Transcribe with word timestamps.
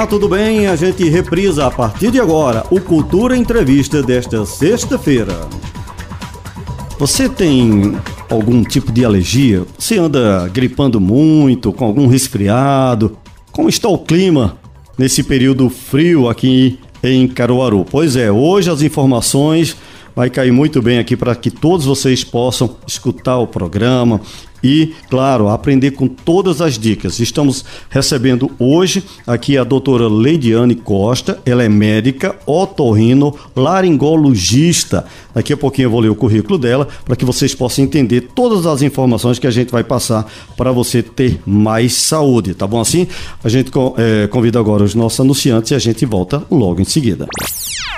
Olá, 0.00 0.06
tudo 0.06 0.30
bem? 0.30 0.66
A 0.66 0.76
gente 0.76 1.06
reprisa 1.10 1.66
a 1.66 1.70
partir 1.70 2.10
de 2.10 2.18
agora 2.18 2.64
o 2.70 2.80
Cultura 2.80 3.36
Entrevista 3.36 4.02
desta 4.02 4.46
sexta-feira. 4.46 5.46
Você 6.98 7.28
tem 7.28 7.94
algum 8.30 8.64
tipo 8.64 8.90
de 8.90 9.04
alergia? 9.04 9.62
Você 9.78 9.98
anda 9.98 10.48
gripando 10.48 10.98
muito, 10.98 11.70
com 11.70 11.84
algum 11.84 12.06
resfriado? 12.06 13.18
Como 13.52 13.68
está 13.68 13.90
o 13.90 13.98
clima 13.98 14.56
nesse 14.96 15.22
período 15.22 15.68
frio 15.68 16.30
aqui 16.30 16.78
em 17.02 17.28
Caruaru? 17.28 17.84
Pois 17.84 18.16
é, 18.16 18.32
hoje 18.32 18.70
as 18.70 18.80
informações 18.80 19.76
vai 20.16 20.30
cair 20.30 20.50
muito 20.50 20.80
bem 20.80 20.98
aqui 20.98 21.14
para 21.14 21.34
que 21.34 21.50
todos 21.50 21.84
vocês 21.84 22.24
possam 22.24 22.74
escutar 22.86 23.36
o 23.36 23.46
programa 23.46 24.18
e, 24.62 24.94
claro, 25.08 25.48
aprender 25.48 25.92
com 25.92 26.06
todas 26.06 26.60
as 26.60 26.78
dicas. 26.78 27.18
Estamos 27.18 27.64
recebendo 27.88 28.50
hoje 28.58 29.02
aqui 29.26 29.56
a 29.56 29.64
doutora 29.64 30.08
Leidiane 30.08 30.74
Costa, 30.74 31.40
ela 31.44 31.62
é 31.62 31.68
médica, 31.68 32.36
otorrino, 32.46 33.34
laringologista. 33.54 35.04
Daqui 35.34 35.52
a 35.52 35.56
pouquinho 35.56 35.86
eu 35.86 35.90
vou 35.90 36.00
ler 36.00 36.10
o 36.10 36.14
currículo 36.14 36.58
dela 36.58 36.88
para 37.04 37.16
que 37.16 37.24
vocês 37.24 37.54
possam 37.54 37.84
entender 37.84 38.28
todas 38.34 38.66
as 38.66 38.82
informações 38.82 39.38
que 39.38 39.46
a 39.46 39.50
gente 39.50 39.70
vai 39.70 39.84
passar 39.84 40.26
para 40.56 40.72
você 40.72 41.02
ter 41.02 41.40
mais 41.46 41.94
saúde, 41.94 42.54
tá 42.54 42.66
bom 42.66 42.80
assim? 42.80 43.06
A 43.42 43.48
gente 43.48 43.70
é, 43.96 44.26
convida 44.26 44.58
agora 44.58 44.84
os 44.84 44.94
nossos 44.94 45.20
anunciantes 45.20 45.70
e 45.70 45.74
a 45.74 45.78
gente 45.78 46.04
volta 46.04 46.42
logo 46.50 46.80
em 46.80 46.84
seguida. 46.84 47.26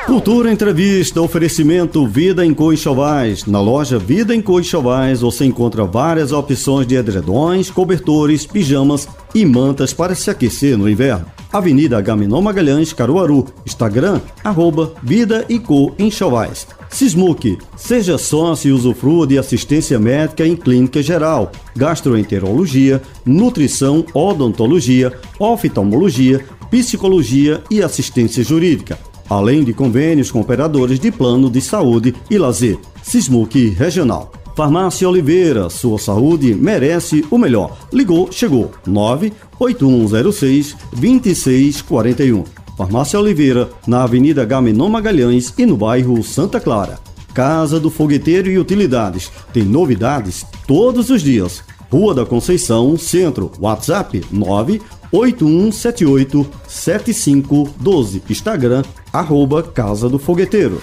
Cultura 0.07 0.53
Entrevista, 0.53 1.23
oferecimento 1.23 2.07
Vida 2.07 2.45
em 2.45 2.53
Coixovais. 2.53 3.47
Na 3.47 3.61
loja 3.61 3.99
Vida 3.99 4.35
em 4.35 4.43
Coixovais 4.43 5.21
você 5.21 5.45
encontra 5.45 5.85
várias 5.85 6.33
opções 6.33 6.87
de 6.87 6.97
edredões, 6.97 7.71
cobertores, 7.71 8.45
pijamas 8.45 9.09
e 9.33 9.47
mantas 9.47 9.93
para 9.93 10.15
se 10.15 10.29
aquecer 10.29 10.77
no 10.77 10.91
inverno. 10.91 11.27
Avenida 11.53 12.01
Gaminon 12.01 12.43
Magalhães, 12.43 12.93
Caruaru. 12.93 13.47
Instagram, 13.65 14.21
arroba 14.43 14.93
Vida 15.03 15.47
e 15.49 15.59
Co 15.59 15.95
em 15.99 16.11
Chovais. 16.11 16.67
Sismuc, 16.91 17.57
seja 17.77 18.19
sócio 18.19 18.71
e 18.71 18.73
usufrua 18.73 19.27
de 19.27 19.39
assistência 19.39 19.99
médica 19.99 20.47
em 20.47 20.57
clínica 20.57 21.01
geral, 21.01 21.53
gastroenterologia, 21.77 23.01
nutrição, 23.25 24.05
odontologia, 24.13 25.13
oftalmologia, 25.39 26.45
psicologia 26.71 27.63
e 27.71 27.83
assistência 27.83 28.43
jurídica 28.43 28.99
além 29.33 29.65
de 29.65 29.73
convênios 29.73 30.31
com 30.31 30.41
operadores 30.41 31.01
de 31.01 31.11
plano 31.11 31.51
de 31.51 31.61
saúde 31.61 32.15
e 32.31 32.39
lazer. 32.39 32.79
Sismuc 33.03 33.71
Regional. 33.71 34.33
Farmácia 34.55 35.09
Oliveira, 35.09 35.71
sua 35.71 35.99
saúde 35.99 36.55
merece 36.55 37.25
o 37.31 37.39
melhor. 37.39 37.79
Ligou, 37.93 38.31
chegou. 38.31 38.71
98106 38.87 40.77
2641. 40.93 42.45
Farmácia 42.77 43.19
Oliveira, 43.19 43.71
na 43.87 44.03
Avenida 44.03 44.45
Gaminon 44.45 44.89
Magalhães 44.89 45.55
e 45.57 45.65
no 45.65 45.77
bairro 45.77 46.23
Santa 46.23 46.61
Clara. 46.61 46.99
Casa 47.33 47.81
do 47.81 47.91
Fogueteiro 47.91 48.51
e 48.51 48.59
Utilidades. 48.59 49.31
Tem 49.53 49.63
novidades 49.63 50.45
todos 50.67 51.09
os 51.09 51.23
dias. 51.23 51.63
Rua 51.93 52.15
da 52.15 52.25
Conceição, 52.25 52.97
Centro. 52.97 53.53
WhatsApp 53.61 54.25
98178 54.31 56.47
7512. 56.67 58.23
Instagram 58.31 58.83
arroba 59.13 59.63
Casa 59.63 60.09
do 60.09 60.19
Fogueteiro. 60.19 60.81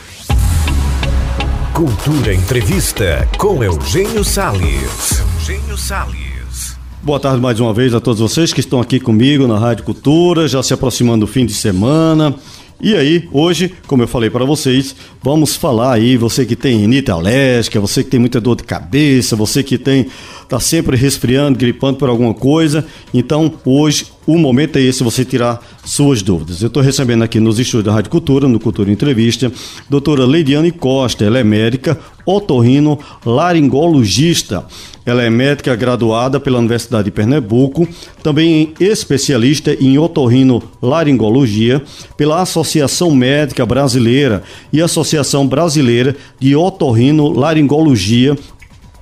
Cultura 1.73 2.31
Entrevista 2.31 3.27
com 3.39 3.63
Eugênio 3.63 4.23
Salles. 4.23 5.23
Eugênio 5.39 5.75
Salles. 5.75 6.77
Boa 7.01 7.19
tarde 7.19 7.41
mais 7.41 7.59
uma 7.59 7.73
vez 7.73 7.95
a 7.95 7.99
todos 7.99 8.19
vocês 8.19 8.53
que 8.53 8.59
estão 8.59 8.79
aqui 8.79 8.99
comigo 8.99 9.47
na 9.47 9.57
Rádio 9.57 9.85
Cultura, 9.85 10.47
já 10.47 10.61
se 10.61 10.75
aproximando 10.75 11.25
do 11.25 11.31
fim 11.31 11.43
de 11.43 11.55
semana. 11.55 12.35
E 12.81 12.95
aí, 12.95 13.27
hoje, 13.33 13.73
como 13.87 14.03
eu 14.03 14.07
falei 14.07 14.29
para 14.29 14.45
vocês, 14.45 14.95
vamos 15.21 15.53
falar 15.55 15.93
aí, 15.93 16.15
você 16.15 16.45
que 16.45 16.55
tem 16.55 16.77
rinite 16.77 17.11
alérgica, 17.11 17.77
você 17.77 18.05
que 18.05 18.09
tem 18.09 18.19
muita 18.19 18.39
dor 18.39 18.55
de 18.55 18.63
cabeça, 18.63 19.35
você 19.35 19.61
que 19.61 19.77
tem 19.77 20.07
tá 20.47 20.59
sempre 20.61 20.95
resfriando, 20.95 21.59
gripando 21.59 21.97
por 21.97 22.09
alguma 22.09 22.33
coisa. 22.33 22.85
Então, 23.13 23.53
hoje 23.65 24.07
o 24.25 24.37
momento 24.37 24.77
é 24.77 24.81
esse, 24.81 25.03
você 25.03 25.25
tirar 25.25 25.61
suas 25.83 26.21
dúvidas. 26.21 26.61
Eu 26.61 26.67
estou 26.67 26.81
recebendo 26.81 27.23
aqui 27.23 27.39
nos 27.39 27.59
estúdios 27.59 27.85
da 27.85 27.91
Rádio 27.91 28.11
Cultura, 28.11 28.47
no 28.47 28.59
Cultura 28.59 28.91
Entrevista, 28.91 29.51
doutora 29.89 30.25
Leidiane 30.25 30.71
Costa. 30.71 31.25
Ela 31.25 31.39
é 31.39 31.43
médica, 31.43 31.99
otorrino, 32.25 32.97
laringologista. 33.25 34.65
Ela 35.09 35.23
é 35.23 35.29
médica 35.29 35.75
graduada 35.75 36.39
pela 36.39 36.59
Universidade 36.59 37.05
de 37.05 37.11
Pernambuco, 37.11 37.87
também 38.21 38.73
especialista 38.79 39.73
em 39.73 39.97
otorrino 39.97 40.61
laringologia 40.81 41.81
pela 42.15 42.41
Associação 42.41 43.09
Médica 43.09 43.65
Brasileira 43.65 44.43
e 44.71 44.81
Associação 44.81 45.47
Brasileira 45.47 46.15
de 46.39 46.55
Otorrino 46.55 47.29
Laringologia 47.31 48.37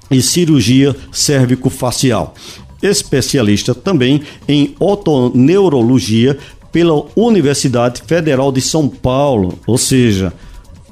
e 0.09 0.21
cirurgia 0.21 0.95
cérvico-facial 1.11 2.33
especialista 2.81 3.73
também 3.73 4.21
em 4.47 4.75
otoneurologia 4.79 6.37
pela 6.71 7.05
Universidade 7.15 8.03
Federal 8.05 8.51
de 8.51 8.61
São 8.61 8.87
Paulo. 8.87 9.57
Ou 9.65 9.77
seja, 9.77 10.31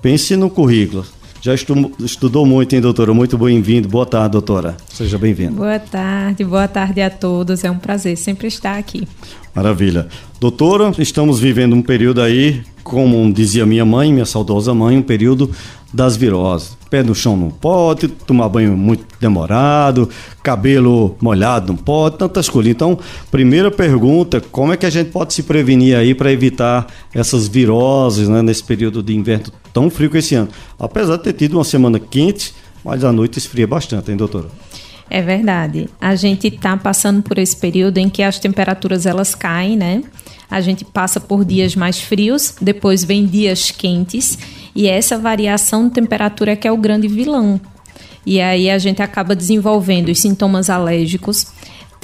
pense 0.02 0.36
no 0.36 0.50
currículo. 0.50 1.06
Já 1.46 1.54
estudou 1.54 2.44
muito, 2.44 2.74
hein, 2.74 2.82
doutora? 2.82 3.14
Muito 3.14 3.38
bem-vindo. 3.38 3.88
Boa 3.88 4.04
tarde, 4.04 4.32
doutora. 4.32 4.76
Seja 4.92 5.16
bem-vindo. 5.16 5.58
Boa 5.58 5.78
tarde, 5.78 6.44
boa 6.44 6.68
tarde 6.68 7.02
a 7.02 7.10
todos. 7.12 7.64
É 7.64 7.70
um 7.70 7.78
prazer 7.78 8.18
sempre 8.18 8.48
estar 8.48 8.80
aqui. 8.80 9.08
Maravilha. 9.54 10.08
Doutora, 10.40 10.92
estamos 10.98 11.40
vivendo 11.40 11.76
um 11.76 11.84
período 11.84 12.20
aí, 12.20 12.64
como 12.84 13.32
dizia 13.32 13.64
minha 13.64 13.86
mãe, 13.86 14.12
minha 14.12 14.26
saudosa 14.26 14.74
mãe, 14.74 14.98
um 14.98 15.04
período 15.04 15.52
das 15.94 16.18
viroses. 16.18 16.76
Pé 16.96 17.04
no 17.04 17.14
chão 17.14 17.36
não 17.36 17.50
pode, 17.50 18.08
tomar 18.08 18.48
banho 18.48 18.78
muito 18.78 19.04
demorado, 19.20 20.10
cabelo 20.42 21.18
molhado 21.22 21.74
não 21.74 21.76
pode, 21.76 22.18
tantas 22.18 22.48
coisas. 22.48 22.72
Então, 22.72 22.98
primeira 23.30 23.70
pergunta, 23.70 24.40
como 24.40 24.72
é 24.72 24.78
que 24.78 24.86
a 24.86 24.90
gente 24.90 25.10
pode 25.10 25.34
se 25.34 25.44
prevenir 25.44 25.98
aí 25.98 26.16
para 26.16 26.32
evitar 26.32 26.88
essas 27.14 27.50
viroses 27.50 28.30
né, 28.30 28.42
nesse 28.42 28.64
período 28.64 29.04
de 29.04 29.14
inverno 29.14 29.48
tão 29.74 29.90
frio 29.90 30.10
que 30.10 30.20
esse 30.20 30.36
ano? 30.36 30.48
Apesar 30.80 31.18
de 31.18 31.24
ter 31.24 31.34
tido 31.34 31.58
uma 31.58 31.66
semana 31.66 32.00
quente, 32.00 32.54
mas 32.82 33.04
a 33.04 33.12
noite 33.12 33.40
esfria 33.40 33.68
bastante, 33.68 34.10
hein, 34.10 34.16
doutora? 34.16 34.48
É 35.10 35.22
verdade. 35.22 35.90
A 36.00 36.16
gente 36.16 36.48
está 36.48 36.78
passando 36.78 37.22
por 37.22 37.38
esse 37.38 37.58
período 37.58 37.98
em 37.98 38.08
que 38.08 38.24
as 38.24 38.40
temperaturas 38.40 39.06
elas 39.06 39.36
caem, 39.36 39.76
né? 39.76 40.02
A 40.50 40.62
gente 40.62 40.86
passa 40.86 41.20
por 41.20 41.44
dias 41.44 41.76
mais 41.76 42.00
frios, 42.00 42.56
depois 42.62 43.04
vem 43.04 43.26
dias 43.26 43.70
quentes 43.70 44.38
e 44.76 44.88
essa 44.88 45.18
variação 45.18 45.88
de 45.88 45.94
temperatura 45.94 46.52
é 46.52 46.56
que 46.56 46.68
é 46.68 46.72
o 46.72 46.78
grande 46.78 47.08
vilão. 47.08 47.60
E 48.26 48.42
aí 48.42 48.70
a 48.70 48.78
gente 48.78 49.02
acaba 49.02 49.36
desenvolvendo 49.36 50.10
os 50.10 50.20
sintomas 50.20 50.70
alérgicos, 50.70 51.48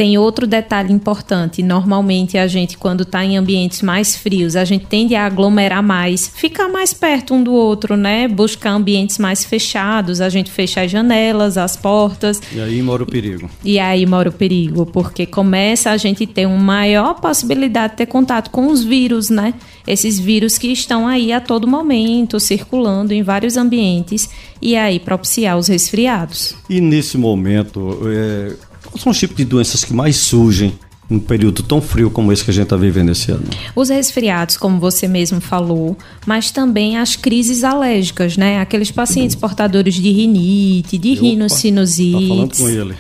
tem 0.02 0.18
outro 0.18 0.48
detalhe 0.48 0.92
importante. 0.92 1.62
Normalmente 1.62 2.36
a 2.36 2.48
gente, 2.48 2.76
quando 2.76 3.04
está 3.04 3.24
em 3.24 3.38
ambientes 3.38 3.84
mais 3.84 4.16
frios, 4.16 4.56
a 4.56 4.66
gente 4.66 4.88
tende 4.88 5.14
a 5.14 5.28
aglomerar 5.28 5.84
mais, 5.84 6.28
ficar 6.28 6.68
mais 6.68 6.92
perto 6.92 7.36
um 7.36 7.44
do 7.44 7.54
outro, 7.54 7.96
né? 7.96 8.28
Buscar 8.28 8.72
ambientes 8.72 9.20
mais 9.20 9.46
fechados, 9.46 10.20
a 10.20 10.28
gente 10.28 10.50
fecha 10.50 10.82
as 10.82 10.90
janelas, 10.90 11.56
as 11.56 11.78
portas. 11.78 12.42
E 12.52 12.60
aí 12.60 12.82
mora 12.82 13.04
o 13.04 13.06
perigo. 13.06 13.48
E 13.64 13.78
aí 13.78 14.04
mora 14.08 14.30
o 14.30 14.32
perigo, 14.32 14.88
porque 14.88 15.28
começa 15.28 15.92
a 15.92 15.98
gente 15.98 16.26
ter 16.26 16.48
uma 16.48 16.58
maior 16.58 17.22
possibilidade 17.22 17.94
de 17.94 17.98
ter 17.98 18.08
contato 18.08 18.50
com 18.50 18.70
os 18.70 18.84
vírus, 18.84 19.30
né? 19.30 19.54
Esses 19.86 20.20
vírus 20.20 20.58
que 20.58 20.70
estão 20.70 21.08
aí 21.08 21.32
a 21.32 21.40
todo 21.40 21.68
momento, 21.68 22.40
circulando 22.40 23.14
em 23.14 23.22
vários 23.22 23.56
ambientes, 23.56 24.28
e 24.60 24.76
aí 24.76 25.00
propiciar 25.00 25.60
os 25.60 25.68
resfriados. 25.68 26.56
E 26.68 26.82
nesse 26.82 27.20
momento, 27.20 28.00
é 28.08 28.71
Quais 28.92 29.02
são 29.02 29.12
os 29.12 29.18
tipos 29.18 29.38
de 29.38 29.46
doenças 29.46 29.84
que 29.84 29.94
mais 29.94 30.18
surgem 30.18 30.74
num 31.10 31.20
período 31.20 31.62
tão 31.64 31.82
frio 31.82 32.10
como 32.10 32.32
esse 32.32 32.44
que 32.44 32.52
a 32.52 32.54
gente 32.54 32.64
está 32.64 32.78
vivendo 32.78 33.12
esse 33.12 33.32
ano? 33.32 33.44
Os 33.76 33.90
resfriados, 33.90 34.56
como 34.58 34.80
você 34.80 35.08
mesmo 35.08 35.42
falou, 35.42 35.98
mas 36.26 36.52
também 36.52 36.98
as 36.98 37.16
crises 37.16 37.64
alérgicas, 37.64 38.38
né? 38.38 38.60
Aqueles 38.60 38.92
pacientes 38.92 39.36
portadores 39.36 39.96
de 39.96 40.10
rinite, 40.10 40.98
de 40.98 41.14
Opa, 41.14 41.22
rinocinusite. 41.22 42.22
Tá 42.22 42.28
falando 42.28 42.58
com 42.58 42.70
ele. 42.70 42.96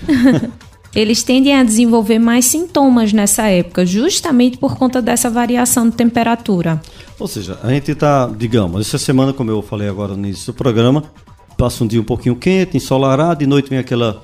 Eles 0.94 1.24
tendem 1.24 1.56
a 1.56 1.64
desenvolver 1.64 2.20
mais 2.20 2.44
sintomas 2.46 3.14
nessa 3.14 3.48
época, 3.48 3.86
justamente 3.86 4.58
por 4.58 4.76
conta 4.76 5.02
dessa 5.02 5.30
variação 5.30 5.90
de 5.90 5.96
temperatura. 5.96 6.82
Ou 7.18 7.30
seja, 7.30 7.58
a 7.64 7.70
gente 7.70 7.92
está, 7.92 8.28
digamos, 8.28 8.82
essa 8.82 8.98
semana, 8.98 9.32
como 9.32 9.50
eu 9.50 9.62
falei 9.62 9.88
agora 9.88 10.18
no 10.18 10.28
início 10.28 10.52
do 10.52 10.56
programa, 10.58 11.06
passa 11.58 11.84
um 11.84 11.88
dia 11.88 12.02
um 12.02 12.04
pouquinho 12.04 12.36
quente, 12.36 12.76
ensolarado, 12.76 13.40
de 13.40 13.48
noite 13.48 13.70
vem 13.70 13.80
aquela 13.80 14.22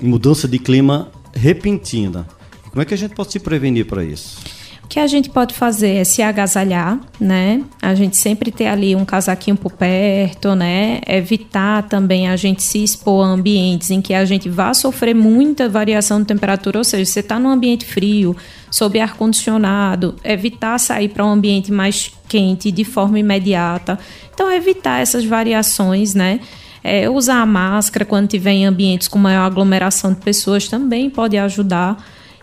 mudança 0.00 0.46
de 0.46 0.58
clima 0.58 1.10
repentina. 1.34 2.26
Como 2.70 2.82
é 2.82 2.84
que 2.84 2.94
a 2.94 2.98
gente 2.98 3.14
pode 3.14 3.32
se 3.32 3.40
prevenir 3.40 3.86
para 3.86 4.04
isso? 4.04 4.38
O 4.86 4.88
que 4.88 5.00
a 5.00 5.06
gente 5.08 5.28
pode 5.28 5.52
fazer 5.52 5.96
é 5.96 6.04
se 6.04 6.22
agasalhar, 6.22 7.00
né? 7.18 7.64
A 7.82 7.92
gente 7.96 8.16
sempre 8.16 8.52
ter 8.52 8.68
ali 8.68 8.94
um 8.94 9.04
casaquinho 9.04 9.56
por 9.56 9.72
perto, 9.72 10.54
né? 10.54 11.00
Evitar 11.08 11.82
também 11.88 12.28
a 12.28 12.36
gente 12.36 12.62
se 12.62 12.84
expor 12.84 13.26
a 13.26 13.30
ambientes 13.30 13.90
em 13.90 14.00
que 14.00 14.14
a 14.14 14.24
gente 14.24 14.48
vá 14.48 14.72
sofrer 14.72 15.12
muita 15.12 15.68
variação 15.68 16.20
de 16.20 16.26
temperatura, 16.26 16.78
ou 16.78 16.84
seja, 16.84 17.04
você 17.04 17.18
está 17.18 17.36
num 17.36 17.50
ambiente 17.50 17.84
frio, 17.84 18.36
sob 18.70 19.00
ar 19.00 19.16
condicionado, 19.16 20.14
evitar 20.22 20.78
sair 20.78 21.08
para 21.08 21.26
um 21.26 21.30
ambiente 21.30 21.72
mais 21.72 22.12
quente 22.28 22.70
de 22.70 22.84
forma 22.84 23.18
imediata. 23.18 23.98
Então, 24.32 24.52
evitar 24.52 25.00
essas 25.00 25.24
variações, 25.24 26.14
né? 26.14 26.38
É, 26.86 27.10
usar 27.10 27.40
a 27.40 27.46
máscara 27.46 28.04
quando 28.04 28.28
tiver 28.28 28.52
em 28.52 28.66
ambientes 28.66 29.08
com 29.08 29.18
maior 29.18 29.44
aglomeração 29.44 30.12
de 30.12 30.20
pessoas 30.20 30.68
também 30.68 31.10
pode 31.10 31.36
ajudar. 31.36 31.96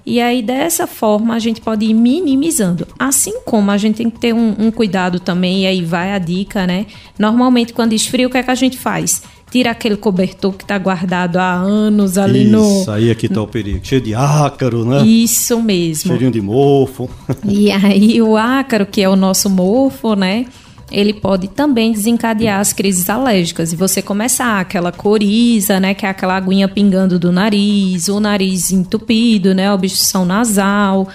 E 0.06 0.20
aí, 0.20 0.42
dessa 0.42 0.86
forma, 0.86 1.34
a 1.34 1.40
gente 1.40 1.62
pode 1.62 1.86
ir 1.86 1.94
minimizando. 1.94 2.86
Assim 3.00 3.40
como 3.46 3.72
a 3.72 3.78
gente 3.78 3.96
tem 3.96 4.10
que 4.10 4.20
ter 4.20 4.34
um, 4.34 4.54
um 4.60 4.70
cuidado 4.70 5.18
também, 5.18 5.64
e 5.64 5.66
aí 5.66 5.82
vai 5.82 6.12
a 6.12 6.20
dica, 6.20 6.68
né? 6.68 6.88
Normalmente, 7.18 7.72
quando 7.72 7.94
esfria, 7.94 8.28
o 8.28 8.30
que 8.30 8.38
é 8.38 8.44
que 8.44 8.52
a 8.52 8.56
gente 8.56 8.78
faz? 8.78 9.22
tira 9.54 9.70
aquele 9.70 9.96
cobertor 9.96 10.52
que 10.54 10.64
está 10.64 10.80
guardado 10.80 11.38
há 11.38 11.54
anos 11.54 12.18
ali 12.18 12.42
Isso, 12.42 12.52
no. 12.52 12.82
Isso, 12.82 12.92
aí 12.92 13.12
aqui 13.12 13.28
está 13.28 13.40
o 13.40 13.48
perigo. 13.48 13.82
Cheio 13.84 14.02
de 14.02 14.16
ácaro, 14.16 14.84
né? 14.84 15.06
Isso 15.06 15.62
mesmo. 15.62 16.10
Cheirinho 16.10 16.32
de 16.32 16.42
mofo. 16.42 17.08
E 17.48 17.70
aí 17.72 18.20
o 18.20 18.36
ácaro, 18.36 18.88
que 18.88 19.00
é 19.00 19.08
o 19.08 19.16
nosso 19.16 19.52
mofo, 19.52 20.16
né? 20.16 20.48
Ele 20.94 21.12
pode 21.12 21.48
também 21.48 21.92
desencadear 21.92 22.60
as 22.60 22.72
crises 22.72 23.10
alérgicas. 23.10 23.74
E 23.74 23.76
você 23.76 24.00
começar 24.00 24.60
aquela 24.60 24.92
coriza, 24.92 25.80
né? 25.80 25.96
Que 25.96 26.06
é 26.06 26.10
aquela 26.10 26.38
aguinha 26.38 26.68
pingando 26.68 27.18
do 27.18 27.32
nariz, 27.32 28.08
o 28.08 28.20
nariz 28.20 28.72
entupido, 28.72 29.56
né? 29.56 29.74
Obstrução 29.74 30.24
nasal. 30.24 31.10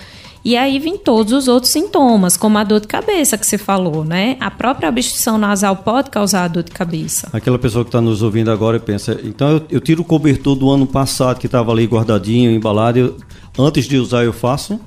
E 0.44 0.56
aí 0.56 0.78
vem 0.78 0.96
todos 0.96 1.32
os 1.32 1.48
outros 1.48 1.70
sintomas, 1.70 2.36
como 2.36 2.58
a 2.58 2.64
dor 2.64 2.80
de 2.80 2.86
cabeça 2.86 3.36
que 3.36 3.46
você 3.46 3.58
falou, 3.58 4.04
né? 4.04 4.36
A 4.40 4.50
própria 4.50 4.88
obstrução 4.88 5.36
nasal 5.36 5.76
pode 5.76 6.10
causar 6.10 6.48
dor 6.48 6.62
de 6.62 6.70
cabeça. 6.70 7.28
Aquela 7.32 7.58
pessoa 7.58 7.84
que 7.84 7.88
está 7.88 8.00
nos 8.00 8.22
ouvindo 8.22 8.50
agora 8.50 8.80
pensa, 8.80 9.20
então 9.22 9.50
eu, 9.50 9.62
eu, 9.70 9.80
tiro 9.80 10.02
o 10.02 10.04
cobertor 10.04 10.54
do 10.54 10.70
ano 10.70 10.86
passado 10.86 11.38
que 11.38 11.46
estava 11.46 11.70
ali 11.70 11.84
guardadinho, 11.84 12.50
embalado, 12.50 12.98
eu, 12.98 13.16
antes 13.58 13.86
de 13.86 13.98
usar 13.98 14.24
eu 14.24 14.32
faço? 14.32 14.80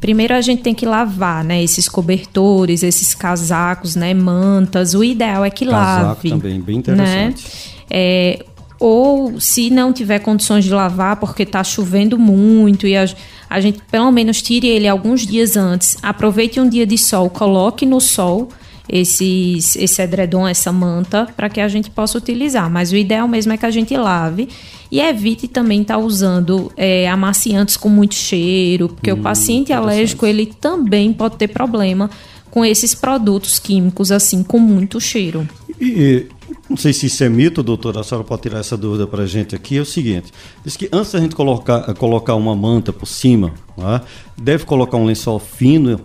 Primeiro 0.00 0.34
a 0.34 0.40
gente 0.40 0.62
tem 0.62 0.74
que 0.74 0.86
lavar, 0.86 1.44
né? 1.44 1.62
Esses 1.62 1.88
cobertores, 1.88 2.82
esses 2.82 3.14
casacos, 3.14 3.94
né? 3.94 4.14
Mantas. 4.14 4.94
O 4.94 5.04
ideal 5.04 5.44
é 5.44 5.50
que 5.50 5.66
Casaco 5.66 6.06
lave. 6.06 6.30
também, 6.30 6.60
bem 6.60 6.78
interessante. 6.78 7.44
Né? 7.44 7.50
É, 7.90 8.44
ou 8.78 9.38
se 9.38 9.68
não 9.68 9.92
tiver 9.92 10.20
condições 10.20 10.64
de 10.64 10.70
lavar 10.70 11.16
porque 11.16 11.42
está 11.42 11.62
chovendo 11.62 12.18
muito 12.18 12.86
e 12.86 12.96
a, 12.96 13.06
a, 13.48 13.60
gente 13.60 13.78
pelo 13.90 14.10
menos 14.10 14.40
tire 14.40 14.66
ele 14.66 14.88
alguns 14.88 15.26
dias 15.26 15.54
antes, 15.54 15.98
aproveite 16.02 16.58
um 16.58 16.66
dia 16.66 16.86
de 16.86 16.96
sol, 16.96 17.28
coloque 17.28 17.84
no 17.84 18.00
sol 18.00 18.48
esses, 18.92 19.76
esse 19.76 20.02
edredom, 20.02 20.46
essa 20.46 20.72
manta, 20.72 21.28
para 21.36 21.48
que 21.48 21.60
a 21.60 21.68
gente 21.68 21.90
possa 21.90 22.18
utilizar. 22.18 22.68
Mas 22.70 22.90
o 22.90 22.96
ideal 22.96 23.28
mesmo 23.28 23.52
é 23.52 23.56
que 23.56 23.66
a 23.66 23.70
gente 23.70 23.96
lave 23.96 24.48
e 24.90 25.00
evite 25.00 25.46
também 25.46 25.82
estar 25.82 25.94
tá 25.94 26.00
usando 26.00 26.72
é, 26.76 27.08
amaciantes 27.08 27.76
com 27.76 27.88
muito 27.88 28.14
cheiro, 28.14 28.88
porque 28.88 29.12
hum, 29.12 29.16
o 29.16 29.22
paciente 29.22 29.72
alérgico 29.72 30.26
ele 30.26 30.46
também 30.46 31.12
pode 31.12 31.36
ter 31.36 31.48
problema 31.48 32.10
com 32.50 32.64
esses 32.64 32.94
produtos 32.94 33.58
químicos 33.58 34.10
assim 34.10 34.42
com 34.42 34.58
muito 34.58 35.00
cheiro. 35.00 35.48
E, 35.80 36.26
não 36.68 36.76
sei 36.76 36.92
se 36.92 37.06
isso 37.06 37.22
é 37.22 37.28
mito, 37.28 37.62
doutora, 37.62 38.00
a 38.00 38.04
senhora 38.04 38.26
pode 38.26 38.42
tirar 38.42 38.58
essa 38.58 38.76
dúvida 38.76 39.06
para 39.06 39.22
a 39.22 39.26
gente 39.26 39.54
aqui, 39.54 39.76
é 39.76 39.80
o 39.80 39.84
seguinte, 39.84 40.32
diz 40.64 40.76
que 40.76 40.88
antes 40.92 41.12
da 41.12 41.20
gente 41.20 41.34
colocar, 41.34 41.94
colocar 41.94 42.34
uma 42.34 42.54
manta 42.56 42.92
por 42.92 43.06
cima, 43.06 43.54
é? 43.78 44.00
deve 44.36 44.64
colocar 44.64 44.96
um 44.96 45.04
lençol 45.04 45.38
fino 45.38 46.00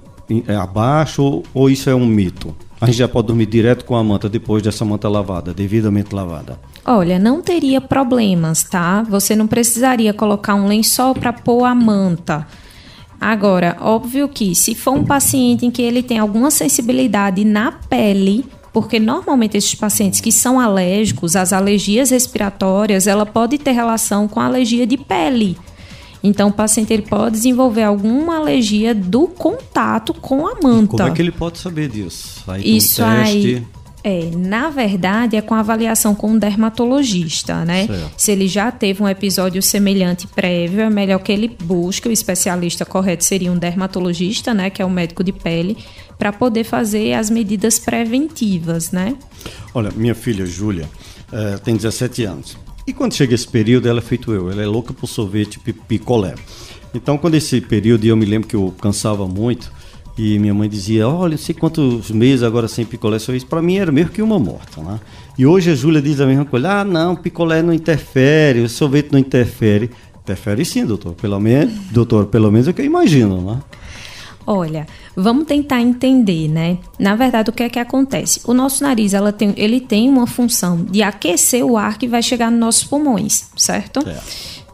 é, 0.48 0.56
abaixo 0.56 1.24
ou, 1.24 1.44
ou 1.54 1.70
isso 1.70 1.90
é 1.90 1.96
um 1.96 2.06
mito? 2.06 2.56
A 2.86 2.88
gente 2.88 3.00
já 3.00 3.08
pode 3.08 3.26
dormir 3.26 3.48
direto 3.48 3.84
com 3.84 3.96
a 3.96 4.04
manta 4.04 4.30
depois 4.30 4.62
dessa 4.62 4.86
manta 4.86 5.10
lavada, 5.10 5.52
devidamente 5.56 6.14
lavada? 6.14 6.60
Olha, 6.86 7.18
não 7.18 7.42
teria 7.42 7.82
problemas, 7.82 8.64
tá? 8.64 9.02
Você 9.10 9.36
não 9.36 9.48
precisaria 9.48 10.14
colocar 10.14 10.54
um 10.54 10.68
lençol 10.68 11.16
para 11.16 11.34
pôr 11.34 11.64
a 11.64 11.74
manta. 11.74 12.46
Agora, 13.20 13.76
óbvio 13.82 14.28
que 14.28 14.54
se 14.54 14.76
for 14.76 14.92
um 14.92 15.04
paciente 15.04 15.66
em 15.66 15.72
que 15.72 15.82
ele 15.82 16.04
tem 16.04 16.20
alguma 16.20 16.52
sensibilidade 16.52 17.44
na 17.44 17.72
pele, 17.72 18.46
porque 18.72 19.00
normalmente 19.00 19.58
esses 19.58 19.74
pacientes 19.74 20.22
que 20.22 20.32
são 20.32 20.60
alérgicos, 20.60 21.36
as 21.36 21.52
alergias 21.52 22.12
respiratórias, 22.12 23.08
ela 23.08 23.26
pode 23.26 23.58
ter 23.58 23.72
relação 23.72 24.28
com 24.28 24.40
alergia 24.40 24.86
de 24.86 24.96
pele. 24.96 25.58
Então, 26.26 26.50
o 26.50 26.52
paciente 26.52 26.92
ele 26.92 27.04
pode 27.04 27.36
desenvolver 27.36 27.84
alguma 27.84 28.38
alergia 28.38 28.96
do 28.96 29.28
contato 29.28 30.14
com 30.14 30.48
a 30.48 30.56
manta. 30.62 30.98
Como 30.98 31.04
é 31.04 31.12
que 31.12 31.22
ele 31.22 31.32
pode 31.32 31.60
saber 31.60 31.88
disso? 31.88 32.44
Aí 32.48 32.78
Isso 32.78 33.04
um 33.04 33.06
aí. 33.06 33.64
É, 34.04 34.30
na 34.36 34.70
verdade, 34.70 35.36
é 35.36 35.42
com 35.42 35.56
avaliação 35.56 36.14
com 36.14 36.32
um 36.32 36.38
dermatologista, 36.38 37.66
né? 37.66 37.88
Certo. 37.88 38.12
Se 38.18 38.32
ele 38.32 38.48
já 38.48 38.72
teve 38.72 39.02
um 39.02 39.10
episódio 39.10 39.62
semelhante 39.64 40.28
prévio, 40.28 40.82
é 40.82 40.90
melhor 40.92 41.20
que 41.20 41.32
ele 41.32 41.56
busque 41.64 42.08
o 42.08 42.12
especialista 42.12 42.86
correto, 42.86 43.24
seria 43.24 43.52
um 43.52 43.58
dermatologista, 43.58 44.54
né? 44.54 44.70
Que 44.70 44.82
é 44.82 44.86
o 44.86 44.88
um 44.88 44.92
médico 44.92 45.24
de 45.24 45.32
pele, 45.32 45.78
para 46.20 46.32
poder 46.32 46.64
fazer 46.64 47.14
as 47.14 47.32
medidas 47.32 47.80
preventivas, 47.80 48.92
né? 48.92 49.16
Olha, 49.74 49.92
minha 49.96 50.14
filha 50.14 50.46
Júlia 50.46 50.88
é, 51.32 51.58
tem 51.58 51.76
17 51.76 52.26
anos. 52.26 52.65
E 52.88 52.94
quando 52.94 53.14
chega 53.14 53.34
esse 53.34 53.48
período, 53.48 53.88
ela 53.88 54.00
é 54.00 54.02
feito 54.02 54.32
eu, 54.32 54.52
ela 54.52 54.62
é 54.62 54.66
louca 54.66 54.94
por 54.94 55.08
sorvete 55.08 55.60
picolé. 55.60 56.36
Então, 56.94 57.18
quando 57.18 57.36
esse 57.36 57.60
período, 57.60 58.06
eu 58.06 58.16
me 58.16 58.26
lembro 58.26 58.48
que 58.48 58.56
eu 58.56 58.74
cansava 58.80 59.28
muito, 59.28 59.72
e 60.18 60.40
minha 60.40 60.54
mãe 60.54 60.70
dizia, 60.70 61.08
olha, 61.08 61.32
não 61.32 61.38
sei 61.38 61.54
quantos 61.54 62.10
meses 62.10 62.42
agora 62.42 62.68
sem 62.68 62.86
picolé, 62.86 63.20
só 63.20 63.34
isso. 63.34 63.46
Para 63.48 63.62
mim 63.62 63.78
era 63.78 63.92
mesmo 63.92 64.12
que 64.12 64.22
uma 64.22 64.40
morta, 64.40 64.82
né? 64.82 65.00
E 65.38 65.46
hoje 65.46 65.72
a 65.72 65.76
Júlia 65.76 66.02
diz 66.02 66.22
a 66.22 66.26
mesma 66.26 66.46
coisa, 66.46 66.80
ah, 66.80 66.84
não, 66.86 67.16
picolé 67.16 67.62
não 67.62 67.74
interfere, 67.74 68.62
o 68.62 68.70
sorvete 68.70 69.12
não 69.12 69.20
interfere. 69.20 69.90
Interfere 70.24 70.64
sim, 70.64 70.86
doutor, 70.86 71.14
pelo 71.14 71.40
menos, 71.40 71.74
doutor, 71.92 72.28
pelo 72.28 72.50
menos 72.50 72.68
é 72.68 72.72
o 72.72 72.74
que 72.74 72.82
eu 72.82 72.86
imagino, 72.86 73.42
né? 73.42 73.60
Olha, 74.48 74.86
vamos 75.16 75.46
tentar 75.46 75.82
entender, 75.82 76.48
né? 76.48 76.78
Na 77.00 77.16
verdade, 77.16 77.50
o 77.50 77.54
que 77.54 77.64
é 77.64 77.70
que 77.70 77.80
acontece? 77.80 78.42
O 78.46 78.54
nosso 78.54 78.84
nariz, 78.84 79.14
ela 79.14 79.32
tem, 79.32 79.54
ele 79.58 79.80
tem 79.80 80.08
uma 80.08 80.28
função 80.28 80.84
de 80.84 81.02
aquecer 81.02 81.66
o 81.66 81.78
ar 81.78 81.98
que 81.98 82.08
vai 82.08 82.22
chegar 82.22 82.52
nos 82.52 82.60
nossos 82.60 82.84
pulmões, 82.84 83.46
certo? 83.58 84.08
É. 84.08 84.20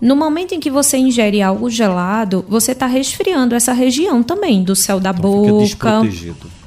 No 0.01 0.15
momento 0.15 0.53
em 0.53 0.59
que 0.59 0.69
você 0.69 0.97
ingere 0.97 1.41
algo 1.43 1.69
gelado, 1.69 2.43
você 2.49 2.71
está 2.71 2.87
resfriando 2.87 3.53
essa 3.53 3.71
região 3.71 4.23
também 4.23 4.63
do 4.63 4.75
céu 4.75 4.99
da 4.99 5.11
então 5.11 5.21
boca, 5.21 6.01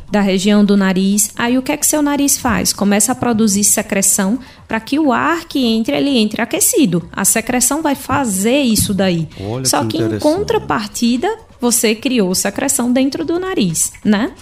da 0.08 0.20
região 0.20 0.64
do 0.64 0.76
nariz. 0.76 1.32
Aí 1.36 1.58
o 1.58 1.62
que 1.62 1.72
é 1.72 1.76
que 1.76 1.84
seu 1.84 2.00
nariz 2.00 2.38
faz? 2.38 2.72
Começa 2.72 3.10
a 3.10 3.14
produzir 3.16 3.64
secreção 3.64 4.38
para 4.68 4.78
que 4.78 5.00
o 5.00 5.12
ar 5.12 5.44
que 5.46 5.66
entre 5.66 5.96
ele 5.96 6.16
entre 6.16 6.40
aquecido. 6.40 7.08
A 7.12 7.24
secreção 7.24 7.82
vai 7.82 7.96
fazer 7.96 8.60
isso 8.60 8.94
daí. 8.94 9.28
Olha 9.40 9.64
Só 9.64 9.84
que, 9.84 9.98
que 9.98 10.04
em 10.04 10.18
contrapartida, 10.20 11.28
você 11.60 11.94
criou 11.94 12.34
secreção 12.34 12.92
dentro 12.92 13.24
do 13.24 13.38
nariz, 13.38 13.92
né? 14.04 14.32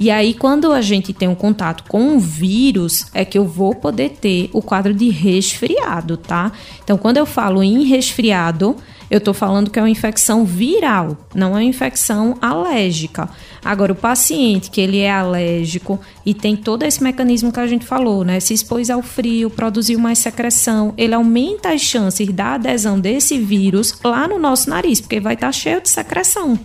E 0.00 0.10
aí, 0.10 0.32
quando 0.32 0.72
a 0.72 0.80
gente 0.80 1.12
tem 1.12 1.28
um 1.28 1.34
contato 1.34 1.84
com 1.86 2.00
um 2.00 2.18
vírus, 2.18 3.04
é 3.12 3.22
que 3.22 3.36
eu 3.36 3.44
vou 3.44 3.74
poder 3.74 4.12
ter 4.18 4.48
o 4.50 4.62
quadro 4.62 4.94
de 4.94 5.10
resfriado, 5.10 6.16
tá? 6.16 6.52
Então, 6.82 6.96
quando 6.96 7.18
eu 7.18 7.26
falo 7.26 7.62
em 7.62 7.84
resfriado, 7.84 8.76
eu 9.10 9.18
estou 9.18 9.34
falando 9.34 9.70
que 9.70 9.78
é 9.78 9.82
uma 9.82 9.90
infecção 9.90 10.42
viral, 10.42 11.18
não 11.34 11.48
é 11.48 11.50
uma 11.50 11.64
infecção 11.64 12.34
alérgica. 12.40 13.28
Agora, 13.62 13.92
o 13.92 13.94
paciente 13.94 14.70
que 14.70 14.80
ele 14.80 15.00
é 15.00 15.10
alérgico 15.10 16.00
e 16.24 16.32
tem 16.32 16.56
todo 16.56 16.82
esse 16.82 17.02
mecanismo 17.02 17.52
que 17.52 17.60
a 17.60 17.66
gente 17.66 17.84
falou, 17.84 18.24
né? 18.24 18.40
Se 18.40 18.54
expôs 18.54 18.88
ao 18.88 19.02
frio, 19.02 19.50
produziu 19.50 19.98
mais 19.98 20.18
secreção, 20.18 20.94
ele 20.96 21.12
aumenta 21.12 21.74
as 21.74 21.82
chances 21.82 22.32
da 22.32 22.54
adesão 22.54 22.98
desse 22.98 23.38
vírus 23.38 23.94
lá 24.02 24.26
no 24.26 24.38
nosso 24.38 24.70
nariz, 24.70 24.98
porque 24.98 25.20
vai 25.20 25.34
estar 25.34 25.52
cheio 25.52 25.82
de 25.82 25.90
secreção. 25.90 26.58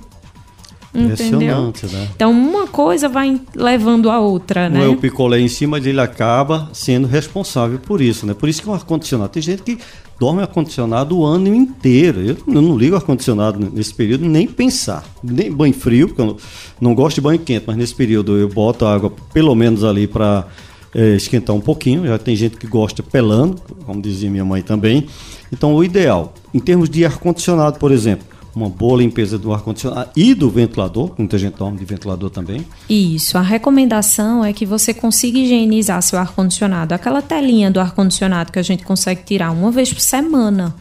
Entendeu? 0.96 1.74
Né? 1.92 2.08
Então 2.16 2.32
uma 2.32 2.68
coisa 2.68 3.10
vai 3.10 3.40
levando 3.54 4.10
a 4.10 4.20
outra, 4.20 4.70
Não 4.70 4.80
né? 4.80 4.88
o 4.88 4.98
picolé 4.98 5.40
em 5.40 5.48
cima, 5.48 5.78
mas 5.78 5.86
ele 5.86 6.00
acaba 6.00 6.70
sendo 6.72 7.08
responsável 7.08 7.78
por 7.80 8.02
isso, 8.02 8.26
né? 8.26 8.34
Por 8.34 8.48
isso 8.48 8.62
que 8.62 8.70
o 8.70 8.74
ar-condicionado. 8.74 9.30
Tem 9.30 9.42
gente 9.42 9.62
que 9.62 9.78
dorme 10.20 10.42
ar-condicionado 10.42 11.18
o 11.18 11.26
ano 11.26 11.54
inteiro. 11.54 12.22
Eu, 12.22 12.38
não 12.48 12.78
ligo 12.78 12.96
ar-condicionado 12.96 13.60
nesse 13.74 13.94
período 13.94 14.26
nem 14.26 14.48
pensar. 14.48 15.04
Nem 15.24 15.52
banho 15.52 15.74
frio, 15.74 16.08
porque 16.08 16.22
eu 16.22 16.38
não, 16.80 16.96
gosto 16.96 17.16
de 17.16 17.22
banho 17.22 17.40
quente, 17.40 17.66
mas 17.68 17.76
nesse 17.76 17.94
período 17.94 18.38
eu 18.38 18.48
boto 18.48 18.86
água 18.86 19.12
pelo 19.34 19.54
menos 19.54 19.84
ali 19.84 20.08
para 20.08 20.48
é, 20.94 21.16
esquentar 21.16 21.56
um 21.56 21.62
pouquinho. 21.62 22.08
Já 22.08 22.18
tem 22.18 22.36
gente 22.36 22.58
que 22.58 22.68
gosta 22.68 23.04
pelando, 23.04 23.62
como 23.86 24.02
dizia 24.02 24.30
minha 24.30 24.46
mãe 24.46 24.62
também. 24.62 25.08
Então 25.52 25.74
o 25.74 25.84
ideal, 25.84 26.34
em 26.54 26.60
termos 26.60 26.90
de 26.90 27.06
ar-condicionado, 27.06 27.80
por 27.80 27.92
exemplo, 27.92 28.26
uma 28.56 28.70
boa 28.70 29.00
limpeza 29.00 29.38
do 29.38 29.52
ar-condicionado 29.54 30.10
e 30.16 30.34
do 30.34 30.50
ventilador, 30.50 31.12
muita 31.18 31.38
gente 31.38 31.56
dorme 31.56 31.78
de 31.78 31.86
ventilador 31.86 32.30
também. 32.30 32.66
Isso, 32.90 33.38
a 33.38 33.42
recomendação 33.42 34.46
é 34.46 34.54
que 34.54 34.66
você 34.66 34.94
consiga 34.94 35.38
higienizar 35.38 36.02
seu 36.02 36.18
ar-condicionado, 36.18 36.94
aquela 36.94 37.22
telinha 37.22 37.70
do 37.70 37.80
ar-condicionado 37.80 38.52
que 38.52 38.60
a 38.60 38.64
gente 38.64 38.84
consegue 38.84 39.24
tirar 39.24 39.52
uma 39.52 39.72
vez 39.72 39.92
por 39.92 40.00
semana. 40.00 40.74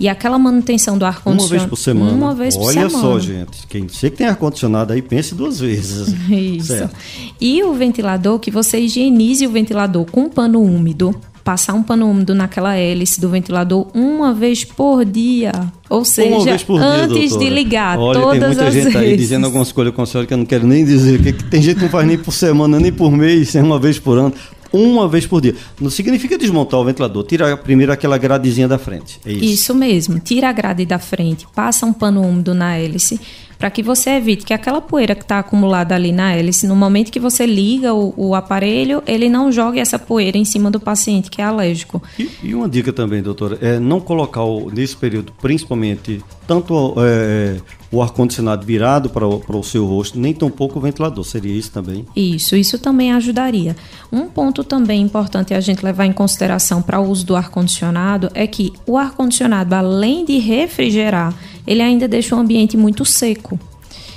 E 0.00 0.08
aquela 0.08 0.38
manutenção 0.38 0.96
do 0.96 1.04
ar-condicionado. 1.04 1.54
Uma 1.54 1.58
vez 1.58 1.68
por 1.68 1.76
semana. 1.76 2.12
Uma 2.12 2.34
vez 2.34 2.56
por 2.56 2.66
Olha 2.66 2.88
semana. 2.88 3.00
só, 3.00 3.18
gente. 3.18 3.66
Quem 3.66 3.88
você 3.88 4.08
que 4.08 4.16
tem 4.18 4.28
ar-condicionado 4.28 4.92
aí, 4.92 5.02
pense 5.02 5.34
duas 5.34 5.58
vezes. 5.58 6.14
Isso. 6.30 6.68
Certo. 6.68 6.94
E 7.40 7.64
o 7.64 7.74
ventilador, 7.74 8.38
que 8.38 8.50
você 8.50 8.78
higienize 8.78 9.44
o 9.44 9.50
ventilador 9.50 10.04
com 10.04 10.22
um 10.22 10.28
pano 10.28 10.62
úmido. 10.62 11.12
Passar 11.48 11.72
um 11.72 11.82
pano 11.82 12.10
úmido 12.10 12.34
naquela 12.34 12.76
hélice 12.76 13.18
do 13.18 13.30
ventilador 13.30 13.86
uma 13.94 14.34
vez 14.34 14.66
por 14.66 15.02
dia. 15.02 15.50
Ou 15.88 16.04
seja, 16.04 16.58
dia, 16.58 16.76
antes 16.78 17.38
de 17.38 17.48
ligar, 17.48 17.98
Olha, 17.98 18.20
todas 18.20 18.38
tem 18.38 18.48
muita 18.48 18.66
as 18.66 18.74
gente 18.74 18.82
vezes. 18.84 18.96
aí 18.96 19.16
dizendo 19.16 19.46
algumas 19.46 19.72
coisas 19.72 19.94
com 19.94 20.02
a 20.02 20.04
senhora 20.04 20.26
que 20.26 20.34
eu 20.34 20.36
não 20.36 20.44
quero 20.44 20.66
nem 20.66 20.84
dizer. 20.84 21.22
Que, 21.22 21.32
que 21.32 21.44
tem 21.44 21.62
gente 21.62 21.76
que 21.76 21.84
não 21.84 21.88
faz 21.88 22.06
nem 22.06 22.18
por 22.18 22.32
semana, 22.32 22.78
nem 22.78 22.92
por 22.92 23.10
mês, 23.10 23.56
é 23.56 23.62
uma 23.62 23.78
vez 23.78 23.98
por 23.98 24.18
ano. 24.18 24.34
Uma 24.70 25.08
vez 25.08 25.26
por 25.26 25.40
dia. 25.40 25.56
Não 25.80 25.88
significa 25.88 26.36
desmontar 26.36 26.78
o 26.78 26.84
ventilador. 26.84 27.24
Tira 27.24 27.56
primeiro 27.56 27.92
aquela 27.92 28.18
gradezinha 28.18 28.68
da 28.68 28.76
frente. 28.76 29.18
É 29.24 29.32
isso. 29.32 29.44
Isso 29.44 29.74
mesmo, 29.74 30.20
tira 30.20 30.50
a 30.50 30.52
grade 30.52 30.84
da 30.84 30.98
frente, 30.98 31.46
passa 31.54 31.86
um 31.86 31.94
pano 31.94 32.20
úmido 32.20 32.52
na 32.52 32.76
hélice, 32.76 33.18
para 33.58 33.70
que 33.70 33.82
você 33.82 34.10
evite 34.10 34.44
que 34.46 34.54
aquela 34.54 34.80
poeira 34.80 35.14
que 35.14 35.22
está 35.22 35.40
acumulada 35.40 35.94
ali 35.94 36.12
na 36.12 36.32
hélice, 36.32 36.66
no 36.66 36.76
momento 36.76 37.10
que 37.10 37.18
você 37.18 37.44
liga 37.44 37.92
o, 37.92 38.14
o 38.16 38.34
aparelho, 38.34 39.02
ele 39.06 39.28
não 39.28 39.50
jogue 39.50 39.80
essa 39.80 39.98
poeira 39.98 40.38
em 40.38 40.44
cima 40.44 40.70
do 40.70 40.78
paciente 40.78 41.28
que 41.30 41.40
é 41.42 41.44
alérgico. 41.44 42.00
E, 42.18 42.30
e 42.44 42.54
uma 42.54 42.68
dica 42.68 42.92
também, 42.92 43.20
doutora, 43.22 43.58
é 43.60 43.78
não 43.80 44.00
colocar 44.00 44.44
o- 44.44 44.70
nesse 44.70 44.96
período, 44.96 45.32
principalmente, 45.42 46.22
tanto 46.46 46.94
é, 46.98 47.56
o 47.90 48.00
ar-condicionado 48.00 48.64
virado 48.64 49.10
para 49.10 49.26
o, 49.26 49.40
para 49.40 49.56
o 49.56 49.64
seu 49.64 49.84
rosto, 49.86 50.18
nem 50.20 50.32
tampouco 50.32 50.78
o 50.78 50.82
ventilador. 50.82 51.24
Seria 51.24 51.52
isso 51.52 51.72
também? 51.72 52.04
Isso, 52.14 52.54
isso 52.54 52.78
também 52.78 53.12
ajudaria. 53.12 53.74
Um 54.12 54.26
ponto 54.26 54.62
também 54.62 55.02
importante 55.02 55.52
a 55.52 55.60
gente 55.60 55.84
levar 55.84 56.06
em 56.06 56.12
consideração 56.12 56.80
para 56.80 57.00
o 57.00 57.10
uso 57.10 57.26
do 57.26 57.34
ar-condicionado 57.34 58.30
é 58.34 58.46
que 58.46 58.72
o 58.86 58.96
ar-condicionado, 58.96 59.74
além 59.74 60.24
de 60.24 60.38
refrigerar, 60.38 61.34
ele 61.68 61.82
ainda 61.82 62.08
deixa 62.08 62.34
o 62.34 62.38
ambiente 62.38 62.78
muito 62.78 63.04
seco. 63.04 63.60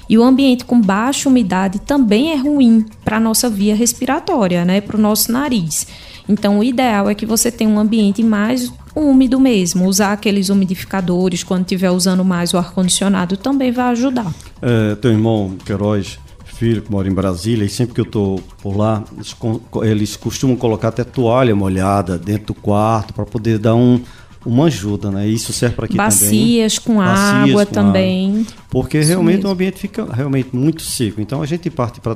E 0.09 0.17
o 0.17 0.23
ambiente 0.23 0.63
com 0.63 0.79
baixa 0.79 1.27
umidade 1.27 1.79
também 1.79 2.31
é 2.31 2.35
ruim 2.37 2.85
para 3.03 3.17
a 3.17 3.19
nossa 3.19 3.49
via 3.49 3.75
respiratória, 3.75 4.63
né? 4.63 4.79
Para 4.79 4.95
o 4.95 4.99
nosso 4.99 5.31
nariz. 5.31 5.85
Então, 6.29 6.59
o 6.59 6.63
ideal 6.63 7.09
é 7.09 7.15
que 7.15 7.25
você 7.25 7.51
tenha 7.51 7.69
um 7.69 7.77
ambiente 7.77 8.23
mais 8.23 8.71
úmido 8.95 9.37
mesmo. 9.37 9.85
Usar 9.85 10.13
aqueles 10.13 10.47
umidificadores 10.47 11.43
quando 11.43 11.63
estiver 11.63 11.91
usando 11.91 12.23
mais 12.23 12.53
o 12.53 12.57
ar-condicionado 12.57 13.35
também 13.35 13.71
vai 13.71 13.91
ajudar. 13.91 14.33
É, 14.61 14.95
teu 14.95 15.11
irmão 15.11 15.57
Queiroz, 15.65 16.19
filho, 16.45 16.81
que 16.81 16.91
mora 16.91 17.07
em 17.09 17.13
Brasília, 17.13 17.65
e 17.65 17.69
sempre 17.69 17.95
que 17.95 18.01
eu 18.01 18.05
estou 18.05 18.39
por 18.61 18.77
lá, 18.77 19.03
eles, 19.13 19.35
eles 19.83 20.15
costumam 20.15 20.55
colocar 20.55 20.89
até 20.89 21.03
toalha 21.03 21.55
molhada 21.55 22.17
dentro 22.17 22.47
do 22.47 22.53
quarto 22.53 23.13
para 23.13 23.25
poder 23.25 23.57
dar 23.57 23.75
um, 23.75 24.01
uma 24.45 24.65
ajuda, 24.65 25.11
né? 25.11 25.27
Isso 25.27 25.53
serve 25.53 25.75
para 25.75 25.85
aqui 25.85 25.95
também. 25.95 26.07
Bacias 26.09 26.79
com 26.79 26.95
Bacias 26.97 27.49
água 27.49 27.65
com 27.65 27.71
também. 27.73 28.47
Porque 28.69 28.99
Isso 28.99 29.09
realmente 29.09 29.35
mesmo. 29.37 29.49
o 29.49 29.51
ambiente 29.51 29.79
fica 29.79 30.05
realmente 30.11 30.49
muito 30.55 30.81
seco. 30.81 31.21
Então 31.21 31.41
a 31.41 31.45
gente 31.45 31.69
parte 31.69 31.99
para 32.01 32.15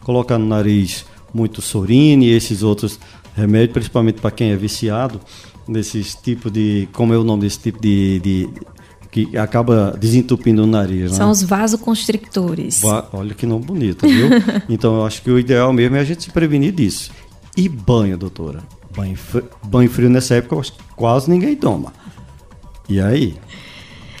colocar 0.00 0.38
no 0.38 0.46
nariz 0.46 1.04
muito 1.32 1.62
sorine 1.62 2.26
e 2.26 2.30
esses 2.32 2.62
outros 2.62 2.98
remédios, 3.36 3.72
principalmente 3.72 4.20
para 4.20 4.30
quem 4.32 4.50
é 4.50 4.56
viciado, 4.56 5.20
nesses 5.68 6.14
tipos 6.16 6.50
de. 6.50 6.88
Como 6.92 7.14
é 7.14 7.18
o 7.18 7.22
nome 7.24 7.42
desse 7.42 7.58
tipo 7.60 7.80
de. 7.80 8.18
de- 8.20 8.48
que 9.12 9.36
acaba 9.36 9.96
desentupindo 9.98 10.62
o 10.62 10.66
nariz, 10.68 11.10
né? 11.10 11.16
São 11.16 11.30
os 11.32 11.42
vasoconstrictores. 11.42 12.80
Va- 12.80 13.08
Olha 13.12 13.34
que 13.34 13.44
nome 13.44 13.64
bonito, 13.64 14.06
viu? 14.06 14.28
então 14.68 14.94
eu 14.96 15.04
acho 15.04 15.20
que 15.22 15.28
o 15.30 15.36
ideal 15.36 15.72
mesmo 15.72 15.96
é 15.96 15.98
a 16.00 16.04
gente 16.04 16.22
se 16.22 16.30
prevenir 16.30 16.72
disso. 16.72 17.10
E 17.56 17.68
banho, 17.68 18.16
doutora? 18.16 18.62
Banho, 18.94 19.16
banho 19.64 19.90
frio 19.90 20.10
nessa 20.10 20.34
época 20.34 20.72
quase 20.96 21.30
ninguém 21.30 21.54
toma. 21.54 21.92
E 22.88 23.00
aí? 23.00 23.36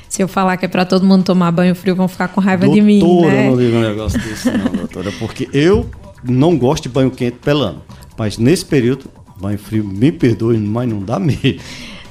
Se 0.08 0.22
eu 0.22 0.28
falar 0.28 0.56
que 0.56 0.64
é 0.64 0.68
pra 0.68 0.84
todo 0.84 1.04
mundo 1.04 1.24
tomar 1.24 1.50
banho 1.52 1.74
frio, 1.74 1.94
vão 1.94 2.08
ficar 2.08 2.28
com 2.28 2.40
raiva 2.40 2.68
de 2.68 2.80
mim, 2.80 2.98
doutora, 3.00 3.32
né? 3.32 3.50
não 3.50 3.56
digo 3.56 3.76
um 3.76 3.80
negócio 3.80 4.18
desse 4.22 4.50
não, 4.50 4.64
doutora. 4.72 5.12
Porque 5.18 5.48
eu 5.52 5.88
não 6.22 6.56
gosto 6.56 6.84
de 6.84 6.88
banho 6.88 7.10
quente 7.10 7.38
pelando. 7.38 7.82
Mas 8.18 8.36
nesse 8.38 8.64
período, 8.64 9.06
banho 9.40 9.58
frio, 9.58 9.84
me 9.84 10.12
perdoe, 10.12 10.58
mas 10.58 10.88
não 10.88 11.00
dá 11.00 11.18
mesmo. 11.18 11.60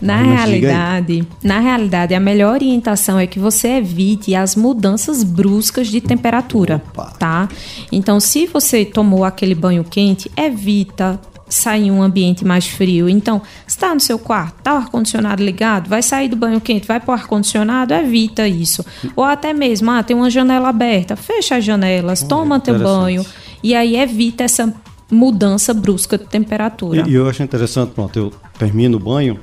Na 0.02 0.24
Mas 0.24 0.40
realidade, 0.40 1.28
na 1.44 1.60
realidade, 1.60 2.16
a 2.16 2.20
melhor 2.22 2.54
orientação 2.54 3.20
é 3.20 3.28
que 3.28 3.38
você 3.38 3.80
evite 3.80 4.34
as 4.34 4.56
mudanças 4.56 5.24
bruscas 5.26 5.88
de 5.90 6.00
temperatura, 6.00 6.82
Opa. 6.94 7.14
tá? 7.20 7.50
Então, 7.92 8.18
se 8.18 8.48
você 8.48 8.86
tomou 8.86 9.26
aquele 9.26 9.54
banho 9.54 9.84
quente, 9.84 10.32
evita 10.38 11.20
sair 11.50 11.88
em 11.88 11.92
um 11.92 12.02
ambiente 12.02 12.46
mais 12.46 12.68
frio. 12.68 13.10
Então, 13.10 13.42
está 13.68 13.94
no 13.94 14.00
seu 14.00 14.20
quarto, 14.20 14.62
tá 14.62 14.76
o 14.76 14.78
ar 14.78 14.90
condicionado 14.90 15.44
ligado, 15.44 15.90
vai 15.90 16.02
sair 16.02 16.30
do 16.30 16.36
banho 16.36 16.62
quente, 16.62 16.88
vai 16.88 17.00
para 17.00 17.12
o 17.12 17.14
ar 17.14 17.28
condicionado, 17.28 17.94
evita 17.94 18.48
isso. 18.48 18.86
Ou 19.16 19.24
até 19.24 19.54
mesmo, 19.54 19.90
ah, 19.92 20.04
tem 20.04 20.16
uma 20.16 20.30
janela 20.30 20.70
aberta, 20.70 21.16
fecha 21.16 21.58
as 21.58 21.66
janelas, 21.66 22.24
toma 22.24 22.60
teu 22.60 22.78
banho 22.80 23.26
e 23.64 23.76
aí 23.76 23.98
evita 23.98 24.44
essa 24.44 24.74
mudança 25.12 25.74
brusca 25.74 26.18
de 26.18 26.26
temperatura. 26.26 27.04
E, 27.08 27.12
e 27.12 27.14
eu 27.16 27.28
acho 27.28 27.42
interessante, 27.42 27.92
pronto, 27.94 28.18
eu 28.18 28.34
termino 28.58 28.98
o 28.98 29.00
banho 29.00 29.40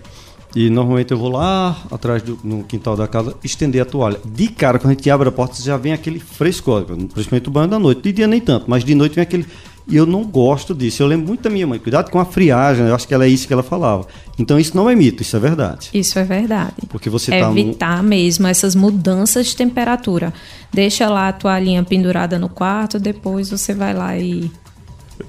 e 0.56 0.70
normalmente 0.70 1.12
eu 1.12 1.18
vou 1.18 1.28
lá 1.28 1.76
atrás 1.90 2.22
do 2.22 2.38
no 2.42 2.64
quintal 2.64 2.96
da 2.96 3.06
casa 3.06 3.34
estender 3.44 3.82
a 3.82 3.84
toalha. 3.84 4.18
De 4.24 4.48
cara, 4.48 4.78
quando 4.78 4.92
a 4.92 4.94
gente 4.94 5.10
abre 5.10 5.28
a 5.28 5.32
porta, 5.32 5.60
já 5.60 5.76
vem 5.76 5.92
aquele 5.92 6.18
frescor, 6.18 6.82
principalmente 6.84 7.48
o 7.48 7.50
banho 7.50 7.68
da 7.68 7.78
noite. 7.78 8.00
De 8.00 8.10
dia 8.10 8.26
nem 8.26 8.40
tanto, 8.40 8.64
mas 8.66 8.82
de 8.82 8.94
noite 8.94 9.14
vem 9.14 9.22
aquele. 9.22 9.46
E 9.88 9.94
eu 9.96 10.04
não 10.04 10.24
gosto 10.24 10.74
disso. 10.74 11.00
Eu 11.02 11.06
lembro 11.06 11.28
muito 11.28 11.42
da 11.42 11.50
minha 11.50 11.66
mãe. 11.66 11.78
Cuidado 11.78 12.10
com 12.10 12.18
a 12.18 12.24
friagem, 12.24 12.84
eu 12.86 12.94
acho 12.94 13.06
que 13.06 13.14
ela 13.14 13.24
é 13.24 13.28
isso 13.28 13.46
que 13.46 13.52
ela 13.52 13.62
falava. 13.62 14.06
Então 14.38 14.58
isso 14.58 14.76
não 14.76 14.90
é 14.90 14.96
mito, 14.96 15.22
isso 15.22 15.36
é 15.36 15.38
verdade. 15.38 15.90
Isso 15.94 16.18
é 16.18 16.24
verdade. 16.24 16.72
Porque 16.88 17.08
você 17.08 17.30
tá 17.30 17.48
num- 17.50 17.56
Evitar 17.58 18.02
mesmo 18.02 18.46
essas 18.48 18.74
mudanças 18.74 19.46
de 19.46 19.56
temperatura. 19.56 20.34
Deixa 20.72 21.08
lá 21.08 21.28
a 21.28 21.32
toalhinha 21.32 21.84
pendurada 21.84 22.36
no 22.38 22.48
quarto, 22.48 22.98
depois 22.98 23.48
você 23.50 23.72
vai 23.74 23.94
lá 23.94 24.18
e. 24.18 24.50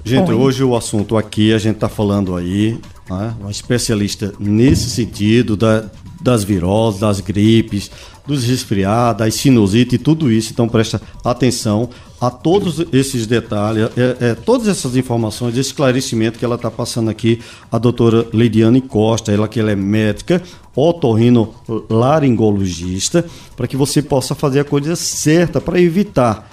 Gente, 0.04 0.26
Põe. 0.26 0.34
hoje 0.34 0.62
o 0.64 0.76
assunto 0.76 1.16
aqui, 1.16 1.52
a 1.52 1.58
gente 1.58 1.76
está 1.76 1.88
falando 1.88 2.34
aí, 2.36 2.78
né, 3.08 3.34
uma 3.40 3.50
especialista 3.50 4.34
nesse 4.38 4.90
sentido 4.90 5.56
da- 5.56 5.84
das 6.20 6.42
viroses, 6.44 7.00
das 7.00 7.20
gripes, 7.20 7.90
dos 8.28 8.44
resfriados, 8.44 9.18
das 9.18 9.34
sinusite 9.34 9.96
e 9.96 9.98
tudo 9.98 10.30
isso. 10.30 10.52
Então 10.52 10.68
presta 10.68 11.02
atenção 11.24 11.90
a 12.20 12.30
todos 12.30 12.84
esses 12.92 13.26
detalhes, 13.26 13.90
é, 13.96 14.16
é, 14.20 14.34
todas 14.34 14.68
essas 14.68 14.96
informações, 14.96 15.56
esse 15.56 15.70
esclarecimento 15.70 16.38
que 16.38 16.44
ela 16.44 16.56
está 16.56 16.70
passando 16.70 17.10
aqui, 17.10 17.40
a 17.72 17.78
doutora 17.78 18.26
Lidiane 18.32 18.80
Costa, 18.80 19.32
ela 19.32 19.48
que 19.48 19.58
ela 19.58 19.70
é 19.70 19.76
médica, 19.76 20.42
otorrino 20.76 21.54
laringologista, 21.88 23.24
para 23.56 23.66
que 23.66 23.76
você 23.76 24.02
possa 24.02 24.34
fazer 24.34 24.60
a 24.60 24.64
coisa 24.64 24.94
certa 24.94 25.60
para 25.60 25.80
evitar 25.80 26.48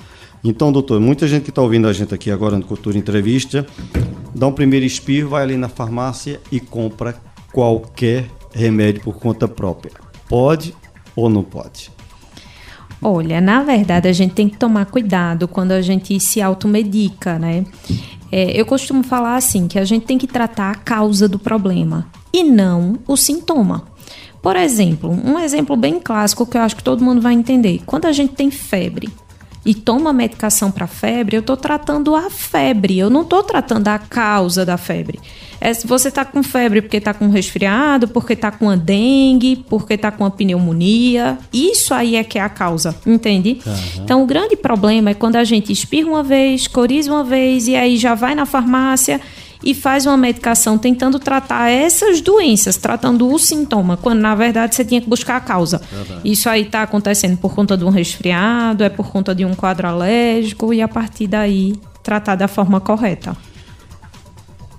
então, 0.47 0.71
doutor, 0.71 1.01
muita 1.01 1.27
gente 1.27 1.45
que 1.45 1.49
está 1.49 1.59
ouvindo 1.59 1.87
a 1.87 1.93
gente 1.93 2.13
aqui 2.13 2.29
agora 2.29 2.55
no 2.55 2.63
Cultura 2.63 2.95
Entrevista, 2.95 3.65
dá 4.35 4.45
um 4.45 4.51
primeiro 4.51 4.85
espirro, 4.85 5.29
vai 5.29 5.41
ali 5.41 5.57
na 5.57 5.67
farmácia 5.67 6.39
e 6.51 6.59
compra 6.59 7.15
qualquer 7.51 8.27
remédio 8.53 9.01
por 9.01 9.15
conta 9.15 9.47
própria. 9.47 9.93
Pode 10.29 10.75
ou 11.15 11.29
não 11.29 11.43
pode? 11.43 11.91
Olha, 13.01 13.39
na 13.39 13.61
verdade, 13.61 14.07
a 14.07 14.13
gente 14.13 14.33
tem 14.33 14.49
que 14.49 14.57
tomar 14.57 14.85
cuidado 14.85 15.47
quando 15.47 15.71
a 15.71 15.81
gente 15.81 16.19
se 16.19 16.41
automedica, 16.41 17.37
né? 17.37 17.65
É, 18.31 18.59
eu 18.59 18.65
costumo 18.65 19.03
falar 19.03 19.35
assim, 19.35 19.67
que 19.67 19.77
a 19.77 19.85
gente 19.85 20.05
tem 20.05 20.17
que 20.17 20.27
tratar 20.27 20.71
a 20.71 20.75
causa 20.75 21.27
do 21.27 21.37
problema 21.37 22.07
e 22.33 22.43
não 22.43 22.97
o 23.07 23.15
sintoma. 23.15 23.83
Por 24.41 24.55
exemplo, 24.55 25.09
um 25.09 25.39
exemplo 25.39 25.75
bem 25.75 25.99
clássico 25.99 26.45
que 26.45 26.57
eu 26.57 26.61
acho 26.61 26.75
que 26.75 26.83
todo 26.83 27.03
mundo 27.03 27.21
vai 27.21 27.33
entender. 27.33 27.81
Quando 27.85 28.05
a 28.05 28.11
gente 28.11 28.33
tem 28.33 28.51
febre 28.51 29.09
e 29.65 29.73
toma 29.73 30.13
medicação 30.13 30.69
para 30.69 30.85
febre, 30.85 31.35
eu 31.35 31.39
estou 31.39 31.57
tratando 31.57 32.15
a 32.15 32.29
febre, 32.29 32.99
eu 32.99 33.09
não 33.09 33.21
estou 33.21 33.41
tratando 33.41 33.87
a 33.87 33.97
causa 33.97 34.63
da 34.63 34.77
febre. 34.77 35.19
É 35.65 35.73
se 35.73 35.87
você 35.87 36.09
está 36.09 36.23
com 36.23 36.43
febre 36.43 36.79
porque 36.79 36.97
está 36.97 37.11
com 37.11 37.27
resfriado, 37.27 38.07
porque 38.07 38.33
está 38.33 38.51
com 38.51 38.65
uma 38.65 38.77
dengue, 38.77 39.65
porque 39.67 39.95
está 39.95 40.11
com 40.11 40.23
uma 40.23 40.29
pneumonia, 40.29 41.39
isso 41.51 41.91
aí 41.91 42.17
é 42.17 42.23
que 42.23 42.37
é 42.37 42.41
a 42.43 42.49
causa, 42.49 42.95
entende? 43.03 43.59
Então 43.97 44.21
o 44.21 44.27
grande 44.27 44.55
problema 44.55 45.09
é 45.09 45.13
quando 45.15 45.37
a 45.37 45.43
gente 45.43 45.73
espirra 45.73 46.07
uma 46.07 46.21
vez, 46.21 46.67
coriza 46.67 47.11
uma 47.11 47.23
vez 47.23 47.67
e 47.67 47.75
aí 47.75 47.97
já 47.97 48.13
vai 48.13 48.35
na 48.35 48.45
farmácia 48.45 49.19
e 49.63 49.73
faz 49.73 50.05
uma 50.05 50.15
medicação 50.15 50.77
tentando 50.77 51.17
tratar 51.17 51.71
essas 51.71 52.21
doenças, 52.21 52.77
tratando 52.77 53.27
o 53.27 53.39
sintoma, 53.39 53.97
quando 53.97 54.19
na 54.19 54.35
verdade 54.35 54.75
você 54.75 54.85
tinha 54.85 55.01
que 55.01 55.09
buscar 55.09 55.37
a 55.37 55.41
causa. 55.41 55.81
Isso 56.23 56.47
aí 56.47 56.61
está 56.61 56.83
acontecendo 56.83 57.37
por 57.37 57.55
conta 57.55 57.75
de 57.75 57.83
um 57.83 57.89
resfriado, 57.89 58.83
é 58.83 58.89
por 58.89 59.09
conta 59.09 59.33
de 59.33 59.43
um 59.43 59.55
quadro 59.55 59.87
alérgico 59.87 60.71
e 60.71 60.79
a 60.79 60.87
partir 60.87 61.25
daí 61.25 61.73
tratar 62.03 62.35
da 62.35 62.47
forma 62.47 62.79
correta. 62.79 63.35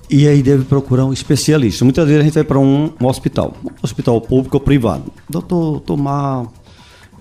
E 0.09 0.29
aí 0.29 0.43
deve 0.43 0.65
procurar 0.65 1.05
um 1.05 1.13
especialista. 1.13 1.85
Muitas 1.85 2.07
vezes 2.07 2.21
a 2.21 2.25
gente 2.25 2.35
vai 2.35 2.45
para 2.45 2.59
um, 2.59 2.93
um 3.01 3.07
hospital, 3.07 3.55
um 3.65 3.71
hospital 3.83 4.21
público 4.21 4.57
ou 4.57 4.61
privado. 4.61 5.13
Doutor, 5.29 5.81
tô 5.81 5.97
mal, 5.97 6.53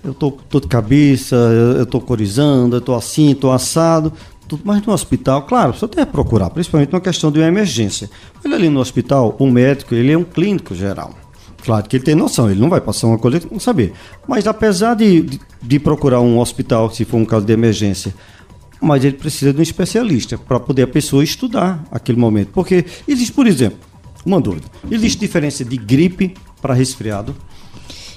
eu 0.04 0.14
tô, 0.14 0.30
tô 0.30 0.60
de 0.60 0.68
cabeça, 0.68 1.34
eu, 1.34 1.78
eu 1.78 1.86
tô 1.86 2.00
corizando, 2.00 2.76
eu 2.76 2.80
tô 2.80 2.94
assim, 2.94 3.34
tô 3.34 3.50
assado. 3.50 4.12
Tudo, 4.46 4.62
mas 4.64 4.80
no 4.86 4.92
hospital, 4.92 5.42
claro, 5.42 5.74
você 5.74 5.88
deve 5.88 6.12
procurar, 6.12 6.50
principalmente 6.50 6.92
numa 6.92 7.00
questão 7.00 7.32
de 7.32 7.40
uma 7.40 7.48
emergência. 7.48 8.08
Olha 8.44 8.54
ali 8.54 8.68
no 8.68 8.78
hospital, 8.78 9.34
o 9.36 9.50
médico, 9.50 9.92
ele 9.92 10.12
é 10.12 10.16
um 10.16 10.22
clínico 10.22 10.72
geral. 10.72 11.12
Claro 11.64 11.88
que 11.88 11.96
ele 11.96 12.04
tem 12.04 12.14
noção, 12.14 12.48
ele 12.48 12.60
não 12.60 12.70
vai 12.70 12.80
passar 12.80 13.08
uma 13.08 13.18
coisa 13.18 13.40
não 13.50 13.58
saber. 13.58 13.92
Mas 14.28 14.46
apesar 14.46 14.94
de, 14.94 15.22
de, 15.22 15.40
de 15.60 15.78
procurar 15.80 16.20
um 16.20 16.38
hospital, 16.38 16.88
se 16.92 17.04
for 17.04 17.16
um 17.16 17.24
caso 17.24 17.44
de 17.44 17.52
emergência, 17.52 18.14
mas 18.80 19.04
ele 19.04 19.16
precisa 19.16 19.52
de 19.52 19.58
um 19.58 19.62
especialista 19.62 20.36
para 20.38 20.60
poder 20.60 20.82
a 20.82 20.86
pessoa 20.86 21.24
estudar 21.24 21.84
aquele 21.90 22.18
momento. 22.18 22.50
Porque 22.52 22.84
existe, 23.06 23.32
por 23.32 23.46
exemplo, 23.46 23.78
uma 24.24 24.40
dúvida: 24.40 24.66
existe 24.90 25.18
diferença 25.18 25.64
de 25.64 25.76
gripe 25.76 26.34
para 26.60 26.74
resfriado? 26.74 27.34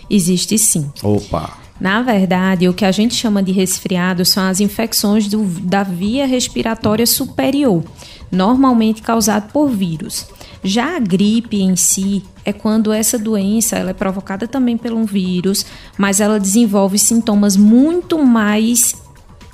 Existe 0.09 0.57
sim. 0.57 0.91
Opa! 1.03 1.57
Na 1.79 2.01
verdade, 2.01 2.67
o 2.67 2.73
que 2.73 2.83
a 2.83 2.91
gente 2.91 3.15
chama 3.15 3.41
de 3.41 3.53
resfriado 3.53 4.25
são 4.25 4.43
as 4.43 4.59
infecções 4.59 5.27
do, 5.27 5.45
da 5.45 5.81
via 5.81 6.25
respiratória 6.27 7.05
superior, 7.05 7.83
normalmente 8.29 9.01
causado 9.01 9.49
por 9.53 9.69
vírus. 9.69 10.27
Já 10.61 10.97
a 10.97 10.99
gripe 10.99 11.61
em 11.61 11.77
si 11.77 12.21
é 12.43 12.51
quando 12.51 12.91
essa 12.91 13.17
doença 13.17 13.77
ela 13.77 13.91
é 13.91 13.93
provocada 13.93 14.45
também 14.45 14.75
por 14.77 14.91
um 14.91 15.05
vírus, 15.05 15.65
mas 15.97 16.19
ela 16.19 16.37
desenvolve 16.37 16.99
sintomas 16.99 17.55
muito 17.55 18.19
mais 18.19 18.93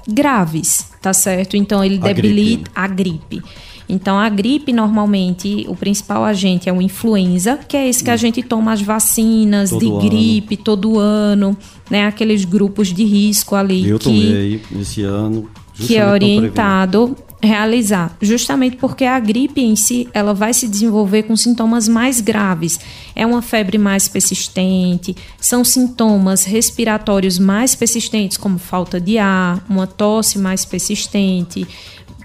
graves, 0.08 0.88
tá 1.02 1.14
certo? 1.14 1.58
Então 1.58 1.84
ele 1.84 2.00
a 2.02 2.14
debilita 2.14 2.64
gripe. 2.64 2.72
a 2.76 2.88
gripe. 2.88 3.44
Então 3.88 4.18
a 4.18 4.28
gripe 4.30 4.74
normalmente 4.74 5.66
o 5.68 5.76
principal 5.76 6.24
agente 6.24 6.68
é 6.68 6.74
o 6.74 6.82
influenza, 6.82 7.58
que 7.68 7.78
é 7.78 7.88
esse 7.88 8.04
que 8.04 8.10
a 8.10 8.16
hum. 8.16 8.18
gente 8.18 8.42
toma 8.42 8.74
as 8.74 8.82
vacinas 8.82 9.70
todo 9.70 9.80
de 9.80 9.88
ano. 9.88 10.00
gripe 10.00 10.58
todo 10.58 10.98
ano, 10.98 11.56
né? 11.90 12.08
Aqueles 12.08 12.46
grupos 12.46 12.92
de 12.92 13.04
risco 13.04 13.56
ali. 13.56 13.88
Eu 13.88 14.00
que, 14.00 14.06
tomei 14.06 14.62
esse 14.82 15.04
ano. 15.04 15.50
Que 15.74 15.98
é 15.98 16.10
orientado 16.10 17.16
realizar, 17.46 18.16
justamente 18.22 18.75
porque 18.78 19.06
a 19.06 19.20
gripe 19.20 19.62
em 19.62 19.75
si 19.75 20.10
ela 20.14 20.34
vai 20.34 20.54
se 20.54 20.68
desenvolver 20.68 21.24
com 21.24 21.36
sintomas 21.36 21.88
mais 21.88 22.20
graves. 22.20 22.80
É 23.16 23.25
uma 23.25 23.42
febre 23.42 23.78
mais 23.78 24.08
persistente, 24.08 25.16
são 25.40 25.64
sintomas 25.64 26.44
respiratórios 26.44 27.40
mais 27.40 27.75
persistentes, 27.75 28.38
como 28.38 28.58
falta 28.58 29.00
de 29.00 29.18
ar, 29.18 29.64
uma 29.70 29.88
tosse 29.88 30.38
mais 30.38 30.66
persistente, 30.66 31.68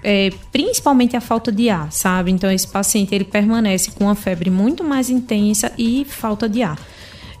é, 0.03 0.31
principalmente 0.51 1.15
a 1.15 1.21
falta 1.21 1.51
de 1.51 1.69
ar, 1.69 1.91
sabe? 1.91 2.31
Então 2.31 2.51
esse 2.51 2.67
paciente 2.67 3.13
ele 3.13 3.23
permanece 3.23 3.91
com 3.91 4.05
uma 4.05 4.15
febre 4.15 4.49
muito 4.49 4.83
mais 4.83 5.09
intensa 5.09 5.71
e 5.77 6.05
falta 6.05 6.49
de 6.49 6.63
ar. 6.63 6.77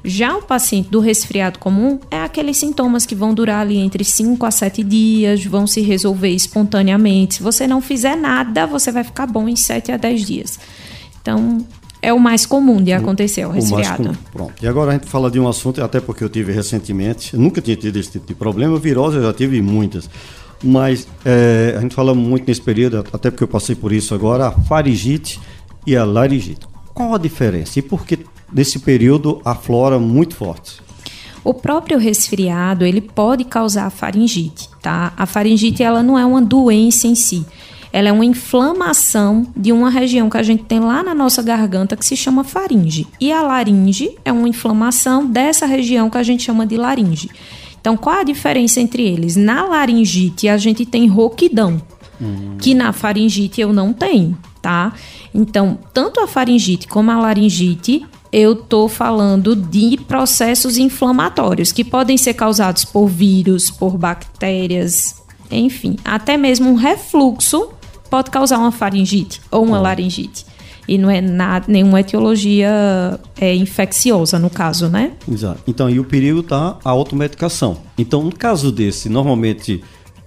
Já 0.03 0.35
o 0.35 0.41
paciente 0.41 0.89
do 0.89 0.99
resfriado 0.99 1.59
comum 1.59 1.99
é 2.09 2.21
aqueles 2.21 2.57
sintomas 2.57 3.05
que 3.05 3.13
vão 3.13 3.33
durar 3.33 3.61
ali 3.61 3.77
entre 3.77 4.03
5 4.03 4.43
a 4.45 4.51
7 4.51 4.83
dias, 4.83 5.45
vão 5.45 5.67
se 5.67 5.81
resolver 5.81 6.29
espontaneamente. 6.29 7.35
Se 7.35 7.43
você 7.43 7.67
não 7.67 7.81
fizer 7.81 8.15
nada, 8.15 8.65
você 8.65 8.91
vai 8.91 9.03
ficar 9.03 9.27
bom 9.27 9.47
em 9.47 9.55
7 9.55 9.91
a 9.91 9.97
10 9.97 10.25
dias. 10.25 10.59
Então, 11.21 11.63
é 12.01 12.11
o 12.11 12.19
mais 12.19 12.47
comum 12.47 12.81
de 12.81 12.91
acontecer, 12.91 13.45
o 13.45 13.51
resfriado. 13.51 14.11
O 14.11 14.31
Pronto. 14.31 14.53
E 14.61 14.67
agora 14.67 14.91
a 14.91 14.93
gente 14.93 15.07
fala 15.07 15.29
de 15.29 15.39
um 15.39 15.47
assunto, 15.47 15.83
até 15.83 15.99
porque 15.99 16.23
eu 16.23 16.29
tive 16.29 16.51
recentemente, 16.51 17.35
eu 17.35 17.39
nunca 17.39 17.61
tinha 17.61 17.77
tido 17.77 17.97
esse 17.97 18.11
tipo 18.11 18.25
de 18.25 18.33
problema, 18.33 18.79
virose 18.79 19.17
eu 19.17 19.23
já 19.23 19.33
tive 19.33 19.61
muitas. 19.61 20.09
Mas 20.63 21.07
é, 21.23 21.75
a 21.77 21.81
gente 21.81 21.93
fala 21.93 22.15
muito 22.15 22.47
nesse 22.47 22.61
período, 22.61 23.05
até 23.13 23.29
porque 23.29 23.43
eu 23.43 23.47
passei 23.47 23.75
por 23.75 23.91
isso 23.91 24.15
agora, 24.15 24.47
a 24.47 24.51
faringite 24.51 25.39
e 25.85 25.95
a 25.95 26.03
laringite. 26.03 26.70
Qual 26.93 27.13
a 27.13 27.17
diferença 27.17 27.79
e 27.79 27.81
por 27.81 28.05
que 28.05 28.19
nesse 28.51 28.79
período 28.79 29.41
aflora 29.45 29.97
muito 29.99 30.35
forte? 30.35 30.81
O 31.43 31.53
próprio 31.53 31.97
resfriado, 31.97 32.85
ele 32.85 33.01
pode 33.01 33.43
causar 33.43 33.89
faringite, 33.89 34.69
tá? 34.81 35.11
A 35.17 35.25
faringite, 35.25 35.81
ela 35.81 36.03
não 36.03 36.17
é 36.17 36.25
uma 36.25 36.41
doença 36.41 37.07
em 37.07 37.15
si. 37.15 37.45
Ela 37.93 38.09
é 38.09 38.11
uma 38.11 38.23
inflamação 38.23 39.47
de 39.55 39.71
uma 39.71 39.89
região 39.89 40.29
que 40.29 40.37
a 40.37 40.43
gente 40.43 40.63
tem 40.63 40.79
lá 40.79 41.03
na 41.03 41.13
nossa 41.13 41.41
garganta 41.41 41.97
que 41.97 42.05
se 42.05 42.15
chama 42.15 42.43
faringe. 42.43 43.07
E 43.19 43.31
a 43.31 43.41
laringe 43.41 44.15
é 44.23 44.31
uma 44.31 44.47
inflamação 44.47 45.25
dessa 45.25 45.65
região 45.65 46.09
que 46.09 46.17
a 46.17 46.23
gente 46.23 46.43
chama 46.43 46.65
de 46.65 46.77
laringe. 46.77 47.29
Então, 47.81 47.97
qual 47.97 48.19
a 48.19 48.23
diferença 48.23 48.79
entre 48.79 49.03
eles? 49.03 49.35
Na 49.35 49.65
laringite, 49.65 50.47
a 50.47 50.57
gente 50.57 50.85
tem 50.85 51.07
rouquidão, 51.07 51.81
uhum. 52.19 52.55
que 52.61 52.73
na 52.73 52.93
faringite 52.93 53.59
eu 53.59 53.73
não 53.73 53.91
tenho, 53.91 54.37
tá? 54.61 54.93
Então, 55.33 55.79
tanto 55.93 56.19
a 56.19 56.27
faringite 56.27 56.87
como 56.87 57.11
a 57.11 57.19
laringite, 57.19 58.05
eu 58.31 58.55
tô 58.55 58.87
falando 58.87 59.55
de 59.55 59.97
processos 60.07 60.77
inflamatórios 60.77 61.71
que 61.71 61.83
podem 61.83 62.17
ser 62.17 62.33
causados 62.33 62.85
por 62.85 63.07
vírus, 63.07 63.69
por 63.69 63.97
bactérias, 63.97 65.21
enfim, 65.49 65.97
até 66.05 66.37
mesmo 66.37 66.69
um 66.69 66.75
refluxo 66.75 67.69
pode 68.09 68.29
causar 68.29 68.57
uma 68.57 68.71
faringite 68.71 69.41
ou 69.51 69.63
uma 69.63 69.79
laringite 69.79 70.45
e 70.87 70.97
não 70.97 71.09
é 71.09 71.21
nada, 71.21 71.65
nenhuma 71.69 71.99
etiologia 71.99 73.19
é, 73.39 73.55
infecciosa, 73.55 74.37
no 74.39 74.49
caso, 74.49 74.89
né? 74.89 75.13
Exato. 75.31 75.61
Então, 75.67 75.89
e 75.89 75.99
o 75.99 76.03
perigo 76.03 76.41
está 76.41 76.77
a 76.83 76.89
automedicação. 76.89 77.77
Então, 77.97 78.23
no 78.23 78.35
caso 78.35 78.71
desse, 78.71 79.07
normalmente 79.07 79.81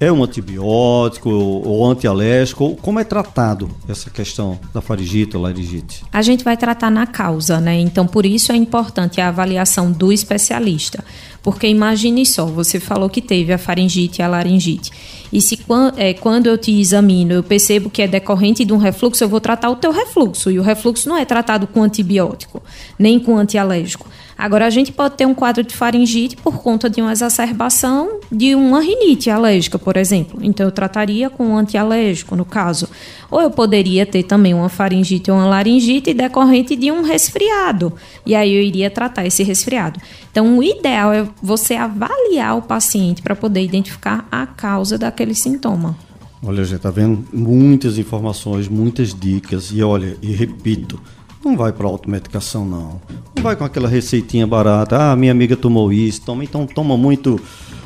é 0.04 0.12
um 0.12 0.22
antibiótico 0.22 1.30
ou 1.30 1.86
antialérgico? 1.90 2.76
Como 2.82 3.00
é 3.00 3.04
tratado 3.04 3.70
essa 3.88 4.10
questão 4.10 4.58
da 4.72 4.80
faringite 4.80 5.36
ou 5.36 5.42
laringite? 5.42 6.04
A 6.12 6.22
gente 6.22 6.44
vai 6.44 6.56
tratar 6.56 6.90
na 6.90 7.06
causa, 7.06 7.60
né? 7.60 7.78
Então, 7.78 8.06
por 8.06 8.26
isso 8.26 8.52
é 8.52 8.56
importante 8.56 9.20
a 9.20 9.28
avaliação 9.28 9.90
do 9.90 10.12
especialista. 10.12 11.04
Porque 11.44 11.68
imagine 11.68 12.24
só, 12.24 12.46
você 12.46 12.80
falou 12.80 13.10
que 13.10 13.20
teve 13.20 13.52
a 13.52 13.58
faringite 13.58 14.20
e 14.20 14.22
a 14.22 14.28
laringite. 14.28 14.90
E 15.30 15.42
se 15.42 15.58
é, 15.96 16.14
quando 16.14 16.46
eu 16.46 16.56
te 16.56 16.72
examino, 16.80 17.34
eu 17.34 17.42
percebo 17.42 17.90
que 17.90 18.00
é 18.00 18.08
decorrente 18.08 18.64
de 18.64 18.72
um 18.72 18.78
refluxo, 18.78 19.22
eu 19.22 19.28
vou 19.28 19.40
tratar 19.40 19.68
o 19.68 19.76
teu 19.76 19.92
refluxo. 19.92 20.50
E 20.50 20.58
o 20.58 20.62
refluxo 20.62 21.06
não 21.06 21.18
é 21.18 21.24
tratado 21.26 21.66
com 21.66 21.82
antibiótico, 21.82 22.62
nem 22.98 23.20
com 23.20 23.36
antialérgico. 23.36 24.08
Agora, 24.38 24.66
a 24.66 24.70
gente 24.70 24.90
pode 24.90 25.16
ter 25.16 25.26
um 25.26 25.34
quadro 25.34 25.62
de 25.62 25.74
faringite 25.74 26.36
por 26.36 26.58
conta 26.62 26.88
de 26.88 27.00
uma 27.00 27.12
exacerbação 27.12 28.20
de 28.32 28.54
uma 28.54 28.80
rinite 28.80 29.30
alérgica, 29.30 29.78
por 29.78 29.96
exemplo. 29.96 30.40
Então, 30.42 30.66
eu 30.66 30.72
trataria 30.72 31.28
com 31.28 31.48
um 31.48 31.58
antialérgico, 31.58 32.34
no 32.34 32.44
caso. 32.44 32.88
Ou 33.34 33.40
eu 33.40 33.50
poderia 33.50 34.06
ter 34.06 34.22
também 34.22 34.54
uma 34.54 34.68
faringite 34.68 35.28
ou 35.28 35.36
uma 35.36 35.48
laringite 35.48 36.14
decorrente 36.14 36.76
de 36.76 36.92
um 36.92 37.02
resfriado. 37.02 37.92
E 38.24 38.32
aí 38.32 38.54
eu 38.54 38.62
iria 38.62 38.88
tratar 38.88 39.26
esse 39.26 39.42
resfriado. 39.42 40.00
Então, 40.30 40.56
o 40.56 40.62
ideal 40.62 41.12
é 41.12 41.26
você 41.42 41.74
avaliar 41.74 42.56
o 42.56 42.62
paciente 42.62 43.22
para 43.22 43.34
poder 43.34 43.64
identificar 43.64 44.24
a 44.30 44.46
causa 44.46 44.96
daquele 44.96 45.34
sintoma. 45.34 45.98
Olha, 46.46 46.62
gente, 46.62 46.78
tá 46.78 46.92
vendo 46.92 47.24
muitas 47.32 47.98
informações, 47.98 48.68
muitas 48.68 49.12
dicas. 49.12 49.72
E 49.72 49.82
olha, 49.82 50.16
e 50.22 50.30
repito, 50.30 51.00
não 51.44 51.56
vai 51.56 51.72
para 51.72 51.88
automedicação, 51.88 52.64
não. 52.64 53.00
Não 53.34 53.42
vai 53.42 53.56
com 53.56 53.64
aquela 53.64 53.88
receitinha 53.88 54.46
barata. 54.46 55.10
Ah, 55.10 55.16
minha 55.16 55.32
amiga 55.32 55.56
tomou 55.56 55.92
isso, 55.92 56.22
toma, 56.22 56.44
então 56.44 56.68
toma 56.68 56.96
muito 56.96 57.40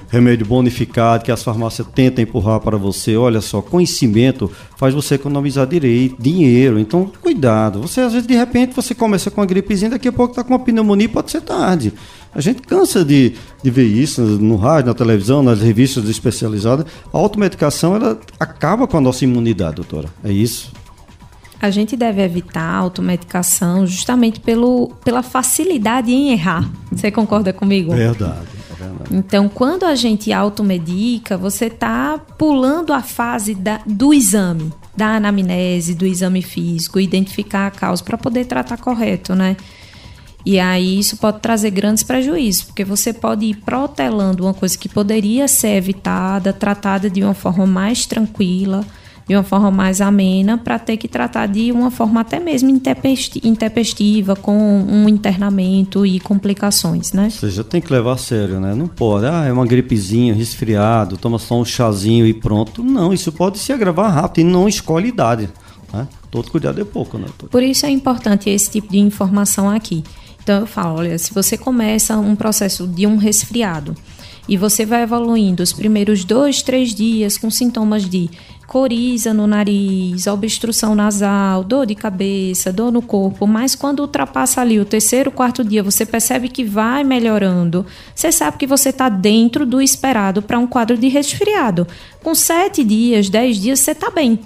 remédio 0.08 0.46
bonificado 0.46 1.24
que 1.24 1.30
as 1.30 1.42
farmácias 1.42 1.86
tentam 1.94 2.22
empurrar 2.22 2.60
para 2.60 2.76
você. 2.76 3.16
Olha 3.16 3.40
só, 3.40 3.60
conhecimento 3.60 4.50
faz 4.76 4.94
você 4.94 5.14
economizar 5.14 5.66
direito, 5.66 6.20
dinheiro. 6.20 6.78
Então, 6.78 7.10
cuidado. 7.20 7.80
Você, 7.82 8.00
às 8.00 8.12
vezes, 8.12 8.26
de 8.26 8.34
repente, 8.34 8.74
você 8.74 8.94
começa 8.94 9.30
com 9.30 9.40
uma 9.40 9.46
gripezinha, 9.46 9.90
daqui 9.90 10.08
a 10.08 10.12
pouco 10.12 10.32
está 10.32 10.42
com 10.42 10.52
uma 10.52 10.58
pneumonia, 10.58 11.08
pode 11.08 11.30
ser 11.30 11.42
tarde. 11.42 11.92
A 12.34 12.40
gente 12.40 12.62
cansa 12.62 13.04
de, 13.04 13.34
de 13.62 13.70
ver 13.70 13.86
isso 13.86 14.22
no 14.22 14.56
rádio, 14.56 14.88
na 14.88 14.94
televisão, 14.94 15.42
nas 15.42 15.60
revistas 15.60 16.08
especializadas. 16.08 16.86
A 17.12 17.16
automedicação, 17.16 17.94
ela 17.94 18.18
acaba 18.38 18.86
com 18.86 18.96
a 18.96 19.00
nossa 19.00 19.24
imunidade, 19.24 19.76
doutora. 19.76 20.08
É 20.24 20.32
isso? 20.32 20.72
A 21.60 21.70
gente 21.70 21.96
deve 21.96 22.22
evitar 22.22 22.62
a 22.62 22.76
automedicação 22.76 23.84
justamente 23.84 24.38
pelo, 24.38 24.92
pela 25.04 25.22
facilidade 25.24 26.12
em 26.12 26.30
errar. 26.30 26.70
Você 26.92 27.10
concorda 27.10 27.52
comigo? 27.52 27.92
Verdade. 27.92 28.57
Então, 29.10 29.48
quando 29.48 29.84
a 29.84 29.94
gente 29.94 30.32
automedica, 30.32 31.36
você 31.36 31.66
está 31.66 32.18
pulando 32.18 32.92
a 32.92 33.02
fase 33.02 33.54
da, 33.54 33.80
do 33.86 34.12
exame, 34.12 34.72
da 34.96 35.16
anamnese, 35.16 35.94
do 35.94 36.06
exame 36.06 36.42
físico, 36.42 37.00
identificar 37.00 37.66
a 37.66 37.70
causa 37.70 38.02
para 38.02 38.18
poder 38.18 38.44
tratar 38.46 38.76
correto, 38.78 39.34
né? 39.34 39.56
E 40.46 40.58
aí 40.58 40.98
isso 40.98 41.16
pode 41.16 41.40
trazer 41.40 41.70
grandes 41.70 42.02
prejuízos, 42.02 42.62
porque 42.62 42.84
você 42.84 43.12
pode 43.12 43.44
ir 43.44 43.56
protelando 43.56 44.44
uma 44.44 44.54
coisa 44.54 44.78
que 44.78 44.88
poderia 44.88 45.46
ser 45.48 45.76
evitada, 45.76 46.52
tratada 46.52 47.10
de 47.10 47.22
uma 47.22 47.34
forma 47.34 47.66
mais 47.66 48.06
tranquila, 48.06 48.84
de 49.28 49.34
uma 49.34 49.42
forma 49.42 49.70
mais 49.70 50.00
amena 50.00 50.56
para 50.56 50.78
ter 50.78 50.96
que 50.96 51.06
tratar 51.06 51.46
de 51.46 51.70
uma 51.70 51.90
forma 51.90 52.20
até 52.20 52.40
mesmo 52.40 52.70
intempestiva, 52.70 54.34
com 54.34 54.56
um 54.56 55.06
internamento 55.06 56.06
e 56.06 56.18
complicações, 56.18 57.12
né? 57.12 57.24
Ou 57.24 57.30
seja, 57.30 57.62
tem 57.62 57.80
que 57.80 57.92
levar 57.92 58.14
a 58.14 58.16
sério, 58.16 58.58
né? 58.58 58.74
Não 58.74 58.88
pode, 58.88 59.26
ah, 59.26 59.44
é 59.44 59.52
uma 59.52 59.66
gripezinha, 59.66 60.32
resfriado, 60.32 61.18
toma 61.18 61.38
só 61.38 61.60
um 61.60 61.64
chazinho 61.64 62.26
e 62.26 62.32
pronto. 62.32 62.82
Não, 62.82 63.12
isso 63.12 63.30
pode 63.30 63.58
se 63.58 63.70
agravar 63.70 64.10
rápido 64.10 64.46
e 64.46 64.50
não 64.50 64.66
escolhe 64.66 65.08
idade. 65.08 65.50
Né? 65.92 66.08
Todo 66.30 66.50
cuidado 66.50 66.80
é 66.80 66.84
pouco, 66.84 67.18
né? 67.18 67.26
Por 67.50 67.62
isso 67.62 67.84
é 67.84 67.90
importante 67.90 68.48
esse 68.48 68.70
tipo 68.70 68.90
de 68.90 68.98
informação 68.98 69.68
aqui. 69.68 70.02
Então 70.42 70.60
eu 70.60 70.66
falo, 70.66 71.00
olha, 71.00 71.18
se 71.18 71.34
você 71.34 71.58
começa 71.58 72.16
um 72.16 72.34
processo 72.34 72.86
de 72.86 73.06
um 73.06 73.16
resfriado, 73.16 73.94
e 74.48 74.56
você 74.56 74.86
vai 74.86 75.02
evoluindo 75.02 75.62
os 75.62 75.74
primeiros 75.74 76.24
dois, 76.24 76.62
três 76.62 76.94
dias 76.94 77.36
com 77.36 77.50
sintomas 77.50 78.08
de 78.08 78.30
coriza 78.68 79.32
no 79.32 79.46
nariz, 79.46 80.26
obstrução 80.26 80.94
nasal, 80.94 81.64
dor 81.64 81.86
de 81.86 81.94
cabeça, 81.94 82.70
dor 82.70 82.92
no 82.92 83.00
corpo, 83.00 83.46
mas 83.46 83.74
quando 83.74 84.00
ultrapassa 84.00 84.60
ali 84.60 84.78
o 84.78 84.84
terceiro, 84.84 85.30
quarto 85.30 85.64
dia, 85.64 85.82
você 85.82 86.04
percebe 86.04 86.50
que 86.50 86.62
vai 86.62 87.02
melhorando, 87.02 87.86
você 88.14 88.30
sabe 88.30 88.58
que 88.58 88.66
você 88.66 88.90
está 88.90 89.08
dentro 89.08 89.64
do 89.64 89.80
esperado 89.80 90.42
para 90.42 90.58
um 90.58 90.66
quadro 90.66 90.98
de 90.98 91.08
resfriado. 91.08 91.88
Com 92.22 92.34
sete 92.34 92.84
dias, 92.84 93.30
dez 93.30 93.58
dias, 93.58 93.80
você 93.80 93.92
está 93.92 94.10
bem. 94.10 94.38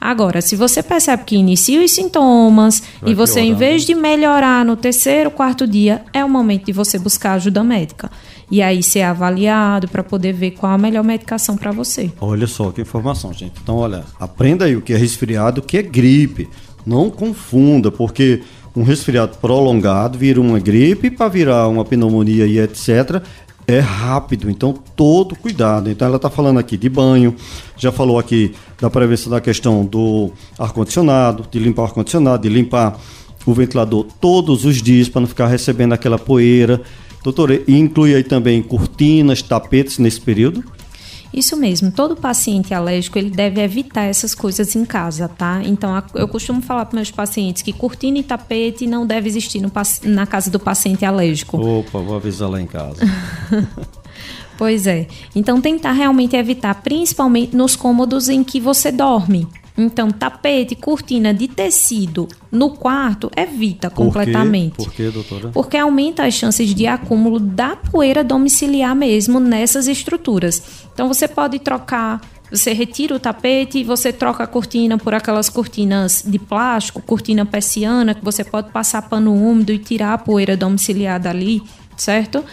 Agora, 0.00 0.40
se 0.40 0.54
você 0.54 0.80
percebe 0.80 1.24
que 1.24 1.34
inicia 1.34 1.82
os 1.82 1.90
sintomas 1.90 2.80
vai 3.00 3.10
e 3.10 3.14
você, 3.14 3.40
em 3.40 3.54
vez 3.54 3.84
de 3.84 3.94
melhorar 3.94 4.64
no 4.64 4.76
terceiro, 4.76 5.32
quarto 5.32 5.66
dia, 5.66 6.04
é 6.12 6.24
o 6.24 6.28
momento 6.28 6.66
de 6.66 6.72
você 6.72 6.96
buscar 6.96 7.32
ajuda 7.32 7.64
médica 7.64 8.08
e 8.50 8.62
aí 8.62 8.82
ser 8.82 9.02
avaliado 9.02 9.88
para 9.88 10.02
poder 10.02 10.32
ver 10.32 10.52
qual 10.52 10.72
a 10.72 10.78
melhor 10.78 11.04
medicação 11.04 11.56
para 11.56 11.72
você. 11.72 12.10
Olha 12.20 12.46
só 12.46 12.70
que 12.70 12.80
informação, 12.80 13.32
gente. 13.32 13.54
Então, 13.62 13.76
olha, 13.76 14.04
aprenda 14.18 14.64
aí 14.64 14.76
o 14.76 14.82
que 14.82 14.92
é 14.92 14.96
resfriado, 14.96 15.60
o 15.60 15.64
que 15.64 15.78
é 15.78 15.82
gripe. 15.82 16.48
Não 16.86 17.10
confunda, 17.10 17.90
porque 17.90 18.42
um 18.76 18.82
resfriado 18.82 19.38
prolongado 19.38 20.18
vira 20.18 20.40
uma 20.40 20.58
gripe 20.58 21.10
para 21.10 21.28
virar 21.28 21.68
uma 21.68 21.84
pneumonia 21.84 22.46
e 22.46 22.58
etc. 22.58 23.22
É 23.66 23.78
rápido, 23.78 24.50
então 24.50 24.74
todo 24.94 25.34
cuidado. 25.34 25.88
Então 25.90 26.06
ela 26.06 26.16
está 26.16 26.28
falando 26.28 26.58
aqui 26.58 26.76
de 26.76 26.88
banho, 26.88 27.34
já 27.76 27.90
falou 27.90 28.18
aqui 28.18 28.52
da 28.80 28.90
prevenção 28.90 29.30
da 29.30 29.40
questão 29.40 29.84
do 29.86 30.32
ar-condicionado, 30.58 31.46
de 31.50 31.58
limpar 31.58 31.82
o 31.82 31.84
ar-condicionado, 31.86 32.42
de 32.42 32.54
limpar 32.54 32.98
o 33.46 33.54
ventilador 33.54 34.06
todos 34.20 34.64
os 34.64 34.82
dias 34.82 35.08
para 35.08 35.20
não 35.20 35.28
ficar 35.28 35.46
recebendo 35.46 35.92
aquela 35.92 36.18
poeira. 36.18 36.82
Doutora, 37.24 37.58
inclui 37.66 38.14
aí 38.14 38.22
também 38.22 38.62
cortinas, 38.62 39.40
tapetes 39.40 39.98
nesse 39.98 40.20
período? 40.20 40.62
Isso 41.32 41.56
mesmo, 41.56 41.90
todo 41.90 42.14
paciente 42.14 42.74
alérgico 42.74 43.18
ele 43.18 43.30
deve 43.30 43.60
evitar 43.62 44.04
essas 44.04 44.34
coisas 44.34 44.76
em 44.76 44.84
casa, 44.84 45.26
tá? 45.26 45.62
Então 45.64 45.90
eu 46.14 46.28
costumo 46.28 46.60
falar 46.60 46.84
para 46.84 46.96
meus 46.96 47.10
pacientes 47.10 47.62
que 47.62 47.72
cortina 47.72 48.18
e 48.18 48.22
tapete 48.22 48.86
não 48.86 49.06
deve 49.06 49.26
existir 49.26 49.60
no, 49.60 49.72
na 50.04 50.26
casa 50.26 50.50
do 50.50 50.60
paciente 50.60 51.04
alérgico. 51.04 51.56
Opa, 51.56 51.98
vou 51.98 52.14
avisar 52.14 52.48
lá 52.48 52.60
em 52.60 52.66
casa. 52.66 53.00
pois 54.58 54.86
é. 54.86 55.08
Então 55.34 55.62
tentar 55.62 55.92
realmente 55.92 56.36
evitar, 56.36 56.74
principalmente 56.82 57.56
nos 57.56 57.74
cômodos 57.74 58.28
em 58.28 58.44
que 58.44 58.60
você 58.60 58.92
dorme. 58.92 59.48
Então, 59.76 60.08
tapete, 60.08 60.76
cortina 60.76 61.34
de 61.34 61.48
tecido 61.48 62.28
no 62.50 62.70
quarto, 62.70 63.28
evita 63.36 63.90
Por 63.90 63.96
completamente. 63.96 64.76
Por 64.76 64.92
quê, 64.92 65.10
doutora? 65.10 65.48
Porque 65.48 65.76
aumenta 65.76 66.24
as 66.24 66.34
chances 66.34 66.72
de 66.72 66.86
acúmulo 66.86 67.40
da 67.40 67.74
poeira 67.74 68.22
domiciliar 68.22 68.94
mesmo 68.94 69.40
nessas 69.40 69.88
estruturas. 69.88 70.62
Então, 70.92 71.08
você 71.08 71.26
pode 71.26 71.58
trocar 71.58 72.20
você 72.50 72.72
retira 72.72 73.16
o 73.16 73.18
tapete 73.18 73.78
e 73.78 73.84
você 73.84 74.12
troca 74.12 74.44
a 74.44 74.46
cortina 74.46 74.96
por 74.96 75.12
aquelas 75.12 75.48
cortinas 75.48 76.22
de 76.24 76.38
plástico, 76.38 77.02
cortina 77.02 77.44
persiana, 77.44 78.14
que 78.14 78.24
você 78.24 78.44
pode 78.44 78.70
passar 78.70 79.02
pano 79.02 79.34
úmido 79.34 79.72
e 79.72 79.78
tirar 79.78 80.12
a 80.12 80.18
poeira 80.18 80.56
domiciliar 80.56 81.18
dali, 81.18 81.62
certo? 81.96 82.44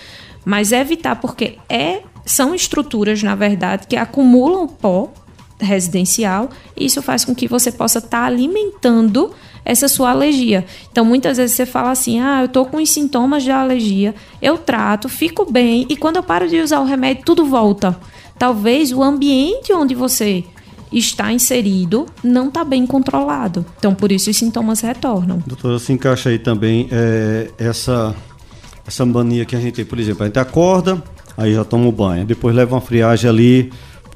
Mas 0.43 0.71
evitar, 0.71 1.17
porque 1.17 1.59
é, 1.69 2.01
são 2.25 2.55
estruturas, 2.55 3.21
na 3.21 3.35
verdade, 3.35 3.85
que 3.85 3.95
acumulam 3.95 4.67
pó 4.67 5.13
residencial, 5.61 6.49
isso 6.75 7.01
faz 7.01 7.23
com 7.23 7.33
que 7.33 7.47
você 7.47 7.71
possa 7.71 7.99
estar 7.99 8.21
tá 8.21 8.25
alimentando 8.25 9.31
essa 9.63 9.87
sua 9.87 10.11
alergia. 10.11 10.65
Então, 10.91 11.05
muitas 11.05 11.37
vezes 11.37 11.55
você 11.55 11.65
fala 11.65 11.91
assim: 11.91 12.19
ah, 12.19 12.41
eu 12.41 12.47
tô 12.47 12.65
com 12.65 12.77
os 12.77 12.89
sintomas 12.89 13.43
de 13.43 13.51
alergia, 13.51 14.15
eu 14.41 14.57
trato, 14.57 15.07
fico 15.07 15.49
bem, 15.49 15.85
e 15.89 15.95
quando 15.95 16.17
eu 16.17 16.23
paro 16.23 16.47
de 16.47 16.59
usar 16.59 16.79
o 16.79 16.85
remédio, 16.85 17.23
tudo 17.25 17.45
volta. 17.45 17.97
Talvez 18.37 18.91
o 18.91 19.03
ambiente 19.03 19.71
onde 19.71 19.93
você 19.93 20.43
está 20.91 21.31
inserido 21.31 22.05
não 22.23 22.47
está 22.47 22.63
bem 22.63 22.85
controlado. 22.85 23.65
Então, 23.77 23.93
por 23.93 24.11
isso 24.11 24.29
os 24.29 24.37
sintomas 24.37 24.81
retornam. 24.81 25.41
Doutora, 25.45 25.79
se 25.79 25.93
encaixa 25.93 26.29
aí 26.29 26.39
também 26.39 26.87
é, 26.91 27.49
essa, 27.57 28.15
essa 28.85 29.05
mania 29.05 29.45
que 29.45 29.55
a 29.55 29.59
gente 29.59 29.75
tem. 29.75 29.85
Por 29.85 29.99
exemplo, 29.99 30.23
a 30.23 30.25
gente 30.25 30.39
acorda, 30.39 31.01
aí 31.37 31.53
já 31.53 31.63
toma 31.63 31.87
o 31.87 31.91
banho, 31.91 32.25
depois 32.25 32.55
leva 32.55 32.75
uma 32.75 32.81
friagem 32.81 33.29
ali 33.29 33.71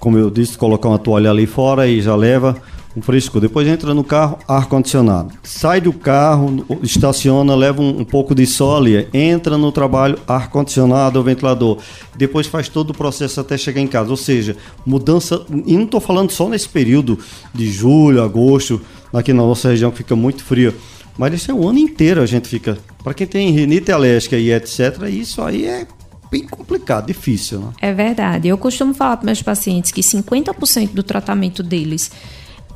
como 0.06 0.20
eu 0.20 0.30
disse, 0.30 0.56
colocar 0.56 0.88
uma 0.88 1.00
toalha 1.00 1.32
ali 1.32 1.48
fora 1.48 1.88
e 1.88 2.00
já 2.00 2.16
leva 2.16 2.56
um 2.96 3.02
fresco. 3.02 3.40
Depois 3.40 3.68
entra 3.68 3.92
no 3.92 4.04
carro, 4.04 4.38
ar-condicionado. 4.48 5.34
Sai 5.42 5.82
do 5.82 5.92
carro, 5.92 6.64
estaciona, 6.84 7.56
leva 7.56 7.82
um, 7.82 8.02
um, 8.02 8.06
pouco 8.06 8.36
de 8.36 8.46
sol 8.46 8.78
ali, 8.78 9.08
entra 9.12 9.58
no 9.58 9.72
trabalho, 9.72 10.20
ar-condicionado, 10.28 11.24
ventilador. 11.24 11.80
Depois 12.16 12.46
faz 12.46 12.70
todo 12.70 12.92
o 12.92 12.94
processo 12.94 13.42
até 13.42 13.58
chegar 13.58 13.82
em 13.82 13.88
casa. 13.88 14.12
Ou 14.12 14.16
seja, 14.16 14.56
mudança. 14.86 15.44
E 15.66 15.76
não 15.76 15.86
estou 15.86 16.00
falando 16.00 16.30
só 16.30 16.48
nesse 16.48 16.70
período 16.70 17.18
de 17.52 17.72
julho, 17.72 18.22
agosto, 18.22 18.80
aqui 19.12 19.34
na 19.34 19.42
nossa 19.42 19.70
região 19.70 19.90
que 19.90 19.98
fica 19.98 20.16
muito 20.16 20.44
frio. 20.44 20.72
Mas 21.18 21.34
isso 21.34 21.50
é 21.50 21.54
o 21.56 21.68
ano 21.68 21.80
inteiro 21.80 22.22
a 22.22 22.28
gente 22.28 22.48
fica. 22.48 22.78
Para 23.04 23.16
quem 23.16 23.26
tem 23.26 23.50
rinite 23.50 23.92
alérgica 23.92 24.38
e 24.38 24.54
etc., 24.54 25.02
isso 25.10 25.42
aí 25.42 25.66
é 25.66 25.88
bem 26.36 26.46
complicado, 26.46 27.08
difícil, 27.08 27.60
né? 27.60 27.74
É 27.82 27.94
verdade. 27.94 28.50
Eu 28.50 28.58
costumo 28.58 28.94
falar 28.94 29.18
para 29.18 29.26
meus 29.26 29.42
pacientes 29.42 29.92
que 29.92 30.02
50% 30.02 30.94
do 30.94 31.02
tratamento 31.02 31.64
deles 31.64 32.12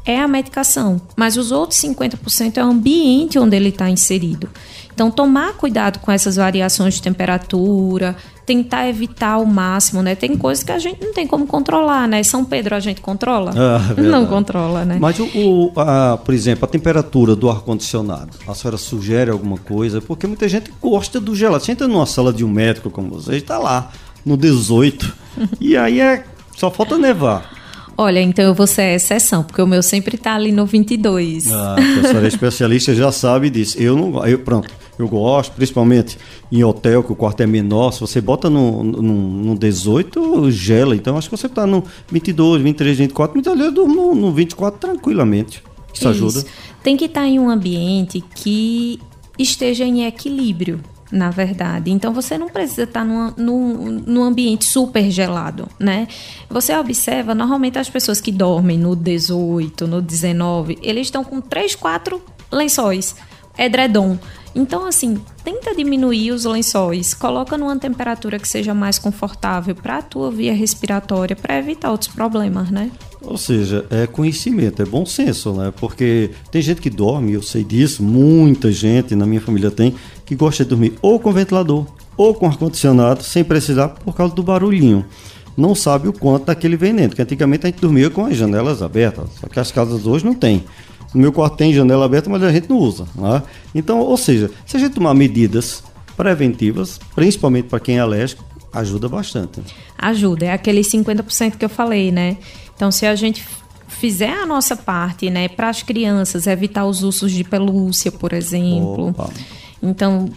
é 0.10 0.20
a 0.20 0.28
medicação, 0.28 1.00
mas 1.16 1.38
os 1.38 1.52
outros 1.52 1.80
50% 1.80 2.58
é 2.58 2.64
o 2.64 2.68
ambiente 2.68 3.38
onde 3.38 3.56
ele 3.56 3.70
está 3.70 3.88
inserido. 3.92 4.50
Então, 4.92 5.12
tomar 5.12 5.54
cuidado 5.54 6.00
com 6.00 6.12
essas 6.12 6.36
variações 6.36 6.96
de 6.96 7.02
temperatura, 7.04 8.16
tentar 8.44 8.90
evitar 8.90 9.34
ao 9.34 9.46
máximo, 9.46 10.02
né? 10.02 10.16
Tem 10.16 10.36
coisas 10.36 10.64
que 10.64 10.72
a 10.72 10.80
gente 10.80 11.06
não 11.06 11.14
tem 11.14 11.28
como 11.28 11.46
controlar, 11.46 12.08
né? 12.08 12.24
São 12.24 12.44
Pedro 12.44 12.76
a 12.76 12.80
gente 12.80 13.02
controla? 13.02 13.54
Ah, 13.56 13.94
não 14.02 14.26
controla, 14.26 14.84
né? 14.84 14.98
Mas, 15.00 15.20
o, 15.20 15.26
o 15.26 15.72
a, 15.80 16.18
por 16.18 16.34
exemplo, 16.34 16.66
a 16.66 16.68
temperatura 16.68 17.36
do 17.36 17.48
ar-condicionado, 17.48 18.32
a 18.48 18.56
senhora 18.56 18.78
sugere 18.78 19.30
alguma 19.30 19.60
coisa? 19.60 20.02
Porque 20.02 20.26
muita 20.26 20.50
gente 20.50 20.74
gosta 20.82 21.20
do 21.20 21.36
gelado. 21.36 21.64
Você 21.64 21.72
entra 21.72 21.88
numa 21.88 22.08
sala 22.08 22.34
de 22.34 22.44
um 22.44 22.50
médico 22.50 22.90
como 22.90 23.10
você, 23.12 23.36
está 23.36 23.60
lá 23.60 23.92
no 24.26 24.36
18, 24.36 25.16
e 25.62 25.78
aí 25.78 26.02
é 26.02 26.26
só 26.58 26.72
falta 26.72 26.98
nevar. 26.98 27.59
Olha, 28.02 28.22
então 28.22 28.46
eu 28.46 28.54
vou 28.54 28.66
ser 28.66 28.84
a 28.84 28.96
exceção, 28.96 29.44
porque 29.44 29.62
o 29.62 29.68
meu 29.68 29.84
sempre 29.84 30.16
está 30.16 30.34
ali 30.34 30.54
no 30.54 30.66
22. 30.66 31.52
Ah, 31.52 31.76
a 31.76 32.08
senhora 32.08 32.28
é 32.28 32.30
especialista 32.30 32.96
já 32.96 33.12
sabe 33.12 33.50
disso. 33.50 33.78
Eu 33.78 33.94
não, 33.94 34.26
eu 34.26 34.40
pronto. 34.40 34.70
Eu 34.98 35.06
gosto, 35.06 35.52
principalmente 35.52 36.18
em 36.50 36.64
hotel, 36.64 37.04
que 37.04 37.12
o 37.12 37.16
quarto 37.16 37.44
é 37.44 37.46
menor. 37.46 37.92
Se 37.92 38.00
você 38.00 38.22
bota 38.22 38.50
no, 38.50 38.86
no, 38.86 39.02
no 39.02 39.54
18, 39.54 40.50
gela. 40.50 40.96
Então 40.96 41.18
acho 41.18 41.30
que 41.30 41.36
você 41.36 41.48
está 41.48 41.68
no 41.68 41.84
22, 42.10 42.62
23, 42.62 42.98
24. 43.00 43.38
Então 43.38 43.54
eu 43.60 43.70
durmo 43.70 44.16
no 44.16 44.32
24 44.32 44.80
tranquilamente. 44.80 45.62
Isso, 45.94 45.96
Isso. 45.96 46.08
ajuda. 46.08 46.46
Tem 46.82 46.96
que 46.96 47.04
estar 47.04 47.24
tá 47.24 47.28
em 47.28 47.38
um 47.38 47.50
ambiente 47.50 48.24
que 48.34 48.98
esteja 49.38 49.84
em 49.84 50.06
equilíbrio 50.06 50.80
na 51.12 51.30
verdade. 51.30 51.92
Então 51.92 52.14
você 52.14 52.38
não 52.38 52.50
precisa 52.50 52.84
estar 52.84 53.04
num, 53.04 53.34
num, 53.36 54.04
num, 54.06 54.24
ambiente 54.24 54.66
super 54.66 55.10
gelado, 55.10 55.68
né? 55.80 56.08
Você 56.50 56.76
observa, 56.76 57.34
normalmente 57.34 57.80
as 57.80 57.90
pessoas 57.90 58.22
que 58.22 58.32
dormem 58.32 58.78
no 58.78 58.96
18, 58.96 59.88
no 59.88 60.02
19, 60.02 60.78
eles 60.82 61.08
estão 61.08 61.24
com 61.24 61.42
3, 61.42 61.76
4 61.76 62.22
lençóis, 62.52 63.16
edredom. 63.58 64.18
Então, 64.56 64.86
assim, 64.86 65.22
tenta 65.44 65.76
diminuir 65.76 66.32
os 66.32 66.44
lençóis, 66.46 67.14
coloca 67.14 67.58
numa 67.58 67.78
temperatura 67.78 68.40
que 68.40 68.48
seja 68.48 68.74
mais 68.74 68.98
confortável 68.98 69.76
para 69.76 70.00
a 70.00 70.02
tua 70.02 70.32
via 70.32 70.54
respiratória, 70.54 71.36
para 71.36 71.58
evitar 71.60 71.92
outros 71.92 72.12
problemas, 72.12 72.72
né? 72.72 72.92
Ou 73.22 73.38
seja, 73.38 73.86
é 73.90 74.08
conhecimento, 74.08 74.82
é 74.82 74.86
bom 74.86 75.06
senso, 75.06 75.54
né? 75.54 75.74
Porque 75.80 76.32
tem 76.50 76.62
gente 76.62 76.82
que 76.82 76.90
dorme, 76.90 77.34
eu 77.34 77.44
sei 77.44 77.64
disso, 77.64 78.02
muita 78.02 78.72
gente 78.72 79.16
na 79.16 79.26
minha 79.26 79.42
família 79.42 79.70
tem, 79.70 79.94
que 80.30 80.36
gosta 80.36 80.64
de 80.64 80.70
dormir 80.70 80.94
ou 81.02 81.20
com 81.20 81.34
ventilador 81.34 81.88
ou 82.16 82.36
com 82.36 82.46
ar-condicionado, 82.46 83.24
sem 83.24 83.44
precisar 83.44 83.88
por 83.90 84.14
causa 84.14 84.36
do 84.36 84.44
barulhinho. 84.44 85.04
Não 85.58 85.74
sabe 85.74 86.08
o 86.08 86.14
quanto 86.14 86.46
daquele 86.46 86.78
veneno, 86.78 87.16
que 87.16 87.22
antigamente 87.22 87.66
a 87.66 87.70
gente 87.70 87.82
dormia 87.82 88.12
com 88.12 88.26
as 88.26 88.38
janelas 88.38 88.84
abertas, 88.84 89.28
só 89.42 89.48
que 89.48 89.60
as 89.60 89.72
casas 89.72 90.06
hoje 90.06 90.24
não 90.24 90.36
tem. 90.36 90.64
No 91.16 91.22
meu 91.22 91.32
quarto 91.32 91.58
tem 91.58 91.74
janela 91.74 92.06
aberta, 92.06 92.30
mas 92.30 92.44
a 92.44 92.52
gente 92.52 92.70
não 92.70 92.78
usa. 92.78 93.08
Né? 93.16 93.42
Então, 93.74 94.02
ou 94.02 94.16
seja, 94.16 94.52
se 94.68 94.78
a 94.78 94.80
gente 94.80 94.94
tomar 94.94 95.16
medidas 95.16 95.84
preventivas, 96.16 97.00
principalmente 97.16 97.68
para 97.68 97.80
quem 97.80 97.98
é 97.98 98.02
alérgico, 98.02 98.46
ajuda 98.72 99.10
bastante. 99.10 99.64
Ajuda, 99.98 100.46
é 100.46 100.52
aquele 100.52 100.82
50% 100.82 101.58
que 101.58 101.66
eu 101.66 101.70
falei, 101.70 102.12
né? 102.12 102.38
Então, 102.76 102.92
se 102.92 103.08
a 103.08 103.16
gente 103.16 103.44
fizer 103.88 104.32
a 104.32 104.46
nossa 104.46 104.78
parte, 104.78 105.32
né, 105.32 105.48
para 105.48 105.70
as 105.70 105.82
crianças, 105.82 106.46
evitar 106.46 106.86
os 106.86 107.02
ursos 107.02 107.32
de 107.32 107.44
pelúcia, 107.44 108.12
por 108.12 108.32
exemplo. 108.32 109.10
Opa. 109.10 109.32
Então, 109.82 110.30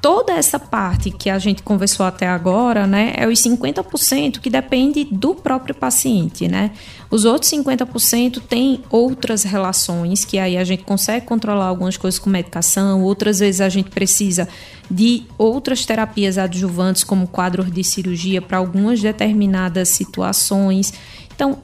toda 0.00 0.34
essa 0.34 0.58
parte 0.58 1.10
que 1.10 1.28
a 1.28 1.38
gente 1.38 1.62
conversou 1.62 2.06
até 2.06 2.28
agora, 2.28 2.86
né, 2.86 3.12
é 3.16 3.26
os 3.26 3.40
50% 3.40 4.38
que 4.38 4.48
depende 4.48 5.04
do 5.04 5.34
próprio 5.34 5.74
paciente, 5.74 6.46
né? 6.46 6.70
Os 7.10 7.24
outros 7.24 7.50
50% 7.50 8.40
tem 8.40 8.82
outras 8.88 9.42
relações 9.42 10.24
que 10.24 10.38
aí 10.38 10.56
a 10.56 10.64
gente 10.64 10.84
consegue 10.84 11.26
controlar 11.26 11.66
algumas 11.66 11.96
coisas 11.96 12.20
com 12.20 12.30
medicação, 12.30 13.02
outras 13.02 13.40
vezes 13.40 13.60
a 13.60 13.68
gente 13.68 13.90
precisa 13.90 14.48
de 14.90 15.24
outras 15.36 15.84
terapias 15.84 16.38
adjuvantes 16.38 17.02
como 17.02 17.26
quadros 17.26 17.70
de 17.70 17.82
cirurgia 17.82 18.40
para 18.40 18.58
algumas 18.58 19.02
determinadas 19.02 19.88
situações. 19.88 20.92
Então, 21.34 21.58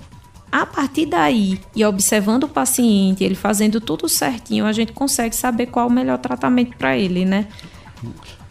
A 0.52 0.66
partir 0.66 1.06
daí, 1.06 1.58
e 1.74 1.82
observando 1.82 2.44
o 2.44 2.48
paciente, 2.48 3.24
ele 3.24 3.34
fazendo 3.34 3.80
tudo 3.80 4.06
certinho, 4.06 4.66
a 4.66 4.72
gente 4.72 4.92
consegue 4.92 5.34
saber 5.34 5.68
qual 5.68 5.88
o 5.88 5.90
melhor 5.90 6.18
tratamento 6.18 6.76
para 6.76 6.94
ele, 6.94 7.24
né? 7.24 7.48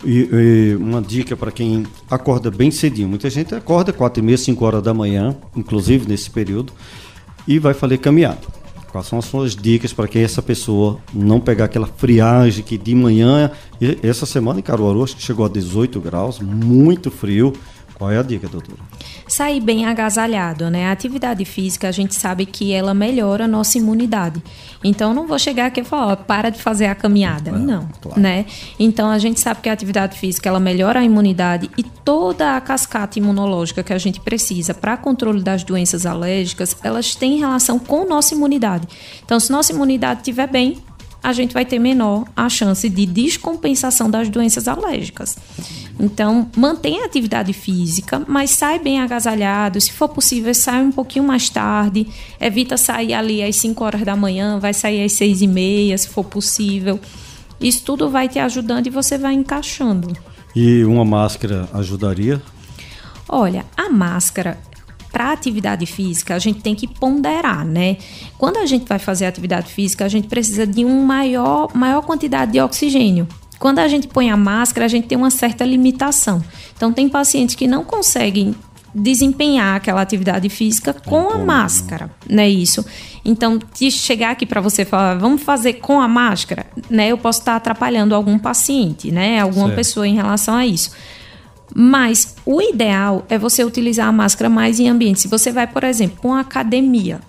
E, 0.03 0.27
e 0.33 0.75
uma 0.77 0.99
dica 0.99 1.37
para 1.37 1.51
quem 1.51 1.85
acorda 2.09 2.49
bem 2.49 2.71
cedinho. 2.71 3.07
Muita 3.07 3.29
gente 3.29 3.53
acorda 3.53 3.93
4 3.93 4.19
e 4.19 4.25
meia, 4.25 4.37
5 4.37 4.65
horas 4.65 4.81
da 4.81 4.95
manhã, 4.95 5.37
inclusive 5.55 6.07
nesse 6.07 6.31
período, 6.31 6.73
e 7.47 7.59
vai 7.59 7.75
fazer 7.75 7.99
caminhada. 7.99 8.41
Quais 8.91 9.05
são 9.05 9.19
as 9.19 9.25
suas 9.25 9.55
dicas 9.55 9.93
para 9.93 10.07
que 10.07 10.17
essa 10.17 10.41
pessoa 10.41 10.97
não 11.13 11.39
pegar 11.39 11.65
aquela 11.65 11.85
friagem 11.85 12.63
que 12.63 12.79
de 12.79 12.95
manhã, 12.95 13.51
essa 14.01 14.25
semana 14.25 14.59
em 14.59 14.63
Caruaru 14.63 15.05
chegou 15.07 15.45
a 15.45 15.49
18 15.49 16.01
graus, 16.01 16.39
muito 16.39 17.11
frio, 17.11 17.53
qual 17.93 18.09
é 18.09 18.17
a 18.17 18.23
dica, 18.23 18.47
doutora? 18.47 18.79
Sair 19.31 19.61
bem 19.61 19.85
agasalhado, 19.85 20.69
né? 20.69 20.87
A 20.87 20.91
atividade 20.91 21.45
física, 21.45 21.87
a 21.87 21.91
gente 21.93 22.13
sabe 22.13 22.45
que 22.45 22.73
ela 22.73 22.93
melhora 22.93 23.45
a 23.45 23.47
nossa 23.47 23.77
imunidade. 23.77 24.43
Então, 24.83 25.13
não 25.13 25.25
vou 25.25 25.39
chegar 25.39 25.67
aqui 25.67 25.79
e 25.79 25.83
falar, 25.85 26.11
ó, 26.11 26.15
para 26.17 26.49
de 26.49 26.61
fazer 26.61 26.87
a 26.87 26.93
caminhada. 26.93 27.49
É, 27.49 27.53
não, 27.53 27.87
claro. 28.01 28.19
né? 28.19 28.45
Então, 28.77 29.09
a 29.09 29.17
gente 29.17 29.39
sabe 29.39 29.61
que 29.61 29.69
a 29.69 29.73
atividade 29.73 30.19
física, 30.19 30.49
ela 30.49 30.59
melhora 30.59 30.99
a 30.99 31.03
imunidade 31.05 31.71
e 31.77 31.83
toda 31.83 32.57
a 32.57 32.59
cascata 32.59 33.19
imunológica 33.19 33.81
que 33.81 33.93
a 33.93 33.97
gente 33.97 34.19
precisa 34.19 34.73
para 34.73 34.97
controle 34.97 35.41
das 35.41 35.63
doenças 35.63 36.05
alérgicas, 36.05 36.75
elas 36.83 37.15
têm 37.15 37.39
relação 37.39 37.79
com 37.79 38.05
nossa 38.05 38.35
imunidade. 38.35 38.85
Então, 39.23 39.39
se 39.39 39.49
nossa 39.49 39.71
imunidade 39.71 40.19
estiver 40.19 40.47
bem, 40.47 40.77
a 41.23 41.33
gente 41.33 41.53
vai 41.53 41.65
ter 41.65 41.79
menor 41.79 42.25
a 42.35 42.49
chance 42.49 42.89
de 42.89 43.05
descompensação 43.05 44.09
das 44.09 44.27
doenças 44.27 44.67
alérgicas. 44.67 45.37
Então, 46.01 46.49
mantenha 46.57 47.03
a 47.03 47.05
atividade 47.05 47.53
física, 47.53 48.23
mas 48.27 48.49
sai 48.49 48.79
bem 48.79 48.99
agasalhado. 48.99 49.79
Se 49.79 49.91
for 49.91 50.09
possível, 50.09 50.51
sai 50.55 50.81
um 50.81 50.91
pouquinho 50.91 51.23
mais 51.23 51.47
tarde. 51.47 52.07
Evita 52.39 52.75
sair 52.75 53.13
ali 53.13 53.43
às 53.43 53.55
5 53.57 53.83
horas 53.83 54.01
da 54.01 54.15
manhã, 54.15 54.57
vai 54.57 54.73
sair 54.73 55.03
às 55.03 55.11
6 55.13 55.43
e 55.43 55.47
meia, 55.47 55.95
se 55.95 56.09
for 56.09 56.23
possível. 56.23 56.99
Isso 57.59 57.83
tudo 57.83 58.09
vai 58.09 58.27
te 58.27 58.39
ajudando 58.39 58.87
e 58.87 58.89
você 58.89 59.15
vai 59.15 59.35
encaixando. 59.35 60.11
E 60.55 60.83
uma 60.83 61.05
máscara 61.05 61.69
ajudaria? 61.71 62.41
Olha, 63.29 63.63
a 63.77 63.87
máscara 63.87 64.57
para 65.11 65.31
atividade 65.31 65.85
física, 65.85 66.33
a 66.33 66.39
gente 66.39 66.61
tem 66.61 66.73
que 66.73 66.87
ponderar, 66.87 67.63
né? 67.63 67.97
Quando 68.39 68.57
a 68.57 68.65
gente 68.65 68.87
vai 68.87 68.97
fazer 68.97 69.27
atividade 69.27 69.71
física, 69.71 70.03
a 70.03 70.07
gente 70.07 70.27
precisa 70.27 70.65
de 70.65 70.83
uma 70.83 71.05
maior, 71.05 71.69
maior 71.75 72.01
quantidade 72.01 72.53
de 72.53 72.59
oxigênio. 72.59 73.27
Quando 73.61 73.77
a 73.77 73.87
gente 73.87 74.07
põe 74.07 74.31
a 74.31 74.35
máscara, 74.35 74.87
a 74.87 74.89
gente 74.89 75.05
tem 75.05 75.15
uma 75.15 75.29
certa 75.29 75.63
limitação. 75.63 76.43
Então, 76.75 76.91
tem 76.91 77.07
pacientes 77.07 77.53
que 77.53 77.67
não 77.67 77.83
conseguem 77.83 78.55
desempenhar 78.93 79.75
aquela 79.75 80.01
atividade 80.01 80.49
física 80.49 80.95
com 80.95 81.29
a 81.29 81.37
máscara, 81.37 82.09
não 82.27 82.41
é 82.41 82.49
isso? 82.49 82.83
Então, 83.23 83.59
de 83.77 83.91
chegar 83.91 84.31
aqui 84.31 84.47
para 84.47 84.59
você 84.61 84.83
falar, 84.83 85.13
vamos 85.13 85.43
fazer 85.43 85.73
com 85.73 86.01
a 86.01 86.07
máscara, 86.07 86.65
né? 86.89 87.09
Eu 87.09 87.19
posso 87.19 87.37
estar 87.41 87.55
atrapalhando 87.55 88.15
algum 88.15 88.39
paciente, 88.39 89.11
né? 89.11 89.39
Alguma 89.39 89.67
certo. 89.67 89.77
pessoa 89.77 90.07
em 90.07 90.15
relação 90.15 90.55
a 90.55 90.65
isso. 90.65 90.89
Mas 91.71 92.35
o 92.43 92.63
ideal 92.63 93.27
é 93.29 93.37
você 93.37 93.63
utilizar 93.63 94.07
a 94.07 94.11
máscara 94.11 94.49
mais 94.49 94.79
em 94.79 94.89
ambiente. 94.89 95.19
Se 95.19 95.27
você 95.27 95.51
vai, 95.51 95.67
por 95.67 95.83
exemplo, 95.83 96.17
uma 96.23 96.39
academia, 96.39 97.21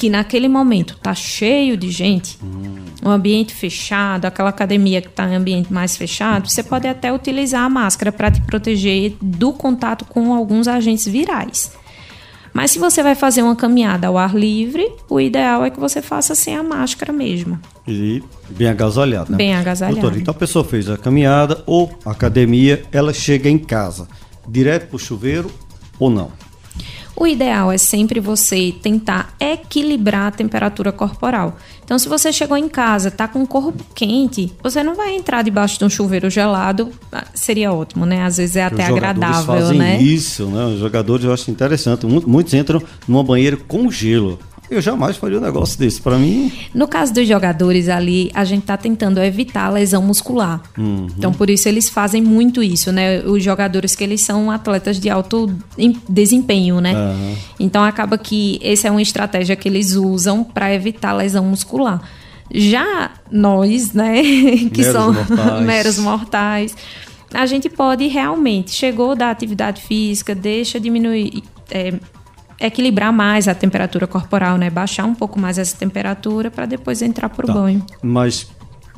que 0.00 0.08
naquele 0.08 0.48
momento 0.48 0.94
está 0.94 1.14
cheio 1.14 1.76
de 1.76 1.90
gente, 1.90 2.38
hum. 2.42 2.76
um 3.04 3.10
ambiente 3.10 3.52
fechado, 3.52 4.24
aquela 4.24 4.48
academia 4.48 5.02
que 5.02 5.08
está 5.08 5.28
em 5.28 5.34
ambiente 5.34 5.70
mais 5.70 5.94
fechado, 5.94 6.48
você 6.48 6.62
pode 6.62 6.88
até 6.88 7.12
utilizar 7.12 7.64
a 7.64 7.68
máscara 7.68 8.10
para 8.10 8.30
te 8.30 8.40
proteger 8.40 9.12
do 9.20 9.52
contato 9.52 10.06
com 10.06 10.32
alguns 10.32 10.66
agentes 10.66 11.06
virais. 11.06 11.72
Mas 12.54 12.70
se 12.70 12.78
você 12.78 13.02
vai 13.02 13.14
fazer 13.14 13.42
uma 13.42 13.54
caminhada 13.54 14.06
ao 14.06 14.16
ar 14.16 14.34
livre, 14.34 14.90
o 15.06 15.20
ideal 15.20 15.66
é 15.66 15.70
que 15.70 15.78
você 15.78 16.00
faça 16.00 16.34
sem 16.34 16.56
a 16.56 16.62
máscara 16.62 17.12
mesmo. 17.12 17.60
E 17.86 18.22
bem 18.48 18.68
agasalhado, 18.68 19.32
né? 19.32 19.36
Bem 19.36 19.54
agasalhado. 19.54 20.00
Doutor, 20.00 20.18
então 20.18 20.32
a 20.32 20.34
pessoa 20.34 20.64
fez 20.64 20.88
a 20.88 20.96
caminhada 20.96 21.62
ou 21.66 21.94
a 22.06 22.12
academia, 22.12 22.84
ela 22.90 23.12
chega 23.12 23.50
em 23.50 23.58
casa, 23.58 24.08
direto 24.48 24.88
para 24.88 24.96
o 24.96 24.98
chuveiro 24.98 25.50
ou 25.98 26.08
não? 26.08 26.32
O 27.20 27.26
ideal 27.26 27.70
é 27.70 27.76
sempre 27.76 28.18
você 28.18 28.72
tentar 28.80 29.34
equilibrar 29.38 30.28
a 30.28 30.30
temperatura 30.30 30.90
corporal. 30.90 31.58
Então, 31.84 31.98
se 31.98 32.08
você 32.08 32.32
chegou 32.32 32.56
em 32.56 32.66
casa, 32.66 33.10
tá 33.10 33.28
com 33.28 33.42
o 33.42 33.46
corpo 33.46 33.84
quente, 33.94 34.50
você 34.62 34.82
não 34.82 34.94
vai 34.94 35.14
entrar 35.14 35.42
debaixo 35.42 35.78
de 35.78 35.84
um 35.84 35.90
chuveiro 35.90 36.30
gelado, 36.30 36.90
ah, 37.12 37.26
seria 37.34 37.74
ótimo, 37.74 38.06
né? 38.06 38.24
Às 38.24 38.38
vezes 38.38 38.56
é 38.56 38.64
até 38.64 38.86
agradável, 38.86 39.44
fazem 39.44 39.76
né? 39.76 40.00
Isso, 40.00 40.46
né? 40.46 40.64
Os 40.64 40.78
jogadores 40.78 41.26
eu 41.26 41.32
acho 41.34 41.50
interessante. 41.50 42.06
Muitos 42.06 42.54
entram 42.54 42.82
numa 43.06 43.22
banheira 43.22 43.58
com 43.68 43.90
gelo. 43.90 44.38
Eu 44.70 44.80
jamais 44.80 45.16
faria 45.16 45.38
um 45.38 45.40
negócio 45.40 45.78
desse. 45.78 46.00
Para 46.00 46.16
mim. 46.16 46.52
No 46.72 46.86
caso 46.86 47.12
dos 47.12 47.26
jogadores 47.26 47.88
ali, 47.88 48.30
a 48.32 48.44
gente 48.44 48.62
tá 48.62 48.76
tentando 48.76 49.20
evitar 49.20 49.64
a 49.64 49.70
lesão 49.70 50.00
muscular. 50.00 50.62
Uhum. 50.78 51.08
Então, 51.18 51.32
por 51.32 51.50
isso 51.50 51.68
eles 51.68 51.88
fazem 51.88 52.22
muito 52.22 52.62
isso, 52.62 52.92
né? 52.92 53.20
Os 53.22 53.42
jogadores 53.42 53.96
que 53.96 54.04
eles 54.04 54.20
são 54.20 54.50
atletas 54.50 55.00
de 55.00 55.10
alto 55.10 55.52
desempenho, 56.08 56.80
né? 56.80 56.94
Uhum. 56.94 57.34
Então, 57.58 57.82
acaba 57.82 58.16
que 58.16 58.60
essa 58.62 58.86
é 58.86 58.90
uma 58.90 59.02
estratégia 59.02 59.56
que 59.56 59.68
eles 59.68 59.96
usam 59.96 60.44
para 60.44 60.72
evitar 60.72 61.10
a 61.10 61.14
lesão 61.14 61.44
muscular. 61.44 62.00
Já 62.52 63.12
nós, 63.30 63.92
né, 63.92 64.22
que 64.72 64.82
meros 64.82 64.92
são 64.92 65.12
mortais. 65.12 65.66
meros 65.66 65.98
mortais, 65.98 66.76
a 67.32 67.46
gente 67.46 67.68
pode 67.68 68.06
realmente, 68.08 68.72
chegou 68.72 69.14
da 69.14 69.30
atividade 69.30 69.82
física, 69.82 70.34
deixa 70.34 70.80
diminuir. 70.80 71.42
É, 71.70 71.94
equilibrar 72.60 73.12
mais 73.12 73.48
a 73.48 73.54
temperatura 73.54 74.06
corporal, 74.06 74.58
né? 74.58 74.68
Baixar 74.68 75.06
um 75.06 75.14
pouco 75.14 75.40
mais 75.40 75.58
essa 75.58 75.76
temperatura 75.76 76.50
para 76.50 76.66
depois 76.66 77.00
entrar 77.00 77.28
para 77.28 77.44
o 77.44 77.46
tá. 77.46 77.52
banho. 77.54 77.84
Mas 78.02 78.48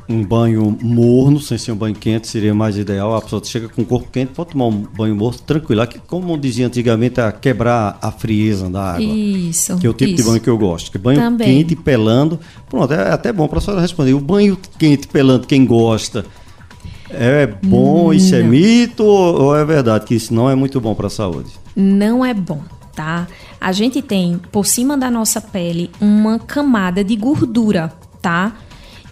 um 0.07 0.23
banho 0.23 0.77
morno, 0.81 1.39
sem 1.39 1.57
ser 1.57 1.71
um 1.71 1.75
banho 1.75 1.95
quente, 1.95 2.27
seria 2.27 2.53
mais 2.53 2.77
ideal. 2.77 3.15
A 3.15 3.21
pessoa 3.21 3.41
chega 3.43 3.69
com 3.69 3.81
o 3.81 3.85
corpo 3.85 4.09
quente, 4.11 4.33
pode 4.33 4.51
tomar 4.51 4.65
um 4.67 4.85
banho 4.95 5.15
morno 5.15 5.39
tranquilo. 5.39 5.85
Que, 5.87 5.99
como 5.99 6.37
dizia 6.37 6.67
antigamente, 6.67 7.19
é 7.19 7.31
quebrar 7.31 7.97
a 8.01 8.11
frieza 8.11 8.69
da 8.69 8.95
água. 8.95 9.05
Isso. 9.05 9.77
Que 9.77 9.87
é 9.87 9.89
o 9.89 9.93
tipo 9.93 10.11
isso. 10.11 10.23
de 10.23 10.29
banho 10.29 10.41
que 10.41 10.49
eu 10.49 10.57
gosto. 10.57 10.91
Que 10.91 10.97
banho 10.97 11.19
Também. 11.19 11.47
quente 11.47 11.75
pelando. 11.75 12.39
Pronto, 12.69 12.93
é 12.93 13.11
até 13.11 13.31
bom 13.31 13.47
para 13.47 13.59
a 13.59 13.61
senhora 13.61 13.81
responder. 13.81 14.13
O 14.13 14.19
banho 14.19 14.57
quente 14.77 15.07
pelando, 15.07 15.47
quem 15.47 15.65
gosta. 15.65 16.25
É 17.09 17.45
bom, 17.45 18.07
hum, 18.07 18.13
isso 18.13 18.33
é 18.33 18.41
mito 18.41 19.03
ou 19.03 19.55
é 19.55 19.63
verdade 19.63 20.03
que 20.03 20.15
isso 20.15 20.33
não 20.33 20.49
é 20.49 20.55
muito 20.55 20.81
bom 20.81 20.95
para 20.95 21.07
a 21.07 21.11
saúde? 21.11 21.51
Não 21.75 22.25
é 22.25 22.33
bom 22.33 22.59
tá? 22.95 23.27
A 23.63 23.71
gente 23.71 24.01
tem 24.01 24.37
por 24.51 24.65
cima 24.65 24.97
da 24.97 25.09
nossa 25.09 25.39
pele 25.39 25.89
uma 26.01 26.37
camada 26.37 27.01
de 27.01 27.15
gordura, 27.15 27.93
tá? 28.21 28.57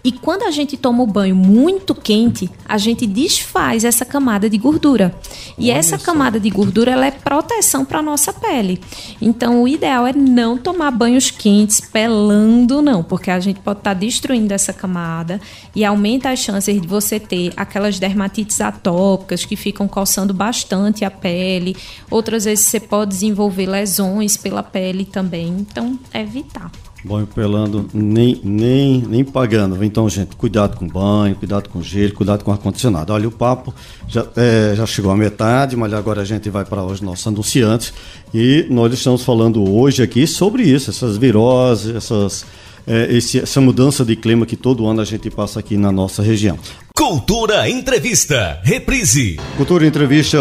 E 0.04 0.12
quando 0.12 0.44
a 0.44 0.52
gente 0.52 0.78
toma 0.78 1.04
o 1.04 1.08
banho 1.08 1.36
muito 1.36 1.94
quente, 1.94 2.50
a 2.68 2.78
gente 2.78 3.06
desfaz 3.06 3.84
essa 3.84 4.04
camada 4.04 4.50
de 4.50 4.58
gordura. 4.58 5.14
E 5.58 5.70
Olha 5.70 5.78
essa 5.78 5.98
só. 5.98 6.06
camada 6.06 6.40
de 6.40 6.50
gordura 6.50 6.92
ela 6.92 7.06
é 7.06 7.12
proteção 7.12 7.86
para 7.86 8.02
nossa 8.02 8.34
pele. 8.34 8.82
Então 9.22 9.62
o 9.62 9.68
ideal 9.68 10.08
é 10.08 10.14
não 10.14 10.58
tomar 10.58 10.92
banhos 10.92 11.30
quentes 11.30 11.80
pelando 11.80 12.82
não, 12.82 13.04
porque 13.04 13.30
a 13.30 13.40
gente 13.40 13.60
pode 13.60 13.80
estar 13.80 13.94
tá 13.94 14.00
destruindo 14.00 14.54
essa 14.54 14.74
camada 14.74 15.40
e 15.76 15.86
aumenta 15.86 16.30
as 16.30 16.40
chances 16.40 16.82
de 16.82 16.88
você 16.88 17.20
ter 17.20 17.54
aquelas 17.56 18.00
dermatites 18.00 18.60
atópicas 18.62 19.46
que 19.46 19.56
ficam 19.56 19.88
coçando 19.88 20.34
bastante 20.34 21.06
a 21.06 21.12
pele. 21.12 21.76
Outras 22.10 22.46
vezes 22.46 22.66
você 22.66 22.80
pode 22.80 23.12
desenvolver 23.12 23.68
lesões 23.68 24.36
pela 24.36 24.64
pele 24.64 25.06
também. 25.06 25.48
Então 25.60 26.00
evitar. 26.14 26.72
Banho 27.04 27.26
pelando, 27.26 27.88
nem, 27.94 28.40
nem, 28.44 29.04
nem 29.08 29.24
pagando. 29.24 29.84
Então, 29.84 30.08
gente, 30.08 30.36
cuidado 30.36 30.78
com 30.78 30.88
banho, 30.88 31.36
cuidado 31.36 31.68
com 31.68 31.82
gelo, 31.82 32.14
cuidado 32.14 32.44
com 32.44 32.52
ar-condicionado. 32.52 33.12
Olha, 33.12 33.28
o 33.28 33.32
papo 33.32 33.74
já, 34.08 34.26
é, 34.36 34.74
já 34.76 34.86
chegou 34.86 35.12
à 35.12 35.18
metade, 35.18 35.76
mas 35.76 35.94
agora 35.94 36.22
a 36.22 36.26
gente 36.26 36.48
vai 36.50 36.64
para 36.64 36.84
os 36.84 37.02
nossos 37.02 37.26
anunciantes. 37.26 37.92
E 38.32 38.68
nós 38.70 38.94
estamos 38.94 39.24
falando 39.24 39.68
hoje 39.68 40.04
aqui 40.04 40.28
sobre 40.28 40.62
isso, 40.62 40.92
essas 40.92 41.18
viroses, 41.18 41.96
essas, 41.96 42.46
é, 42.86 43.08
esse, 43.12 43.40
essa 43.40 43.60
mudança 43.60 44.06
de 44.06 44.16
clima 44.16 44.46
que 44.46 44.56
todo 44.56 44.86
ano 44.86 45.02
a 45.02 45.06
gente 45.06 45.30
passa 45.32 45.60
aqui 45.60 45.78
na 45.78 45.92
nossa 45.92 46.22
região. 46.22 46.58
Cultura 46.96 47.68
Entrevista, 47.68 48.60
reprise. 48.62 49.40
Cultura 49.58 49.88
Entrevista 49.88 50.38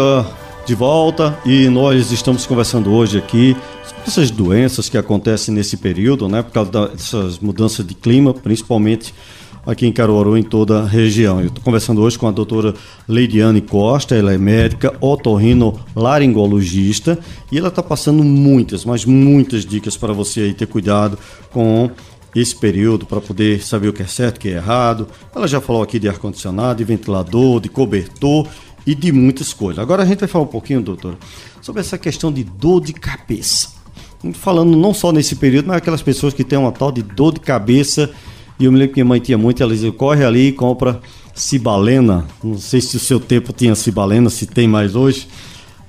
de 0.65 0.75
volta 0.75 1.37
e 1.43 1.67
nós 1.69 2.11
estamos 2.11 2.45
conversando 2.45 2.93
hoje 2.93 3.17
aqui 3.17 3.57
essas 4.05 4.31
doenças 4.31 4.89
que 4.89 4.97
acontecem 4.97 5.53
nesse 5.53 5.77
período, 5.77 6.27
né, 6.27 6.41
por 6.41 6.51
causa 6.51 6.89
dessas 6.89 7.39
mudanças 7.39 7.85
de 7.85 7.93
clima, 7.93 8.33
principalmente 8.33 9.13
aqui 9.65 9.85
em 9.85 9.91
Caruaru, 9.91 10.37
em 10.37 10.43
toda 10.43 10.81
a 10.81 10.85
região. 10.85 11.39
Eu 11.39 11.47
estou 11.47 11.63
conversando 11.63 12.01
hoje 12.01 12.17
com 12.17 12.27
a 12.27 12.31
doutora 12.31 12.73
Leidiane 13.07 13.61
Costa, 13.61 14.15
ela 14.15 14.33
é 14.33 14.37
médica 14.37 14.93
otorrinolaringologista 14.99 17.19
e 17.51 17.57
ela 17.57 17.67
está 17.67 17.83
passando 17.83 18.23
muitas, 18.23 18.85
mas 18.85 19.05
muitas 19.05 19.65
dicas 19.65 19.95
para 19.95 20.13
você 20.13 20.41
aí 20.41 20.53
ter 20.53 20.67
cuidado 20.67 21.17
com 21.51 21.89
esse 22.35 22.55
período 22.55 23.05
para 23.05 23.21
poder 23.21 23.61
saber 23.61 23.89
o 23.89 23.93
que 23.93 24.01
é 24.01 24.07
certo, 24.07 24.37
o 24.37 24.39
que 24.39 24.49
é 24.49 24.53
errado. 24.53 25.07
Ela 25.35 25.47
já 25.47 25.61
falou 25.61 25.83
aqui 25.83 25.99
de 25.99 26.07
ar-condicionado, 26.07 26.79
de 26.79 26.83
ventilador, 26.83 27.59
de 27.59 27.69
cobertor 27.69 28.47
e 28.85 28.95
de 28.95 29.11
muitas 29.11 29.53
coisas. 29.53 29.79
Agora 29.79 30.03
a 30.03 30.05
gente 30.05 30.19
vai 30.19 30.29
falar 30.29 30.45
um 30.45 30.47
pouquinho, 30.47 30.81
doutor, 30.81 31.17
sobre 31.61 31.81
essa 31.81 31.97
questão 31.97 32.31
de 32.31 32.43
dor 32.43 32.81
de 32.81 32.93
cabeça. 32.93 33.80
Falando 34.33 34.75
não 34.77 34.93
só 34.93 35.11
nesse 35.11 35.35
período, 35.35 35.67
mas 35.67 35.77
aquelas 35.77 36.01
pessoas 36.01 36.33
que 36.33 36.43
têm 36.43 36.59
uma 36.59 36.71
tal 36.71 36.91
de 36.91 37.01
dor 37.01 37.33
de 37.33 37.39
cabeça. 37.39 38.09
E 38.59 38.65
eu 38.65 38.71
me 38.71 38.77
lembro 38.77 38.93
que 38.93 39.01
minha 39.01 39.09
mãe 39.09 39.19
tinha 39.19 39.37
muito, 39.37 39.61
ela 39.61 39.71
dizia, 39.71 39.91
corre 39.91 40.23
ali 40.23 40.47
e 40.47 40.51
compra 40.51 40.99
cibalena. 41.33 42.25
Não 42.43 42.57
sei 42.57 42.81
se 42.81 42.97
o 42.97 42.99
seu 42.99 43.19
tempo 43.19 43.51
tinha 43.51 43.73
cibalena, 43.73 44.29
se 44.29 44.45
tem 44.45 44.67
mais 44.67 44.95
hoje. 44.95 45.27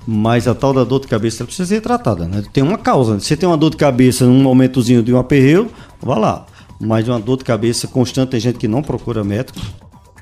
Mas 0.05 0.47
a 0.47 0.55
tal 0.55 0.73
da 0.73 0.83
dor 0.83 0.99
de 0.99 1.07
cabeça 1.07 1.45
precisa 1.45 1.67
ser 1.67 1.81
tratada, 1.81 2.27
né? 2.27 2.43
Tem 2.51 2.63
uma 2.63 2.77
causa. 2.77 3.19
Você 3.19 3.37
tem 3.37 3.47
uma 3.47 3.57
dor 3.57 3.69
de 3.69 3.77
cabeça 3.77 4.25
num 4.25 4.41
momentozinho 4.41 5.01
de 5.01 5.13
um 5.13 5.17
aperreio, 5.17 5.69
vá 6.01 6.17
lá. 6.17 6.45
Mas 6.79 7.07
uma 7.07 7.19
dor 7.19 7.37
de 7.37 7.45
cabeça 7.45 7.87
constante, 7.87 8.29
tem 8.29 8.39
gente 8.39 8.57
que 8.57 8.67
não 8.67 8.81
procura 8.81 9.23
médico. 9.23 9.59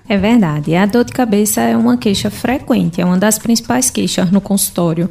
É 0.07 0.17
verdade. 0.17 0.75
A 0.75 0.85
dor 0.85 1.05
de 1.05 1.13
cabeça 1.13 1.61
é 1.61 1.75
uma 1.75 1.97
queixa 1.97 2.29
frequente, 2.29 2.99
é 2.99 3.05
uma 3.05 3.17
das 3.17 3.39
principais 3.39 3.89
queixas 3.89 4.29
no 4.29 4.41
consultório. 4.41 5.09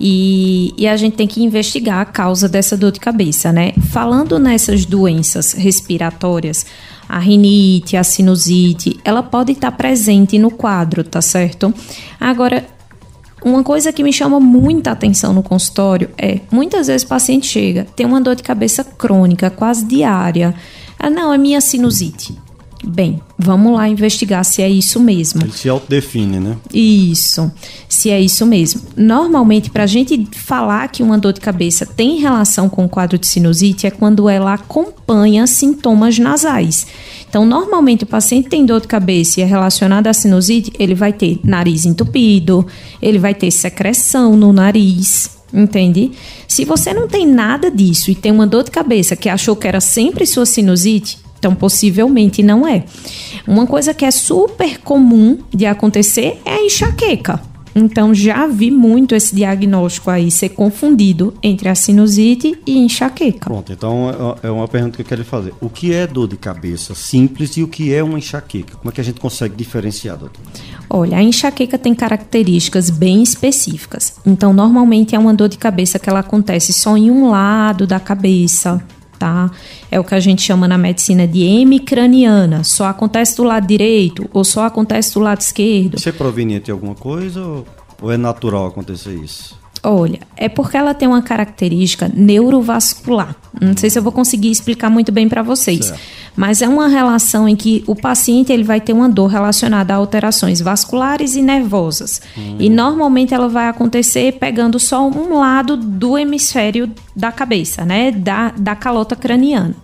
E, 0.00 0.72
e, 0.78 0.88
a 0.88 0.96
gente 0.96 1.14
tem 1.14 1.26
que 1.26 1.42
investigar 1.42 2.00
a 2.00 2.06
causa 2.06 2.48
dessa 2.48 2.74
dor 2.74 2.90
de 2.90 2.98
cabeça, 2.98 3.52
né? 3.52 3.72
Falando 3.90 4.38
nessas 4.38 4.86
doenças 4.86 5.52
respiratórias, 5.52 6.64
a 7.06 7.18
rinite, 7.18 7.98
a 7.98 8.02
sinusite, 8.02 8.98
ela 9.04 9.22
pode 9.22 9.52
estar 9.52 9.72
presente 9.72 10.38
no 10.38 10.50
quadro, 10.50 11.04
tá 11.04 11.20
certo? 11.20 11.74
Agora, 12.18 12.64
uma 13.44 13.62
coisa 13.62 13.92
que 13.92 14.02
me 14.02 14.12
chama 14.12 14.40
muita 14.40 14.90
atenção 14.90 15.32
no 15.32 15.42
consultório 15.42 16.10
é, 16.16 16.40
muitas 16.50 16.86
vezes 16.86 17.02
o 17.04 17.08
paciente 17.08 17.46
chega, 17.46 17.86
tem 17.96 18.06
uma 18.06 18.20
dor 18.20 18.36
de 18.36 18.42
cabeça 18.42 18.82
crônica, 18.82 19.50
quase 19.50 19.84
diária. 19.84 20.54
Ah, 20.98 21.10
não, 21.10 21.32
é 21.32 21.38
minha 21.38 21.60
sinusite. 21.60 22.38
Bem, 22.82 23.20
vamos 23.38 23.74
lá 23.74 23.86
investigar 23.88 24.42
se 24.42 24.62
é 24.62 24.68
isso 24.68 24.98
mesmo. 24.98 25.42
Ele 25.42 25.52
se 25.52 25.68
autodefine, 25.68 26.40
né? 26.40 26.56
Isso, 26.72 27.52
se 27.86 28.08
é 28.10 28.18
isso 28.18 28.46
mesmo. 28.46 28.80
Normalmente, 28.96 29.68
para 29.70 29.84
a 29.84 29.86
gente 29.86 30.26
falar 30.32 30.88
que 30.88 31.02
uma 31.02 31.18
dor 31.18 31.34
de 31.34 31.40
cabeça 31.40 31.84
tem 31.84 32.18
relação 32.18 32.70
com 32.70 32.86
o 32.86 32.88
quadro 32.88 33.18
de 33.18 33.26
sinusite, 33.26 33.86
é 33.86 33.90
quando 33.90 34.28
ela 34.30 34.54
acompanha 34.54 35.46
sintomas 35.46 36.18
nasais. 36.18 36.86
Então, 37.28 37.44
normalmente, 37.44 38.04
o 38.04 38.06
paciente 38.06 38.48
tem 38.48 38.64
dor 38.64 38.80
de 38.80 38.88
cabeça 38.88 39.40
e 39.40 39.42
é 39.42 39.46
relacionado 39.46 40.06
à 40.06 40.14
sinusite, 40.14 40.72
ele 40.78 40.94
vai 40.94 41.12
ter 41.12 41.38
nariz 41.44 41.84
entupido, 41.84 42.66
ele 43.00 43.18
vai 43.18 43.34
ter 43.34 43.50
secreção 43.50 44.36
no 44.36 44.54
nariz, 44.54 45.38
entende? 45.52 46.12
Se 46.48 46.64
você 46.64 46.94
não 46.94 47.06
tem 47.06 47.26
nada 47.26 47.70
disso 47.70 48.10
e 48.10 48.14
tem 48.14 48.32
uma 48.32 48.46
dor 48.46 48.64
de 48.64 48.70
cabeça 48.70 49.14
que 49.14 49.28
achou 49.28 49.54
que 49.54 49.68
era 49.68 49.80
sempre 49.80 50.26
sua 50.26 50.46
sinusite, 50.46 51.18
então, 51.40 51.54
possivelmente 51.54 52.42
não 52.42 52.68
é. 52.68 52.84
Uma 53.48 53.66
coisa 53.66 53.94
que 53.94 54.04
é 54.04 54.10
super 54.10 54.78
comum 54.80 55.38
de 55.50 55.64
acontecer 55.64 56.38
é 56.44 56.52
a 56.52 56.62
enxaqueca. 56.62 57.40
Então, 57.74 58.12
já 58.12 58.46
vi 58.46 58.70
muito 58.70 59.14
esse 59.14 59.34
diagnóstico 59.34 60.10
aí 60.10 60.30
ser 60.30 60.50
confundido 60.50 61.32
entre 61.42 61.68
a 61.68 61.74
sinusite 61.74 62.58
e 62.66 62.78
enxaqueca. 62.78 63.48
Pronto, 63.48 63.72
então 63.72 64.36
é, 64.42 64.48
é 64.48 64.50
uma 64.50 64.66
pergunta 64.68 64.96
que 64.96 65.02
eu 65.02 65.06
quero 65.06 65.24
fazer. 65.24 65.54
O 65.60 65.70
que 65.70 65.94
é 65.94 66.06
dor 66.06 66.28
de 66.28 66.36
cabeça 66.36 66.94
simples 66.94 67.56
e 67.56 67.62
o 67.62 67.68
que 67.68 67.94
é 67.94 68.02
uma 68.02 68.18
enxaqueca? 68.18 68.76
Como 68.76 68.90
é 68.90 68.92
que 68.92 69.00
a 69.00 69.04
gente 69.04 69.20
consegue 69.20 69.54
diferenciar, 69.54 70.18
doutor? 70.18 70.42
Olha, 70.90 71.16
a 71.16 71.22
enxaqueca 71.22 71.78
tem 71.78 71.94
características 71.94 72.90
bem 72.90 73.22
específicas. 73.22 74.14
Então, 74.26 74.52
normalmente 74.52 75.14
é 75.14 75.18
uma 75.18 75.32
dor 75.32 75.48
de 75.48 75.56
cabeça 75.56 75.98
que 75.98 76.10
ela 76.10 76.20
acontece 76.20 76.72
só 76.72 76.96
em 76.96 77.10
um 77.10 77.30
lado 77.30 77.86
da 77.86 78.00
cabeça, 78.00 78.82
tá? 79.20 79.50
É 79.90 80.00
o 80.00 80.04
que 80.04 80.14
a 80.14 80.20
gente 80.20 80.40
chama 80.40 80.66
na 80.66 80.78
medicina 80.78 81.28
de 81.28 81.42
hemicraniana. 81.42 82.64
Só 82.64 82.86
acontece 82.86 83.36
do 83.36 83.44
lado 83.44 83.66
direito 83.66 84.28
ou 84.32 84.42
só 84.42 84.64
acontece 84.64 85.12
do 85.12 85.20
lado 85.20 85.42
esquerdo. 85.42 85.98
Isso 85.98 86.08
é 86.08 86.12
proveniente 86.12 86.64
de 86.64 86.70
alguma 86.70 86.94
coisa 86.94 87.62
ou 88.00 88.10
é 88.10 88.16
natural 88.16 88.66
acontecer 88.66 89.14
isso? 89.14 89.59
Olha, 89.82 90.20
é 90.36 90.48
porque 90.48 90.76
ela 90.76 90.92
tem 90.92 91.08
uma 91.08 91.22
característica 91.22 92.10
neurovascular. 92.12 93.34
Não 93.58 93.74
sei 93.76 93.88
se 93.88 93.98
eu 93.98 94.02
vou 94.02 94.12
conseguir 94.12 94.50
explicar 94.50 94.90
muito 94.90 95.10
bem 95.10 95.26
para 95.26 95.42
vocês, 95.42 95.86
certo. 95.86 96.00
mas 96.36 96.60
é 96.60 96.68
uma 96.68 96.86
relação 96.86 97.48
em 97.48 97.56
que 97.56 97.82
o 97.86 97.94
paciente 97.94 98.52
ele 98.52 98.62
vai 98.62 98.80
ter 98.80 98.92
uma 98.92 99.08
dor 99.08 99.28
relacionada 99.28 99.94
a 99.94 99.96
alterações 99.96 100.60
vasculares 100.60 101.34
e 101.34 101.40
nervosas. 101.40 102.20
Hum. 102.36 102.56
E 102.58 102.68
normalmente 102.68 103.32
ela 103.32 103.48
vai 103.48 103.68
acontecer 103.68 104.32
pegando 104.32 104.78
só 104.78 105.08
um 105.08 105.38
lado 105.38 105.78
do 105.78 106.18
hemisfério 106.18 106.90
da 107.16 107.32
cabeça, 107.32 107.84
né, 107.84 108.10
da, 108.10 108.50
da 108.50 108.76
calota 108.76 109.16
craniana. 109.16 109.74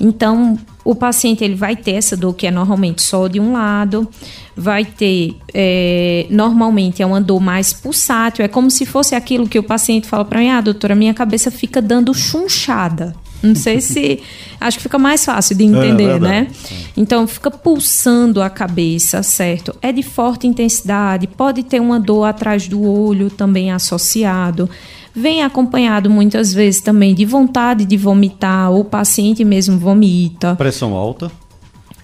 Então, 0.00 0.58
o 0.86 0.94
paciente 0.94 1.42
ele 1.42 1.56
vai 1.56 1.74
ter 1.74 1.92
essa 1.92 2.16
dor 2.16 2.32
que 2.32 2.46
é 2.46 2.50
normalmente 2.50 3.02
só 3.02 3.26
de 3.26 3.40
um 3.40 3.52
lado, 3.52 4.08
vai 4.56 4.84
ter 4.84 5.34
é, 5.52 6.26
normalmente 6.30 7.02
é 7.02 7.06
uma 7.06 7.20
dor 7.20 7.40
mais 7.40 7.72
pulsátil, 7.72 8.44
é 8.44 8.48
como 8.48 8.70
se 8.70 8.86
fosse 8.86 9.16
aquilo 9.16 9.48
que 9.48 9.58
o 9.58 9.64
paciente 9.64 10.06
fala 10.06 10.24
para 10.24 10.38
mim, 10.38 10.48
ah, 10.48 10.60
doutora, 10.60 10.94
minha 10.94 11.12
cabeça 11.12 11.50
fica 11.50 11.82
dando 11.82 12.14
chunchada. 12.14 13.16
Não 13.42 13.54
sei 13.54 13.80
se. 13.80 14.20
Acho 14.58 14.78
que 14.78 14.84
fica 14.84 14.98
mais 14.98 15.24
fácil 15.24 15.54
de 15.56 15.64
entender, 15.64 16.08
é, 16.08 16.16
é 16.16 16.18
né? 16.18 16.48
Então, 16.96 17.26
fica 17.26 17.50
pulsando 17.50 18.40
a 18.40 18.48
cabeça, 18.48 19.22
certo? 19.22 19.76
É 19.82 19.92
de 19.92 20.02
forte 20.02 20.46
intensidade, 20.46 21.26
pode 21.26 21.62
ter 21.62 21.78
uma 21.78 22.00
dor 22.00 22.24
atrás 22.24 22.66
do 22.66 22.82
olho 22.82 23.28
também 23.28 23.70
associado 23.70 24.70
vem 25.16 25.42
acompanhado 25.42 26.10
muitas 26.10 26.52
vezes 26.52 26.82
também 26.82 27.14
de 27.14 27.24
vontade 27.24 27.86
de 27.86 27.96
vomitar, 27.96 28.70
ou 28.70 28.80
o 28.80 28.84
paciente 28.84 29.42
mesmo 29.42 29.78
vomita. 29.78 30.54
Pressão 30.54 30.94
alta? 30.94 31.32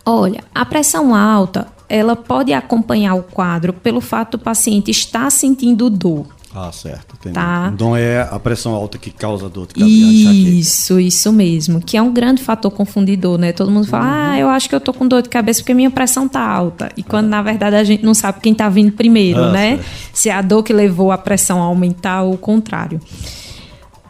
Olha, 0.04 0.42
a 0.54 0.64
pressão 0.64 1.14
alta, 1.14 1.68
ela 1.88 2.16
pode 2.16 2.54
acompanhar 2.54 3.14
o 3.14 3.22
quadro 3.22 3.74
pelo 3.74 4.00
fato 4.00 4.38
do 4.38 4.42
paciente 4.42 4.90
estar 4.90 5.30
sentindo 5.30 5.90
dor. 5.90 6.26
Ah, 6.54 6.70
certo. 6.70 7.16
Entendi. 7.18 7.34
Tá. 7.34 7.70
Então 7.74 7.96
é 7.96 8.20
a 8.20 8.38
pressão 8.38 8.74
alta 8.74 8.98
que 8.98 9.10
causa 9.10 9.48
dor 9.48 9.66
de 9.66 9.74
cabeça. 9.74 9.90
Isso, 9.90 11.00
isso 11.00 11.32
mesmo. 11.32 11.80
Que 11.80 11.96
é 11.96 12.02
um 12.02 12.12
grande 12.12 12.42
fator 12.42 12.70
confundidor, 12.70 13.38
né? 13.38 13.52
Todo 13.52 13.70
mundo 13.70 13.86
fala, 13.86 14.04
uhum. 14.04 14.10
ah, 14.10 14.38
eu 14.38 14.48
acho 14.48 14.68
que 14.68 14.74
eu 14.74 14.80
tô 14.80 14.92
com 14.92 15.08
dor 15.08 15.22
de 15.22 15.28
cabeça 15.28 15.60
porque 15.60 15.72
minha 15.72 15.90
pressão 15.90 16.28
tá 16.28 16.46
alta. 16.46 16.90
E 16.96 17.02
quando, 17.02 17.28
na 17.28 17.42
verdade, 17.42 17.76
a 17.76 17.84
gente 17.84 18.04
não 18.04 18.12
sabe 18.12 18.40
quem 18.40 18.54
tá 18.54 18.68
vindo 18.68 18.92
primeiro, 18.92 19.44
ah, 19.44 19.52
né? 19.52 19.76
Certo. 19.76 19.86
Se 20.12 20.28
é 20.28 20.32
a 20.34 20.42
dor 20.42 20.62
que 20.62 20.72
levou 20.72 21.10
a 21.10 21.18
pressão 21.18 21.60
a 21.62 21.64
aumentar 21.64 22.22
ou 22.22 22.34
o 22.34 22.38
contrário. 22.38 23.00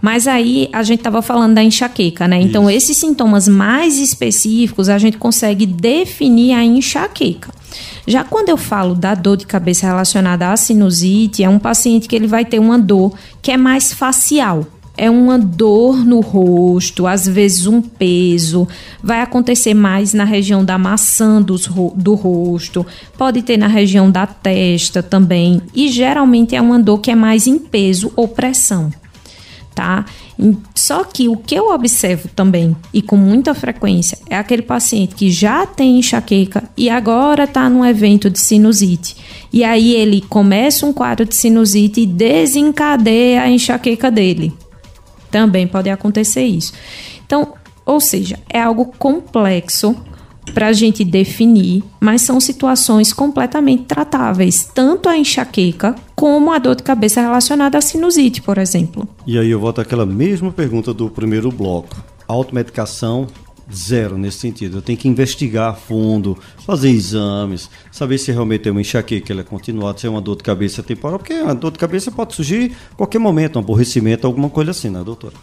Mas 0.01 0.27
aí 0.27 0.69
a 0.73 0.83
gente 0.83 0.99
estava 0.99 1.23
falando 1.23 1.55
da 1.55 1.63
enxaqueca, 1.63 2.27
né? 2.27 2.41
Então, 2.41 2.69
Isso. 2.69 2.91
esses 2.91 2.97
sintomas 2.97 3.47
mais 3.47 3.99
específicos 3.99 4.89
a 4.89 4.99
gente 4.99 5.17
consegue 5.17 5.65
definir 5.65 6.55
a 6.55 6.65
enxaqueca. 6.65 7.62
Já 8.07 8.25
quando 8.25 8.49
eu 8.49 8.57
falo 8.57 8.95
da 8.95 9.15
dor 9.15 9.37
de 9.37 9.47
cabeça 9.47 9.87
relacionada 9.87 10.51
à 10.51 10.57
sinusite, 10.57 11.43
é 11.45 11.49
um 11.49 11.59
paciente 11.59 12.09
que 12.09 12.17
ele 12.17 12.27
vai 12.27 12.45
ter 12.45 12.59
uma 12.59 12.79
dor 12.79 13.13
que 13.41 13.51
é 13.51 13.57
mais 13.57 13.93
facial. 13.93 14.67
É 14.97 15.09
uma 15.09 15.39
dor 15.39 16.05
no 16.05 16.21
rosto, 16.21 17.07
às 17.07 17.27
vezes 17.27 17.67
um 17.67 17.81
peso, 17.81 18.69
vai 19.03 19.23
acontecer 19.23 19.73
mais 19.73 20.13
na 20.13 20.25
região 20.25 20.63
da 20.63 20.77
maçã 20.77 21.41
dos, 21.41 21.67
do 21.97 22.15
rosto, 22.15 22.87
pode 23.17 23.41
ter 23.41 23.57
na 23.57 23.69
região 23.69 24.11
da 24.11 24.27
testa 24.27 25.03
também, 25.03 25.63
e 25.75 25.89
geralmente 25.89 26.55
é 26.55 26.61
uma 26.61 26.79
dor 26.79 26.99
que 26.99 27.11
é 27.11 27.15
mais 27.15 27.47
em 27.47 27.59
peso 27.59 28.13
ou 28.15 28.29
pressão 28.29 28.93
tá? 29.75 30.05
Só 30.75 31.05
que 31.05 31.29
o 31.29 31.37
que 31.37 31.55
eu 31.55 31.71
observo 31.73 32.29
também, 32.35 32.77
e 32.93 33.03
com 33.03 33.17
muita 33.17 33.55
frequência, 33.55 34.19
é 34.29 34.37
aquele 34.37 34.63
paciente 34.63 35.15
que 35.15 35.31
já 35.31 35.67
tem 35.67 35.99
enxaqueca 35.99 36.65
e 36.77 36.89
agora 36.89 37.45
está 37.45 37.69
num 37.69 37.85
evento 37.85 38.31
de 38.31 38.41
sinusite. 38.41 39.17
E 39.53 39.65
aí 39.65 39.95
ele 39.95 40.21
começa 40.23 40.87
um 40.87 40.93
quadro 40.93 41.25
de 41.27 41.35
sinusite 41.35 42.01
e 42.01 42.07
desencadeia 42.07 43.43
a 43.43 43.51
enxaqueca 43.51 44.11
dele. 44.11 44.53
Também 45.31 45.67
pode 45.67 45.89
acontecer 45.89 46.45
isso. 46.45 46.73
Então, 47.27 47.55
ou 47.85 48.01
seja, 48.01 48.39
é 48.49 48.61
algo 48.61 48.93
complexo 48.99 49.97
para 50.55 50.69
a 50.69 50.73
gente 50.73 51.05
definir, 51.05 51.83
mas 52.01 52.23
são 52.23 52.41
situações 52.41 53.13
completamente 53.13 53.85
tratáveis, 53.85 54.69
tanto 54.75 55.09
a 55.09 55.17
enxaqueca 55.17 55.95
como 56.15 56.53
a 56.53 56.59
dor 56.59 56.77
de 56.77 56.83
cabeça 56.83 57.21
relacionada 57.21 57.79
à 57.79 57.81
sinusite, 57.81 58.43
por 58.43 58.59
exemplo. 58.59 59.09
E 59.27 59.39
aí 59.39 59.51
eu 59.51 59.61
volto 59.61 59.81
àquela 59.81 60.05
mesma 60.05 60.51
pergunta 60.51 60.93
do 60.93 61.09
primeiro 61.09 61.51
bloco. 61.51 61.97
Automedicação 62.27 63.27
zero 63.75 64.19
nesse 64.19 64.39
sentido. 64.39 64.79
Eu 64.79 64.83
tenho 64.83 64.99
que 64.99 65.09
investigar 65.09 65.71
a 65.71 65.75
fundo, 65.75 66.37
fazer 66.59 66.91
exames, 66.91 67.71
saber 67.91 68.19
se 68.19 68.31
realmente 68.31 68.69
é 68.69 68.73
uma 68.73 68.81
enxaqueca, 68.81 69.33
ela 69.33 69.41
é 69.41 69.45
continuada, 69.45 69.99
se 69.99 70.07
é 70.07 70.11
uma 70.11 70.21
dor 70.21 70.37
de 70.37 70.43
cabeça 70.43 70.83
temporal, 70.83 71.19
porque 71.19 71.33
a 71.33 71.55
dor 71.55 71.73
de 71.73 71.79
cabeça 71.79 72.11
pode 72.11 72.35
surgir 72.35 72.73
a 72.93 72.97
qualquer 72.97 73.19
momento, 73.19 73.57
um 73.57 73.61
aborrecimento, 73.61 74.27
alguma 74.27 74.51
coisa 74.51 74.73
assim, 74.73 74.91
né, 74.91 75.03
doutora? 75.03 75.35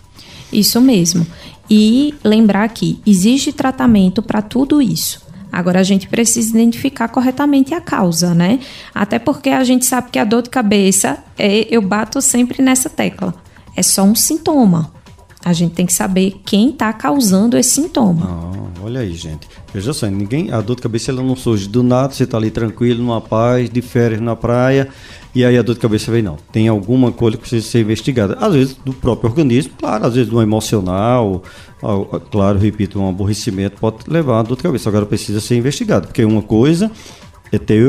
Isso 0.51 0.79
mesmo. 0.81 1.25
E 1.69 2.15
lembrar 2.23 2.67
que 2.69 2.99
existe 3.05 3.51
tratamento 3.51 4.21
para 4.21 4.41
tudo 4.41 4.81
isso. 4.81 5.27
Agora 5.51 5.79
a 5.79 5.83
gente 5.83 6.07
precisa 6.07 6.49
identificar 6.49 7.07
corretamente 7.07 7.73
a 7.73 7.81
causa, 7.81 8.33
né? 8.33 8.59
Até 8.93 9.17
porque 9.17 9.49
a 9.49 9.63
gente 9.63 9.85
sabe 9.85 10.11
que 10.11 10.19
a 10.19 10.23
dor 10.23 10.43
de 10.43 10.49
cabeça, 10.49 11.17
é, 11.37 11.67
eu 11.69 11.81
bato 11.81 12.21
sempre 12.21 12.61
nessa 12.61 12.89
tecla, 12.89 13.33
é 13.75 13.81
só 13.81 14.03
um 14.03 14.13
sintoma. 14.13 14.91
A 15.43 15.53
gente 15.53 15.73
tem 15.73 15.85
que 15.85 15.93
saber 15.93 16.35
quem 16.45 16.69
está 16.69 16.91
causando 16.91 17.57
esse 17.57 17.69
sintoma. 17.71 18.27
Ah, 18.55 18.59
Olha 18.81 19.01
aí, 19.01 19.13
gente. 19.13 19.47
Veja 19.73 19.91
só, 19.93 20.07
ninguém, 20.07 20.51
a 20.51 20.61
dor 20.61 20.75
de 20.75 20.81
cabeça 20.81 21.11
ela 21.11 21.21
não 21.21 21.35
surge 21.35 21.67
do 21.67 21.83
nada, 21.83 22.13
você 22.13 22.23
está 22.23 22.37
ali 22.37 22.49
tranquilo, 22.49 23.03
numa 23.03 23.19
paz, 23.19 23.69
de 23.69 23.81
férias 23.81 24.21
na 24.21 24.35
praia, 24.35 24.87
e 25.35 25.43
aí 25.43 25.57
a 25.57 25.61
dor 25.61 25.75
de 25.75 25.81
cabeça 25.81 26.11
vem, 26.11 26.21
não. 26.21 26.37
Tem 26.51 26.67
alguma 26.67 27.11
coisa 27.11 27.35
que 27.35 27.41
precisa 27.41 27.67
ser 27.67 27.81
investigada. 27.81 28.37
Às 28.39 28.53
vezes 28.53 28.77
do 28.83 28.93
próprio 28.93 29.29
organismo, 29.29 29.73
claro, 29.77 30.07
às 30.07 30.15
vezes 30.15 30.29
do 30.29 30.41
emocional, 30.41 31.43
claro, 32.31 32.57
repito, 32.57 32.99
um 32.99 33.09
aborrecimento 33.09 33.77
pode 33.79 33.97
levar 34.07 34.39
a 34.39 34.43
dor 34.43 34.55
de 34.55 34.63
cabeça. 34.63 34.89
Agora 34.89 35.05
precisa 35.05 35.41
ser 35.41 35.57
investigado, 35.57 36.07
porque 36.07 36.23
uma 36.23 36.41
coisa 36.41 36.89
é 37.51 37.59
ter 37.59 37.85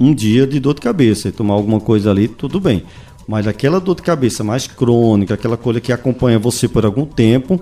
um 0.00 0.14
dia 0.14 0.46
de 0.46 0.60
dor 0.60 0.74
de 0.74 0.80
cabeça 0.80 1.28
e 1.28 1.32
tomar 1.32 1.54
alguma 1.54 1.80
coisa 1.80 2.10
ali, 2.10 2.28
tudo 2.28 2.60
bem. 2.60 2.84
Mas 3.28 3.46
aquela 3.46 3.78
dor 3.78 3.96
de 3.96 4.02
cabeça 4.02 4.42
mais 4.42 4.66
crônica, 4.66 5.34
aquela 5.34 5.58
coisa 5.58 5.82
que 5.82 5.92
acompanha 5.92 6.38
você 6.38 6.66
por 6.66 6.86
algum 6.86 7.04
tempo, 7.04 7.60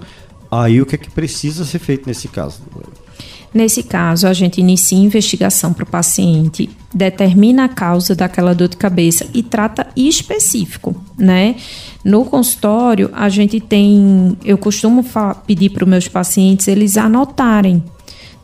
aí 0.48 0.80
o 0.80 0.86
que 0.86 0.94
é 0.94 0.98
que 0.98 1.10
precisa 1.10 1.64
ser 1.64 1.80
feito 1.80 2.06
nesse 2.06 2.28
caso? 2.28 2.62
Nesse 3.52 3.82
caso, 3.82 4.28
a 4.28 4.32
gente 4.32 4.60
inicia 4.60 4.96
a 4.96 5.00
investigação 5.00 5.72
para 5.72 5.82
o 5.82 5.86
paciente, 5.86 6.70
determina 6.94 7.64
a 7.64 7.68
causa 7.68 8.14
daquela 8.14 8.54
dor 8.54 8.68
de 8.68 8.76
cabeça 8.76 9.26
e 9.34 9.42
trata 9.42 9.88
específico, 9.96 10.94
né? 11.18 11.56
No 12.04 12.24
consultório, 12.24 13.10
a 13.12 13.28
gente 13.28 13.58
tem, 13.58 14.36
eu 14.44 14.56
costumo 14.56 15.04
pedir 15.48 15.70
para 15.70 15.82
os 15.82 15.90
meus 15.90 16.06
pacientes 16.06 16.68
eles 16.68 16.96
anotarem 16.96 17.82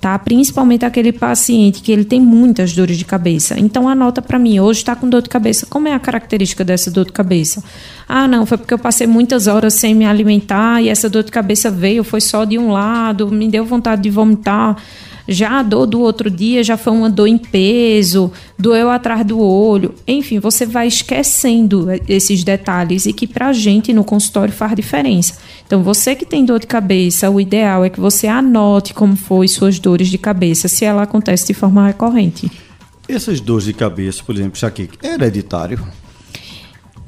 tá? 0.03 0.19
Principalmente 0.19 0.85
aquele 0.85 1.13
paciente 1.13 1.81
que 1.81 1.93
ele 1.93 2.05
tem 2.05 2.21
muitas 2.21 2.75
dores 2.75 2.99
de 2.99 3.05
cabeça. 3.05 3.55
Então 3.57 3.89
anota 3.89 4.21
para 4.21 4.37
mim, 4.37 4.59
hoje 4.59 4.81
está 4.81 4.97
com 4.97 5.09
dor 5.09 5.23
de 5.23 5.29
cabeça. 5.29 5.65
Como 5.65 5.87
é 5.87 5.95
a 5.95 6.01
característica 6.01 6.65
dessa 6.65 6.91
dor 6.91 7.07
de 7.07 7.13
cabeça? 7.13 7.63
Ah, 8.09 8.27
não, 8.27 8.45
foi 8.45 8.59
porque 8.59 8.75
eu 8.75 8.81
passei 8.81 9.07
muitas 9.07 9.47
horas 9.47 9.75
sem 9.75 9.95
me 9.95 10.05
alimentar 10.05 10.83
e 10.83 10.89
essa 10.89 11.09
dor 11.09 11.23
de 11.23 11.31
cabeça 11.31 11.71
veio, 11.71 12.03
foi 12.03 12.21
só 12.21 12.45
de 12.45 12.59
um 12.59 12.73
lado, 12.73 13.31
me 13.31 13.49
deu 13.49 13.65
vontade 13.65 14.03
de 14.03 14.11
vomitar. 14.11 14.77
Já 15.27 15.61
a 15.61 15.63
dor 15.63 15.87
do 15.87 16.01
outro 16.01 16.31
dia 16.31 16.63
já 16.65 16.77
foi 16.77 16.93
uma 16.93 17.09
dor 17.09 17.27
em 17.27 17.39
peso, 17.39 18.33
doeu 18.59 18.91
atrás 18.91 19.25
do 19.25 19.41
olho. 19.41 19.95
Enfim, 20.07 20.39
você 20.39 20.67
vai 20.67 20.87
esquecendo 20.87 21.89
esses 22.09 22.43
detalhes 22.45 23.07
e 23.07 23.13
que 23.13 23.27
para 23.27 23.49
a 23.49 23.53
gente 23.53 23.93
no 23.93 24.05
consultório 24.05 24.53
faz 24.53 24.75
diferença. 24.75 25.39
Então, 25.67 25.83
você 25.83 26.15
que 26.15 26.27
tem 26.27 26.45
dor 26.45 26.61
de 26.61 26.67
cabeça, 26.67 27.31
o 27.31 27.41
ideal 27.41 27.85
é 27.85 27.91
que 27.91 28.01
você 28.01 28.27
anote 28.27 28.95
como 28.95 29.17
foi 29.17 29.49
suas 29.49 29.79
dores 29.79 30.09
de 30.09 30.19
cabeça, 30.19 30.69
se 30.69 30.85
ela 30.85 31.03
acontece 31.03 31.47
de 31.47 31.55
forma 31.55 31.87
recorrente. 31.87 32.51
Essas 33.09 33.41
dores 33.41 33.65
de 33.65 33.73
cabeça, 33.73 34.23
por 34.25 34.35
exemplo, 34.35 34.59
aqui 34.67 34.89
é 35.03 35.15
hereditário? 35.15 35.79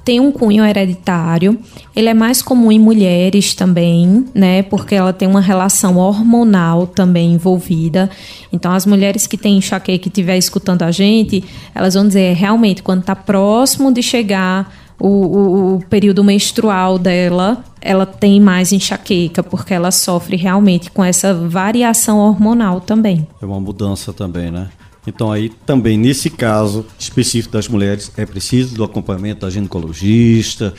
Tem 0.05 0.21
um 0.21 0.31
cunho 0.31 0.65
hereditário. 0.65 1.59
Ele 1.97 2.09
é 2.09 2.15
mais 2.15 2.43
comum 2.43 2.71
em 2.71 2.79
mulheres 2.79 3.55
também, 3.55 4.27
né? 4.35 4.63
Porque 4.63 4.95
ela 4.95 5.13
tem 5.13 5.27
uma 5.27 5.41
relação 5.41 5.97
hormonal 5.97 6.87
também 6.87 7.33
envolvida. 7.33 8.11
Então, 8.53 8.73
as 8.73 8.85
mulheres 8.85 9.27
que 9.27 9.39
têm 9.39 9.57
enxaqueca 9.57 9.99
que 9.99 10.09
estiver 10.09 10.37
escutando 10.37 10.83
a 10.83 10.91
gente, 10.91 11.43
elas 11.75 11.95
vão 11.95 12.07
dizer 12.07 12.35
realmente 12.35 12.83
quando 12.83 13.01
está 13.01 13.17
próximo 13.17 13.93
de 13.93 14.03
chegar 14.03 14.73
o, 15.01 15.09
o, 15.09 15.75
o, 15.77 15.81
período 15.89 16.23
menstrual 16.23 16.99
dela, 16.99 17.65
ela 17.81 18.07
tem 18.07 18.41
mais 18.41 18.73
enxaqueca, 18.73 19.43
porque 19.43 19.75
ela 19.75 19.91
sofre 19.91 20.37
realmente 20.37 20.91
com 20.91 21.05
essa 21.05 21.35
variação 21.35 22.19
hormonal 22.19 22.81
também. 22.81 23.27
É 23.41 23.47
uma 23.47 23.61
mudança 23.61 24.13
também, 24.13 24.51
né? 24.51 24.69
Então 25.07 25.31
aí 25.31 25.51
também 25.67 25.99
nesse 25.99 26.31
caso 26.31 26.87
específico 26.99 27.53
das 27.53 27.69
mulheres 27.69 28.11
é 28.17 28.25
preciso 28.25 28.75
do 28.75 28.85
acompanhamento 28.85 29.41
da 29.41 29.51
ginecologista 29.51 30.75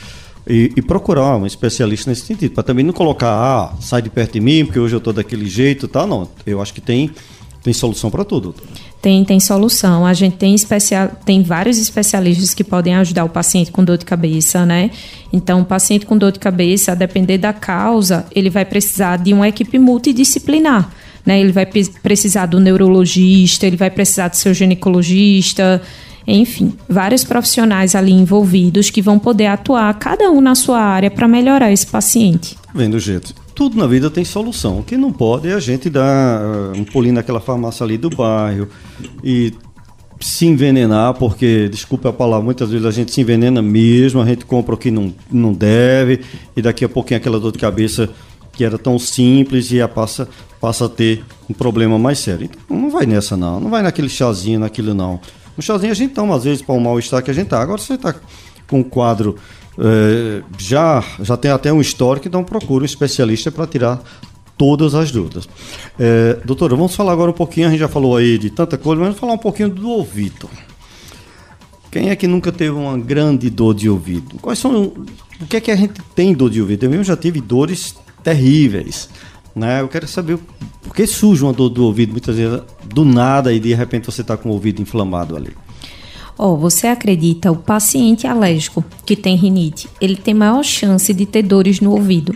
e, 0.46 0.72
e 0.76 0.82
procurar 0.82 1.36
um 1.36 1.46
especialista 1.46 2.10
nesse 2.10 2.26
sentido, 2.26 2.52
para 2.52 2.62
também 2.62 2.84
não 2.84 2.92
colocar, 2.92 3.30
ah, 3.30 3.74
sai 3.80 4.02
de 4.02 4.10
perto 4.10 4.34
de 4.34 4.40
mim 4.40 4.64
porque 4.64 4.78
hoje 4.78 4.94
eu 4.94 4.98
estou 4.98 5.12
daquele 5.12 5.46
jeito, 5.46 5.88
tá? 5.88 6.06
Não, 6.06 6.28
eu 6.46 6.60
acho 6.60 6.72
que 6.74 6.80
tem 6.80 7.10
tem 7.66 7.72
solução 7.72 8.12
para 8.12 8.24
tudo. 8.24 8.54
Tem, 9.02 9.24
tem 9.24 9.40
solução. 9.40 10.06
A 10.06 10.14
gente 10.14 10.36
tem, 10.36 10.54
especial, 10.54 11.10
tem 11.24 11.42
vários 11.42 11.78
especialistas 11.78 12.54
que 12.54 12.62
podem 12.62 12.94
ajudar 12.94 13.24
o 13.24 13.28
paciente 13.28 13.72
com 13.72 13.82
dor 13.82 13.98
de 13.98 14.04
cabeça, 14.04 14.64
né? 14.64 14.92
Então, 15.32 15.62
o 15.62 15.64
paciente 15.64 16.06
com 16.06 16.16
dor 16.16 16.30
de 16.30 16.38
cabeça, 16.38 16.92
a 16.92 16.94
depender 16.94 17.38
da 17.38 17.52
causa, 17.52 18.24
ele 18.32 18.48
vai 18.48 18.64
precisar 18.64 19.16
de 19.16 19.32
uma 19.32 19.48
equipe 19.48 19.80
multidisciplinar 19.80 20.92
né? 21.26 21.40
Ele 21.40 21.52
vai 21.52 21.66
precisar 21.66 22.46
do 22.46 22.60
neurologista, 22.60 23.66
ele 23.66 23.76
vai 23.76 23.90
precisar 23.90 24.28
do 24.28 24.36
seu 24.36 24.54
ginecologista, 24.54 25.82
enfim, 26.26 26.72
vários 26.88 27.24
profissionais 27.24 27.94
ali 27.94 28.12
envolvidos 28.12 28.90
que 28.90 29.02
vão 29.02 29.18
poder 29.18 29.46
atuar, 29.46 29.92
cada 29.94 30.30
um 30.30 30.40
na 30.40 30.54
sua 30.54 30.80
área, 30.80 31.10
para 31.10 31.28
melhorar 31.28 31.72
esse 31.72 31.86
paciente. 31.86 32.56
Vendo 32.74 32.98
jeito. 32.98 33.34
Tudo 33.54 33.76
na 33.78 33.86
vida 33.86 34.10
tem 34.10 34.24
solução. 34.24 34.80
O 34.80 34.82
que 34.82 34.96
não 34.96 35.10
pode 35.12 35.48
é 35.48 35.54
a 35.54 35.60
gente 35.60 35.88
dar 35.88 36.42
uh, 36.42 36.78
um 36.78 36.84
pulinho 36.84 37.14
naquela 37.14 37.40
farmácia 37.40 37.84
ali 37.84 37.96
do 37.96 38.10
bairro 38.10 38.68
e 39.24 39.54
se 40.20 40.46
envenenar, 40.46 41.14
porque, 41.14 41.68
desculpe 41.68 42.08
a 42.08 42.12
palavra, 42.12 42.44
muitas 42.44 42.70
vezes 42.70 42.86
a 42.86 42.90
gente 42.90 43.12
se 43.12 43.20
envenena 43.20 43.60
mesmo, 43.62 44.20
a 44.20 44.26
gente 44.26 44.44
compra 44.44 44.74
o 44.74 44.78
que 44.78 44.90
não, 44.90 45.12
não 45.30 45.52
deve, 45.52 46.20
e 46.56 46.62
daqui 46.62 46.84
a 46.84 46.88
pouquinho 46.88 47.18
aquela 47.18 47.38
dor 47.38 47.52
de 47.52 47.58
cabeça 47.58 48.10
que 48.56 48.64
era 48.64 48.78
tão 48.78 48.98
simples 48.98 49.70
e 49.70 49.80
a 49.80 49.86
passa, 49.86 50.28
passa 50.60 50.86
a 50.86 50.88
ter 50.88 51.24
um 51.48 51.54
problema 51.54 51.98
mais 51.98 52.18
sério. 52.18 52.48
Então 52.64 52.76
não 52.76 52.90
vai 52.90 53.06
nessa 53.06 53.36
não, 53.36 53.60
não 53.60 53.70
vai 53.70 53.82
naquele 53.82 54.08
chazinho, 54.08 54.60
naquilo 54.60 54.94
não. 54.94 55.20
No 55.56 55.62
chazinho 55.62 55.92
a 55.92 55.94
gente 55.94 56.14
toma 56.14 56.34
às 56.34 56.44
vezes 56.44 56.62
para 56.62 56.74
o 56.74 56.80
mal-estar 56.80 57.22
que 57.22 57.30
a 57.30 57.34
gente 57.34 57.48
tá. 57.48 57.60
Agora 57.60 57.78
você 57.78 57.94
está 57.94 58.14
com 58.66 58.80
um 58.80 58.82
quadro 58.82 59.36
é, 59.78 60.42
já, 60.58 61.04
já 61.20 61.36
tem 61.36 61.50
até 61.50 61.72
um 61.72 61.80
histórico, 61.80 62.26
então 62.26 62.42
procura 62.42 62.82
um 62.82 62.86
especialista 62.86 63.52
para 63.52 63.66
tirar 63.66 64.02
todas 64.56 64.94
as 64.94 65.10
dúvidas. 65.10 65.48
É, 65.98 66.38
doutora, 66.44 66.74
vamos 66.74 66.94
falar 66.94 67.12
agora 67.12 67.30
um 67.30 67.34
pouquinho, 67.34 67.68
a 67.68 67.70
gente 67.70 67.80
já 67.80 67.88
falou 67.88 68.16
aí 68.16 68.38
de 68.38 68.50
tanta 68.50 68.78
coisa, 68.78 69.00
mas 69.00 69.08
vamos 69.08 69.20
falar 69.20 69.34
um 69.34 69.38
pouquinho 69.38 69.68
do 69.68 69.88
ouvido. 69.90 70.48
Quem 71.90 72.10
é 72.10 72.16
que 72.16 72.26
nunca 72.26 72.52
teve 72.52 72.72
uma 72.72 72.98
grande 72.98 73.48
dor 73.48 73.74
de 73.74 73.88
ouvido? 73.88 74.36
Quais 74.40 74.58
são. 74.58 74.92
O 75.40 75.46
que 75.48 75.56
é 75.56 75.60
que 75.60 75.70
a 75.70 75.76
gente 75.76 76.00
tem 76.14 76.34
dor 76.34 76.50
de 76.50 76.60
ouvido? 76.60 76.84
Eu 76.84 76.90
mesmo 76.90 77.04
já 77.04 77.16
tive 77.16 77.40
dores 77.40 77.94
terríveis. 78.26 79.08
Né? 79.54 79.80
Eu 79.80 79.88
quero 79.88 80.08
saber 80.08 80.36
por 80.82 80.92
que 80.92 81.06
surge 81.06 81.44
uma 81.44 81.52
dor 81.52 81.68
do 81.68 81.84
ouvido 81.84 82.10
muitas 82.10 82.34
vezes 82.34 82.60
do 82.84 83.04
nada 83.04 83.52
e 83.52 83.60
de 83.60 83.72
repente 83.72 84.06
você 84.06 84.22
está 84.22 84.36
com 84.36 84.48
o 84.48 84.52
ouvido 84.52 84.82
inflamado 84.82 85.36
ali. 85.36 85.52
Oh, 86.36 86.56
você 86.56 86.88
acredita, 86.88 87.50
o 87.50 87.56
paciente 87.56 88.26
alérgico 88.26 88.84
que 89.06 89.16
tem 89.16 89.36
rinite, 89.36 89.88
ele 90.00 90.16
tem 90.16 90.34
maior 90.34 90.62
chance 90.62 91.14
de 91.14 91.24
ter 91.24 91.42
dores 91.42 91.80
no 91.80 91.92
ouvido. 91.92 92.34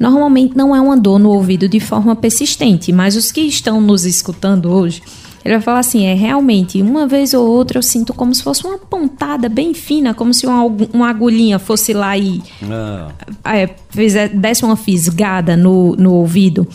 Normalmente 0.00 0.56
não 0.56 0.74
é 0.74 0.80
uma 0.80 0.96
dor 0.96 1.20
no 1.20 1.30
ouvido 1.30 1.68
de 1.68 1.78
forma 1.78 2.16
persistente, 2.16 2.90
mas 2.90 3.14
os 3.14 3.30
que 3.30 3.42
estão 3.42 3.80
nos 3.80 4.04
escutando 4.04 4.72
hoje 4.72 5.00
ele 5.46 5.54
vai 5.54 5.62
falar 5.62 5.78
assim: 5.78 6.06
é 6.06 6.14
realmente, 6.14 6.82
uma 6.82 7.06
vez 7.06 7.32
ou 7.32 7.46
outra 7.46 7.78
eu 7.78 7.82
sinto 7.82 8.12
como 8.12 8.34
se 8.34 8.42
fosse 8.42 8.66
uma 8.66 8.76
pontada 8.78 9.48
bem 9.48 9.72
fina, 9.72 10.12
como 10.12 10.34
se 10.34 10.44
uma, 10.44 10.64
uma 10.92 11.08
agulhinha 11.08 11.60
fosse 11.60 11.92
lá 11.92 12.18
e 12.18 12.42
ah. 12.64 13.12
é, 13.54 13.70
desse 14.34 14.64
uma 14.64 14.74
fisgada 14.74 15.56
no, 15.56 15.94
no 15.94 16.14
ouvido 16.14 16.66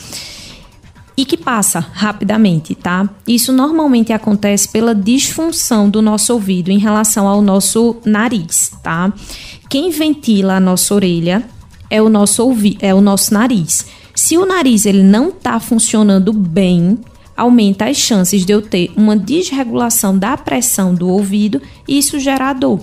e 1.18 1.26
que 1.26 1.36
passa 1.36 1.80
rapidamente, 1.80 2.74
tá? 2.74 3.10
Isso 3.28 3.52
normalmente 3.52 4.14
acontece 4.14 4.70
pela 4.70 4.96
disfunção 4.96 5.90
do 5.90 6.02
nosso 6.02 6.32
ouvido 6.32 6.72
em 6.72 6.80
relação 6.80 7.28
ao 7.28 7.42
nosso 7.42 7.98
nariz, 8.06 8.72
tá? 8.82 9.12
Quem 9.70 9.92
ventila 9.92 10.56
a 10.56 10.60
nossa 10.62 10.96
orelha 10.96 11.44
é 11.90 12.02
o 12.02 12.08
nosso 12.08 12.42
ouvido, 12.42 12.78
é 12.82 12.96
o 12.96 13.02
nosso 13.02 13.34
nariz. 13.34 13.86
Se 14.16 14.38
o 14.38 14.46
nariz 14.46 14.86
ele 14.86 15.04
não 15.04 15.28
está 15.28 15.60
funcionando 15.60 16.32
bem, 16.32 16.98
aumenta 17.36 17.86
as 17.86 17.98
chances 17.98 18.46
de 18.46 18.52
eu 18.52 18.62
ter 18.62 18.92
uma 18.96 19.16
desregulação 19.16 20.18
da 20.18 20.38
pressão 20.38 20.94
do 20.94 21.08
ouvido 21.10 21.62
e 21.88 21.98
isso 21.98 22.20
gerar 22.20 22.54
dor, 22.54 22.80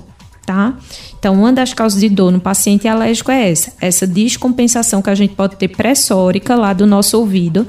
tá? 0.47 0.77
Então, 1.19 1.35
uma 1.35 1.53
das 1.53 1.75
causas 1.75 2.01
de 2.01 2.09
dor 2.09 2.31
no 2.31 2.41
paciente 2.41 2.87
alérgico 2.87 3.31
é 3.31 3.51
essa, 3.51 3.73
essa 3.81 4.07
descompensação 4.07 5.03
que 5.03 5.11
a 5.11 5.15
gente 5.15 5.35
pode 5.35 5.57
ter 5.57 5.69
pressórica 5.69 6.55
lá 6.55 6.73
do 6.73 6.87
nosso 6.87 7.19
ouvido 7.19 7.67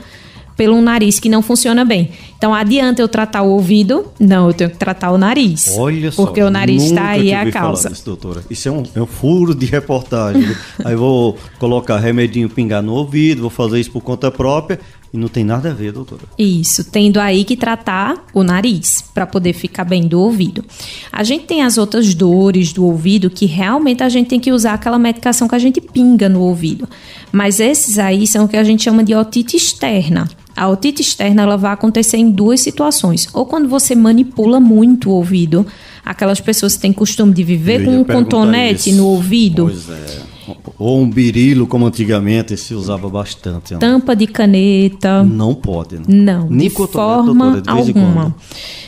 pelo 0.59 0.81
nariz 0.81 1.21
que 1.21 1.29
não 1.29 1.41
funciona 1.41 1.85
bem. 1.85 2.11
Então, 2.37 2.53
adianta 2.53 3.01
eu 3.01 3.07
tratar 3.07 3.43
o 3.43 3.51
ouvido? 3.51 4.07
Não, 4.19 4.47
eu 4.47 4.53
tenho 4.53 4.69
que 4.69 4.75
tratar 4.75 5.09
o 5.11 5.17
nariz. 5.17 5.73
Olha 5.77 6.11
só. 6.11 6.25
Porque 6.25 6.43
o 6.43 6.49
nariz 6.49 6.83
está 6.83 7.11
aí 7.11 7.33
a 7.33 7.49
causa. 7.49 7.89
Disso, 7.89 8.03
doutora. 8.03 8.43
Isso 8.49 8.67
é 8.67 8.71
um, 8.71 8.83
é 8.93 9.01
um 9.01 9.05
furo 9.05 9.55
de 9.55 9.65
reportagem. 9.65 10.53
aí 10.83 10.97
vou 10.97 11.37
colocar 11.59 11.97
remedinho 11.97 12.49
pingar 12.49 12.83
no 12.83 12.93
ouvido, 12.93 13.39
vou 13.39 13.49
fazer 13.49 13.79
isso 13.79 13.89
por 13.89 14.01
conta 14.01 14.29
própria 14.29 14.81
e 15.11 15.17
não 15.17 15.27
tem 15.27 15.43
nada 15.43 15.71
a 15.71 15.73
ver, 15.73 15.91
doutora. 15.91 16.21
Isso, 16.37 16.83
tendo 16.83 17.19
aí 17.19 17.43
que 17.43 17.57
tratar 17.57 18.25
o 18.33 18.43
nariz 18.43 19.03
para 19.13 19.25
poder 19.25 19.53
ficar 19.53 19.83
bem 19.83 20.07
do 20.07 20.19
ouvido. 20.19 20.63
A 21.11 21.23
gente 21.23 21.45
tem 21.45 21.63
as 21.63 21.77
outras 21.79 22.13
dores 22.13 22.71
do 22.71 22.85
ouvido 22.85 23.29
que 23.29 23.47
realmente 23.47 24.03
a 24.03 24.09
gente 24.09 24.27
tem 24.27 24.39
que 24.39 24.51
usar 24.51 24.73
aquela 24.73 24.99
medicação 24.99 25.47
que 25.47 25.55
a 25.55 25.59
gente 25.59 25.81
pinga 25.81 26.29
no 26.29 26.41
ouvido. 26.41 26.87
Mas 27.31 27.59
esses 27.59 27.97
aí 27.97 28.27
são 28.27 28.45
o 28.45 28.47
que 28.47 28.57
a 28.57 28.63
gente 28.63 28.83
chama 28.83 29.03
de 29.03 29.15
otite 29.15 29.57
externa. 29.57 30.29
A 30.55 30.67
otite 30.67 31.01
externa 31.01 31.41
ela 31.41 31.57
vai 31.57 31.73
acontecer 31.73 32.17
em 32.17 32.29
duas 32.29 32.59
situações. 32.59 33.27
Ou 33.33 33.45
quando 33.45 33.67
você 33.67 33.95
manipula 33.95 34.59
muito 34.59 35.09
o 35.09 35.13
ouvido, 35.13 35.65
aquelas 36.05 36.39
pessoas 36.39 36.75
que 36.75 36.81
têm 36.81 36.93
costume 36.93 37.33
de 37.33 37.43
viver 37.43 37.83
com 37.83 37.97
um 37.97 38.03
contonete 38.03 38.89
isso. 38.89 38.97
no 38.97 39.07
ouvido. 39.07 39.65
Pois 39.65 39.89
é 39.89 40.28
Ou 40.77 40.99
um 40.99 41.09
birilo, 41.09 41.67
como 41.67 41.85
antigamente 41.85 42.55
se 42.57 42.73
usava 42.73 43.09
bastante. 43.09 43.73
Né? 43.73 43.79
Tampa 43.79 44.15
de 44.15 44.27
caneta. 44.27 45.23
Não 45.23 45.53
pode, 45.53 45.95
né? 45.95 46.03
Não, 46.07 46.47
Nem 46.49 46.67
de 46.67 46.75
forma 46.75 47.51
doutora, 47.51 47.61
de 47.61 47.69
alguma. 47.69 48.35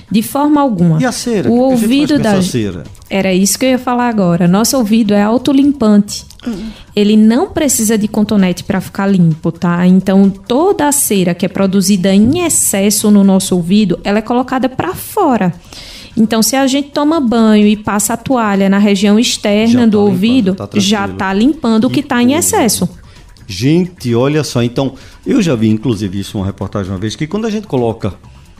De 0.09 0.21
forma 0.21 0.61
alguma. 0.61 1.01
E 1.01 1.05
a 1.05 1.11
cera? 1.11 1.49
O 1.49 1.57
ouvido 1.57 2.19
da 2.19 2.41
cera? 2.41 2.83
Era 3.09 3.33
isso 3.33 3.57
que 3.57 3.65
eu 3.65 3.69
ia 3.69 3.79
falar 3.79 4.09
agora. 4.09 4.47
Nosso 4.47 4.77
ouvido 4.77 5.13
é 5.13 5.21
autolimpante. 5.21 6.25
Ele 6.95 7.15
não 7.15 7.51
precisa 7.51 7.97
de 7.97 8.07
cotonete 8.07 8.63
para 8.63 8.81
ficar 8.81 9.05
limpo, 9.07 9.51
tá? 9.51 9.85
Então 9.85 10.29
toda 10.29 10.87
a 10.87 10.91
cera 10.91 11.33
que 11.33 11.45
é 11.45 11.49
produzida 11.49 12.13
em 12.13 12.45
excesso 12.45 13.11
no 13.11 13.23
nosso 13.23 13.55
ouvido, 13.55 13.99
ela 14.03 14.19
é 14.19 14.21
colocada 14.21 14.67
para 14.67 14.93
fora. 14.95 15.53
Então, 16.15 16.41
se 16.43 16.55
a 16.55 16.67
gente 16.67 16.89
toma 16.89 17.19
banho 17.19 17.65
e 17.67 17.75
passa 17.75 18.13
a 18.13 18.17
toalha 18.17 18.69
na 18.69 18.77
região 18.77 19.17
externa 19.19 19.87
do 19.87 19.97
tá 19.97 20.03
ouvido, 20.03 20.55
tá 20.55 20.69
já 20.75 21.05
está 21.05 21.33
limpando 21.33 21.85
o 21.85 21.89
que 21.89 22.01
está 22.01 22.21
em 22.21 22.33
excesso. 22.33 22.87
Gente, 23.47 24.13
olha 24.15 24.43
só. 24.43 24.63
Então, 24.63 24.93
eu 25.25 25.41
já 25.41 25.55
vi, 25.55 25.69
inclusive, 25.69 26.19
isso 26.19 26.37
uma 26.37 26.45
reportagem 26.45 26.91
uma 26.91 26.97
vez, 26.97 27.15
que 27.15 27.27
quando 27.27 27.45
a 27.45 27.49
gente 27.49 27.67
coloca 27.67 28.13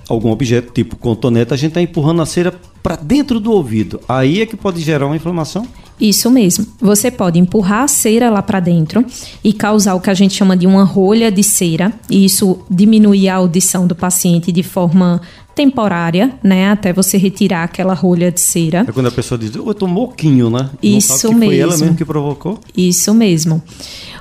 algum 0.07 0.31
objeto, 0.31 0.73
tipo 0.73 0.95
contoneta, 0.95 1.55
a 1.55 1.57
gente 1.57 1.69
está 1.69 1.81
empurrando 1.81 2.21
a 2.21 2.25
cera 2.25 2.53
para 2.83 2.95
dentro 2.95 3.39
do 3.39 3.51
ouvido. 3.51 3.99
Aí 4.07 4.41
é 4.41 4.45
que 4.45 4.57
pode 4.57 4.81
gerar 4.81 5.05
uma 5.05 5.15
inflamação? 5.15 5.65
Isso 5.99 6.29
mesmo. 6.31 6.65
Você 6.81 7.11
pode 7.11 7.39
empurrar 7.39 7.83
a 7.83 7.87
cera 7.87 8.29
lá 8.29 8.41
para 8.41 8.59
dentro 8.59 9.05
e 9.43 9.53
causar 9.53 9.93
o 9.93 10.01
que 10.01 10.09
a 10.09 10.13
gente 10.13 10.33
chama 10.33 10.57
de 10.57 10.65
uma 10.65 10.83
rolha 10.83 11.31
de 11.31 11.43
cera. 11.43 11.93
E 12.09 12.25
isso 12.25 12.59
diminui 12.69 13.29
a 13.29 13.35
audição 13.35 13.85
do 13.85 13.95
paciente 13.95 14.51
de 14.51 14.63
forma 14.63 15.21
temporária, 15.55 16.33
né? 16.43 16.71
Até 16.71 16.93
você 16.93 17.17
retirar 17.17 17.63
aquela 17.63 17.93
rolha 17.93 18.31
de 18.31 18.39
cera. 18.39 18.85
É 18.87 18.91
quando 18.91 19.07
a 19.07 19.11
pessoa 19.11 19.37
diz, 19.37 19.55
eu 19.55 19.73
tô 19.73 19.87
moquinho, 19.87 20.49
né? 20.49 20.69
Isso 20.81 21.33
mesmo. 21.33 21.45
Foi 21.45 21.57
ela 21.57 21.77
mesmo 21.77 21.95
que 21.95 22.05
provocou? 22.05 22.59
Isso 22.75 23.13
mesmo. 23.13 23.61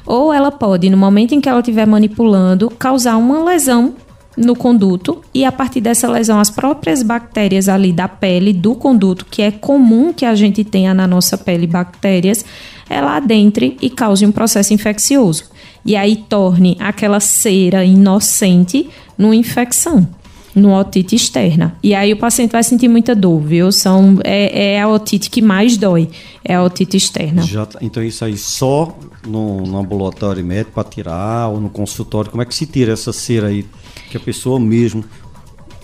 Ou 0.07 0.33
ela 0.33 0.51
pode, 0.51 0.91
no 0.91 0.97
momento 0.97 1.35
em 1.35 1.41
que 1.41 1.49
ela 1.49 1.61
estiver 1.61 1.87
manipulando, 1.87 2.71
causar 2.71 3.17
uma 3.17 3.45
lesão 3.45 3.95
no 4.37 4.55
conduto 4.57 5.21
e 5.35 5.45
a 5.45 5.53
partir 5.53 5.81
dessa 5.81 6.09
lesão 6.09 6.39
as 6.39 6.51
próprias 6.51 7.03
bactérias 7.03 7.69
ali 7.69 7.93
da 7.93 8.09
pele 8.09 8.53
do 8.53 8.75
conduto, 8.75 9.27
que 9.31 9.43
é 9.43 9.51
comum 9.51 10.13
que 10.13 10.25
a 10.25 10.35
gente 10.35 10.65
tenha 10.65 10.95
na 10.95 11.07
nossa 11.07 11.37
pele 11.37 11.67
bactérias, 11.67 12.45
ela 12.89 13.17
adentre 13.17 13.77
e 13.81 13.91
cause 13.91 14.25
um 14.25 14.33
processo 14.33 14.73
infeccioso. 14.73 15.45
E 15.85 15.97
aí 15.97 16.17
torne 16.29 16.77
aquela 16.81 17.21
cera 17.21 17.85
inocente 17.85 18.89
numa 19.17 19.37
infecção 19.37 20.09
no 20.55 20.75
otite 20.75 21.15
externa. 21.15 21.77
E 21.83 21.95
aí 21.95 22.13
o 22.13 22.17
paciente 22.17 22.53
vai 22.53 22.63
sentir 22.63 22.89
muita 22.89 23.15
dor, 23.15 23.41
viu? 23.41 23.71
São, 23.71 24.19
é, 24.25 24.75
é 24.75 24.81
a 24.81 24.89
otite 24.89 25.31
que 25.31 25.41
mais 25.41 25.77
dói, 25.77 26.09
é 26.45 26.55
a 26.55 26.63
otite 26.63 26.97
externa. 26.97 27.43
Já, 27.43 27.67
então 27.81 28.03
isso 28.03 28.25
aí 28.25 28.37
só 28.37 28.97
no, 29.27 29.63
no 29.63 29.79
ambulatório 29.79 30.45
médico 30.45 30.73
para 30.73 30.85
tirar 30.85 31.49
ou 31.49 31.61
no 31.61 31.71
consultório, 31.71 32.31
como 32.31 32.43
é 32.43 32.47
que 32.47 32.55
se 32.55 32.67
tira 32.67 32.93
essa 32.93 33.13
cera 33.13 33.49
aí 33.49 33.65
que 34.11 34.17
a 34.17 34.21
pessoa 34.21 34.59
mesmo 34.59 35.05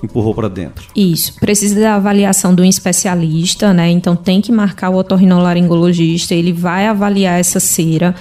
empurrou 0.03 0.35
para 0.35 0.49
dentro. 0.49 0.87
Isso, 0.95 1.35
precisa 1.41 1.81
da 1.81 1.95
avaliação 1.95 2.55
de 2.55 2.63
um 2.63 2.65
especialista, 2.65 3.73
né? 3.73 3.91
Então 3.91 4.15
tem 4.15 4.41
que 4.41 4.53
marcar 4.53 4.91
o 4.91 4.97
otorrinolaringologista, 4.97 6.35
ele 6.35 6.53
vai 6.53 6.87
avaliar 6.87 7.39
essa 7.41 7.61
cera. 7.61 8.15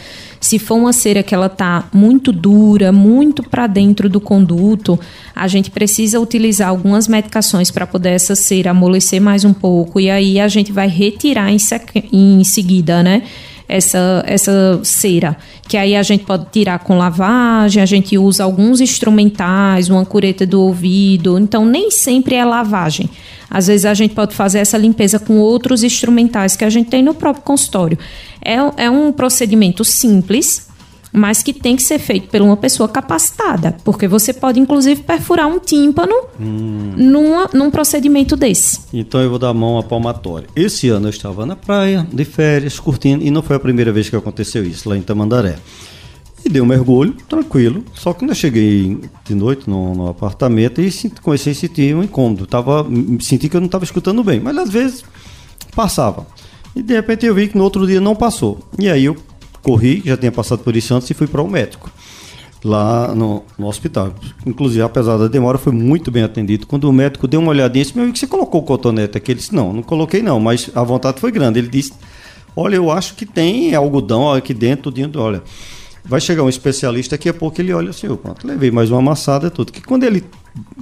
Se 0.46 0.60
for 0.60 0.76
uma 0.76 0.94
cera 0.94 1.24
que 1.24 1.34
ela 1.34 1.50
tá 1.50 1.90
muito 1.92 2.32
dura, 2.32 2.92
muito 2.92 3.42
para 3.42 3.66
dentro 3.66 4.08
do 4.08 4.22
conduto, 4.22 5.00
a 5.36 5.48
gente 5.48 5.72
precisa 5.72 6.20
utilizar 6.20 6.70
algumas 6.70 7.08
medicações 7.08 7.72
para 7.72 7.88
poder 7.88 8.10
essa 8.10 8.36
cera 8.36 8.70
amolecer 8.70 9.20
mais 9.20 9.44
um 9.44 9.54
pouco 9.54 10.00
e 10.00 10.08
aí 10.08 10.40
a 10.40 10.48
gente 10.48 10.72
vai 10.72 10.88
retirar 10.88 11.52
em, 11.52 11.58
em 12.14 12.44
seguida, 12.44 13.02
né? 13.02 13.24
Essa, 13.68 14.24
essa 14.28 14.80
cera, 14.84 15.38
que 15.68 15.78
aí 15.78 15.96
a 15.96 16.04
gente 16.04 16.24
pode 16.24 16.46
tirar 16.52 16.80
com 16.80 16.98
lavagem, 16.98 17.82
a 17.82 17.86
gente 17.86 18.18
usa 18.18 18.44
alguns 18.44 18.80
instrumentais, 18.82 19.90
uma 19.90 20.06
cureta 20.06 20.46
do 20.46 20.62
ouvido, 20.62 21.38
então 21.40 21.66
nem 21.66 21.90
sempre 21.90 22.36
é 22.36 22.46
lavagem. 22.46 23.10
Às 23.50 23.68
vezes 23.68 23.86
a 23.86 23.94
gente 23.94 24.14
pode 24.14 24.36
fazer 24.36 24.60
essa 24.60 24.78
limpeza 24.78 25.20
com 25.20 25.38
outros 25.38 25.84
instrumentais 25.84 26.56
que 26.56 26.66
a 26.66 26.70
gente 26.70 26.90
tem 26.90 27.02
no 27.02 27.14
próprio 27.14 27.44
consultório. 27.44 27.98
É, 28.42 28.56
é 28.86 28.90
um 28.90 29.12
procedimento 29.12 29.84
simples, 29.84 30.68
mas 31.16 31.42
que 31.42 31.54
tem 31.54 31.76
que 31.76 31.84
ser 31.84 32.00
feito 32.00 32.28
por 32.30 32.42
uma 32.42 32.58
pessoa 32.58 32.90
capacitada, 32.90 33.78
porque 33.84 34.08
você 34.08 34.34
pode 34.34 34.60
inclusive 34.60 35.02
perfurar 35.02 35.48
um 35.48 35.60
tímpano 35.60 36.14
hum. 36.40 36.94
numa, 36.96 37.50
num 37.54 37.72
procedimento 37.72 38.36
desse. 38.36 38.82
Então 38.94 39.22
eu 39.22 39.30
vou 39.30 39.40
dar 39.40 39.50
a 39.50 39.54
mão 39.54 39.78
à 39.78 39.84
palmatória. 39.84 40.48
Esse 40.56 40.90
ano 40.90 41.08
eu 41.08 41.12
estava 41.12 41.46
na 41.46 41.56
praia, 41.56 42.08
de 42.12 42.26
férias, 42.26 42.80
curtindo, 42.80 43.24
e 43.24 43.32
não 43.32 43.42
foi 43.42 43.56
a 43.56 43.60
primeira 43.60 43.92
vez 43.92 44.10
que 44.10 44.16
aconteceu 44.16 44.64
isso, 44.64 44.90
lá 44.90 44.98
em 44.98 45.02
Tamandaré. 45.02 45.56
E 46.46 46.50
dei 46.50 46.62
um 46.62 46.66
mergulho, 46.66 47.16
tranquilo. 47.28 47.84
Só 47.96 48.14
que 48.14 48.20
quando 48.20 48.30
eu 48.30 48.36
cheguei 48.36 49.00
de 49.24 49.34
noite 49.34 49.68
no, 49.68 49.96
no 49.96 50.10
apartamento 50.10 50.80
e 50.80 50.92
comecei 51.24 51.54
a 51.54 51.56
sentir 51.56 51.96
um 51.96 52.04
incômodo. 52.04 52.46
Tava, 52.46 52.86
senti 53.20 53.50
que 53.50 53.58
eu 53.58 53.62
não 53.62 53.66
estava 53.66 53.84
escutando 53.84 54.24
bem, 54.24 54.40
mas 54.40 54.56
às 54.56 54.70
vezes 54.70 55.04
passava. 55.76 56.28
E 56.76 56.84
de 56.84 56.94
repente 56.94 57.26
eu 57.26 57.34
vi 57.34 57.48
que 57.48 57.58
no 57.58 57.64
outro 57.64 57.88
dia 57.88 58.00
não 58.00 58.16
passou. 58.16 58.60
E 58.78 58.88
aí 58.88 59.06
eu 59.06 59.16
corri, 59.66 60.04
já 60.06 60.16
tinha 60.16 60.32
passado 60.32 60.60
por 60.60 60.76
isso 60.76 60.94
antes 60.94 61.10
e 61.10 61.14
fui 61.16 61.26
para 61.26 61.42
o 61.42 61.50
médico 61.50 61.90
lá 62.64 63.14
no, 63.16 63.44
no, 63.58 63.68
hospital. 63.68 64.14
Inclusive, 64.46 64.82
apesar 64.82 65.18
da 65.18 65.28
demora, 65.28 65.58
foi 65.58 65.74
muito 65.74 66.12
bem 66.12 66.24
atendido. 66.24 66.66
Quando 66.66 66.86
o 66.86 66.94
médico 66.94 67.28
deu 67.28 67.40
uma 67.40 67.50
olhadinha, 67.50 67.84
disse, 67.84 67.96
meu 67.96 68.04
amigo, 68.04 68.18
você 68.18 68.26
colocou 68.28 68.62
o 68.62 68.64
cotonete 68.64 69.18
aqui? 69.18 69.32
Ele 69.32 69.40
disse, 69.40 69.54
não, 69.54 69.74
não 69.74 69.84
coloquei 69.84 70.22
não, 70.22 70.40
mas 70.40 70.70
a 70.74 70.84
vontade 70.84 71.20
foi 71.20 71.32
grande. 71.32 71.60
Ele 71.60 71.68
disse, 71.68 71.94
olha, 72.56 72.76
eu 72.76 72.92
acho 72.92 73.16
que 73.16 73.26
tem 73.26 73.76
algodão 73.76 74.32
aqui 74.32 74.54
dentro, 74.54 74.90
dentro, 74.90 75.22
olha, 75.22 75.44
vai 76.04 76.20
chegar 76.20 76.44
um 76.44 76.50
especialista, 76.50 77.16
daqui 77.16 77.30
a 77.30 77.34
pouco 77.34 77.60
ele 77.62 77.74
olha 77.74 77.92
assim, 77.92 78.08
eu 78.08 78.18
pronto, 78.18 78.48
levei 78.48 78.72
mais 78.72 78.90
uma 78.90 79.00
amassada, 79.00 79.52
tudo. 79.52 79.72
Que 79.72 79.82
quando 79.82 80.04
ele 80.04 80.24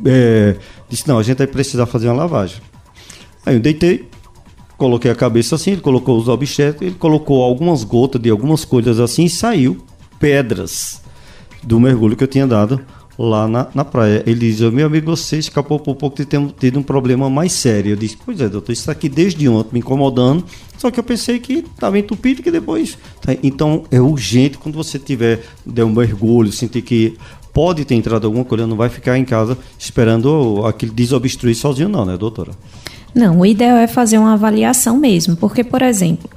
é, 0.06 0.56
disse, 0.90 1.08
não, 1.08 1.20
a 1.20 1.24
gente 1.24 1.38
vai 1.38 1.48
precisar 1.48 1.86
fazer 1.86 2.08
uma 2.08 2.16
lavagem. 2.16 2.62
Aí 3.46 3.56
eu 3.56 3.60
deitei, 3.60 4.08
coloquei 4.84 5.10
a 5.10 5.16
cabeça 5.16 5.56
assim, 5.56 5.72
ele 5.72 5.82
colocou 5.82 6.18
os 6.18 6.28
objetos, 6.28 6.82
ele 6.82 6.96
colocou 6.96 7.42
algumas 7.42 7.86
gotas 7.86 8.22
de 8.22 8.30
algumas 8.30 8.66
coisas 8.66 9.00
assim 9.00 9.24
e 9.24 9.30
saiu 9.30 9.78
pedras 10.20 11.02
do 11.64 11.80
mergulho 11.80 12.18
que 12.18 12.24
eu 12.26 12.28
tinha 12.28 12.46
dado 12.46 12.82
lá 13.18 13.48
na, 13.48 13.70
na 13.74 13.86
praia. 13.86 14.22
Ele 14.28 14.42
diz, 14.42 14.60
meu 14.60 14.88
amigo, 14.88 15.16
você 15.16 15.38
escapou 15.38 15.80
por 15.80 15.96
pouco 15.96 16.18
de 16.18 16.26
ter 16.26 16.46
tido 16.60 16.80
um 16.80 16.84
problema 16.84 17.30
mais 17.30 17.54
sério. 17.54 17.94
Eu 17.94 17.96
disse, 17.96 18.18
pois 18.26 18.42
é, 18.42 18.50
doutor, 18.50 18.74
isso 18.74 18.92
aqui 18.92 19.08
desde 19.08 19.48
ontem 19.48 19.70
me 19.72 19.80
incomodando, 19.80 20.44
só 20.78 20.92
que 20.92 21.00
eu 21.00 21.04
pensei 21.04 21.40
que 21.40 21.60
estava 21.60 21.98
entupido 21.98 22.44
que 22.44 22.52
depois... 22.52 22.98
Tá, 23.22 23.34
então 23.42 23.86
é 23.90 24.02
urgente 24.02 24.58
quando 24.58 24.76
você 24.76 25.00
tiver, 25.00 25.46
der 25.66 25.86
um 25.86 25.94
mergulho, 25.94 26.52
sentir 26.52 26.82
que 26.82 27.16
pode 27.54 27.86
ter 27.86 27.96
entrado 27.96 28.26
alguma 28.26 28.44
coisa, 28.44 28.68
não 28.68 28.76
vai 28.76 28.90
ficar 28.90 29.18
em 29.18 29.24
casa 29.24 29.58
esperando 29.80 30.66
aquele 30.66 30.92
desobstruir 30.92 31.56
sozinho 31.56 31.88
não, 31.88 32.04
né, 32.04 32.18
doutora? 32.18 32.52
Não, 33.14 33.40
o 33.40 33.46
ideal 33.46 33.78
é 33.78 33.88
fazer 33.88 34.18
uma 34.18 34.34
avaliação 34.34 34.98
mesmo, 34.98 35.36
porque, 35.36 35.64
por 35.64 35.82
exemplo, 35.82 36.30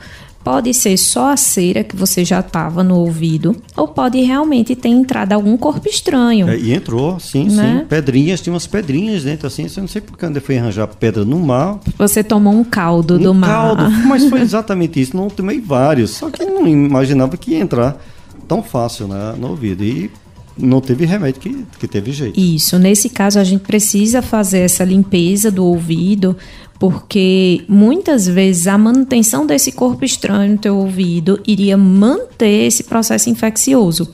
pode 0.47 0.73
ser 0.73 0.97
só 0.97 1.33
a 1.33 1.37
cera 1.37 1.83
que 1.83 1.97
você 1.97 2.25
já 2.25 2.39
estava 2.39 2.85
no 2.85 3.01
ouvido, 3.01 3.57
ou 3.77 3.89
pode 3.89 4.21
realmente 4.21 4.77
ter 4.77 4.91
entrado 4.91 5.33
algum 5.33 5.57
corpo 5.57 5.89
estranho. 5.89 6.49
É, 6.49 6.57
e 6.57 6.73
entrou, 6.73 7.19
sim, 7.19 7.49
né? 7.49 7.81
sim. 7.81 7.87
Pedrinhas, 7.87 8.41
tinha 8.41 8.53
umas 8.53 8.65
pedrinhas 8.65 9.25
dentro, 9.25 9.49
assim, 9.49 9.67
você 9.67 9.81
não 9.81 9.89
sei 9.89 10.01
porque 10.01 10.25
onde 10.25 10.39
foi 10.39 10.57
arranjar 10.57 10.87
pedra 10.87 11.25
no 11.25 11.41
mar. 11.41 11.81
Você 11.99 12.23
tomou 12.23 12.53
um 12.53 12.63
caldo 12.63 13.17
um 13.17 13.19
do 13.19 13.35
mar. 13.35 13.49
caldo, 13.49 13.91
mas 14.07 14.29
foi 14.29 14.41
exatamente 14.41 15.01
isso. 15.01 15.17
Não 15.17 15.29
tomei 15.29 15.61
vários, 15.61 16.11
só 16.11 16.31
que 16.31 16.45
não 16.45 16.65
imaginava 16.69 17.37
que 17.37 17.51
ia 17.51 17.59
entrar 17.59 18.01
tão 18.47 18.63
fácil 18.63 19.09
né, 19.09 19.35
no 19.37 19.49
ouvido. 19.49 19.83
E 19.83 20.09
não 20.57 20.81
teve 20.81 21.05
remédio 21.05 21.41
que, 21.41 21.67
que 21.79 21.87
teve 21.87 22.13
jeito. 22.13 22.39
Isso. 22.39 22.79
Nesse 22.79 23.11
caso, 23.11 23.39
a 23.39 23.45
gente 23.45 23.61
precisa 23.63 24.23
fazer 24.23 24.61
essa 24.61 24.85
limpeza 24.85 25.51
do 25.51 25.65
ouvido, 25.65 26.37
porque 26.79 27.65
muitas 27.69 28.27
vezes 28.27 28.67
a 28.67 28.77
manutenção 28.77 29.47
desse 29.47 29.73
corpo 29.73 30.05
estranho 30.05 30.53
no 30.53 30.59
teu 30.59 30.77
ouvido 30.77 31.41
iria 31.47 31.77
manter 31.77 32.67
esse 32.67 32.85
processo 32.85 33.31
infeccioso. 33.31 34.11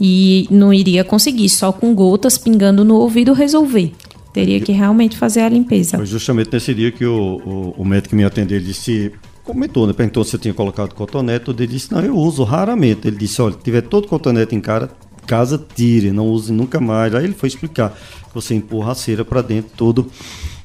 E 0.00 0.46
não 0.50 0.74
iria 0.74 1.04
conseguir 1.04 1.48
só 1.48 1.72
com 1.72 1.94
gotas 1.94 2.36
pingando 2.36 2.84
no 2.84 2.96
ouvido 2.96 3.32
resolver. 3.32 3.92
Teria 4.32 4.60
que 4.60 4.72
realmente 4.72 5.16
fazer 5.16 5.42
a 5.42 5.48
limpeza. 5.48 5.96
Foi 5.96 6.06
justamente 6.06 6.52
nesse 6.52 6.74
dia 6.74 6.90
que 6.90 7.06
o, 7.06 7.40
o, 7.44 7.74
o 7.78 7.84
médico 7.84 8.10
que 8.10 8.16
me 8.16 8.24
atendeu 8.24 8.60
disse 8.60 9.12
comentou, 9.44 9.86
né? 9.86 9.92
Perguntou 9.92 10.24
se 10.24 10.34
eu 10.34 10.40
tinha 10.40 10.52
colocado 10.52 10.94
cotonete. 10.94 11.50
Ele 11.50 11.66
disse, 11.68 11.92
não, 11.92 12.00
eu 12.00 12.16
uso 12.16 12.42
raramente. 12.42 13.06
Ele 13.06 13.16
disse, 13.16 13.40
olha, 13.40 13.54
tiver 13.62 13.82
todo 13.82 14.08
cotonete 14.08 14.56
em 14.56 14.60
cara, 14.60 14.90
casa, 15.26 15.64
tire, 15.76 16.10
não 16.10 16.26
use 16.26 16.52
nunca 16.52 16.80
mais. 16.80 17.14
Aí 17.14 17.24
ele 17.24 17.34
foi 17.34 17.48
explicar 17.48 17.90
que 17.90 18.34
você 18.34 18.54
empurra 18.54 18.92
a 18.92 18.94
cera 18.96 19.24
para 19.24 19.40
dentro, 19.40 19.70
tudo 19.76 20.10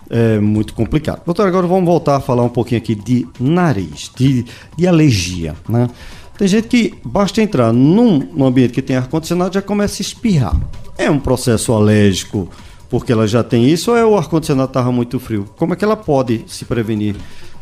é 0.09 0.39
muito 0.39 0.73
complicado. 0.73 1.21
Doutor, 1.25 1.47
agora 1.47 1.67
vamos 1.67 1.85
voltar 1.85 2.15
a 2.15 2.19
falar 2.19 2.43
um 2.43 2.49
pouquinho 2.49 2.79
aqui 2.79 2.95
de 2.95 3.27
nariz, 3.39 4.11
de, 4.15 4.45
de 4.75 4.87
alergia, 4.87 5.55
né? 5.67 5.89
Tem 6.37 6.47
gente 6.47 6.67
que 6.69 6.93
basta 7.03 7.41
entrar 7.41 7.73
num, 7.73 8.19
num 8.33 8.45
ambiente 8.45 8.71
que 8.71 8.81
tem 8.81 8.95
ar-condicionado 8.95 9.53
já 9.53 9.61
começa 9.61 10.01
a 10.01 10.03
espirrar. 10.03 10.55
É 10.97 11.11
um 11.11 11.19
processo 11.19 11.73
alérgico 11.73 12.49
porque 12.89 13.11
ela 13.11 13.27
já 13.27 13.43
tem 13.43 13.69
isso 13.69 13.91
ou 13.91 13.97
é 13.97 14.05
o 14.05 14.17
ar-condicionado 14.17 14.69
estava 14.69 14.91
muito 14.91 15.19
frio? 15.19 15.45
Como 15.57 15.73
é 15.73 15.75
que 15.75 15.83
ela 15.83 15.97
pode 15.97 16.45
se 16.47 16.65
prevenir 16.65 17.15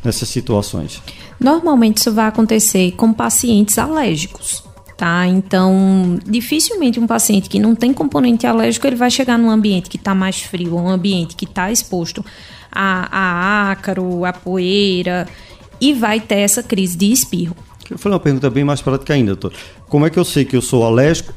nessas 0.03 0.29
situações? 0.29 1.01
Normalmente 1.39 1.97
isso 1.97 2.13
vai 2.13 2.27
acontecer 2.27 2.91
com 2.91 3.11
pacientes 3.11 3.77
alérgicos 3.77 4.63
tá? 4.97 5.27
Então, 5.27 6.19
dificilmente 6.25 6.99
um 6.99 7.05
paciente 7.05 7.47
que 7.47 7.59
não 7.59 7.75
tem 7.75 7.93
componente 7.93 8.47
alérgico, 8.47 8.87
ele 8.87 8.95
vai 8.95 9.11
chegar 9.11 9.37
num 9.37 9.49
ambiente 9.49 9.89
que 9.89 9.97
está 9.97 10.15
mais 10.15 10.41
frio, 10.41 10.75
um 10.75 10.89
ambiente 10.89 11.35
que 11.35 11.45
está 11.45 11.71
exposto 11.71 12.25
a, 12.71 13.07
a 13.11 13.71
ácaro, 13.71 14.25
a 14.25 14.33
poeira, 14.33 15.27
e 15.79 15.93
vai 15.93 16.19
ter 16.19 16.39
essa 16.39 16.63
crise 16.63 16.97
de 16.97 17.11
espirro. 17.11 17.55
Eu 17.89 17.97
falei 17.97 18.15
uma 18.15 18.19
pergunta 18.19 18.49
bem 18.49 18.63
mais 18.63 18.81
prática 18.81 19.13
ainda, 19.13 19.35
doutor. 19.35 19.53
Como 19.87 20.05
é 20.05 20.09
que 20.09 20.17
eu 20.17 20.25
sei 20.25 20.43
que 20.43 20.55
eu 20.55 20.61
sou 20.61 20.83
alérgico 20.83 21.33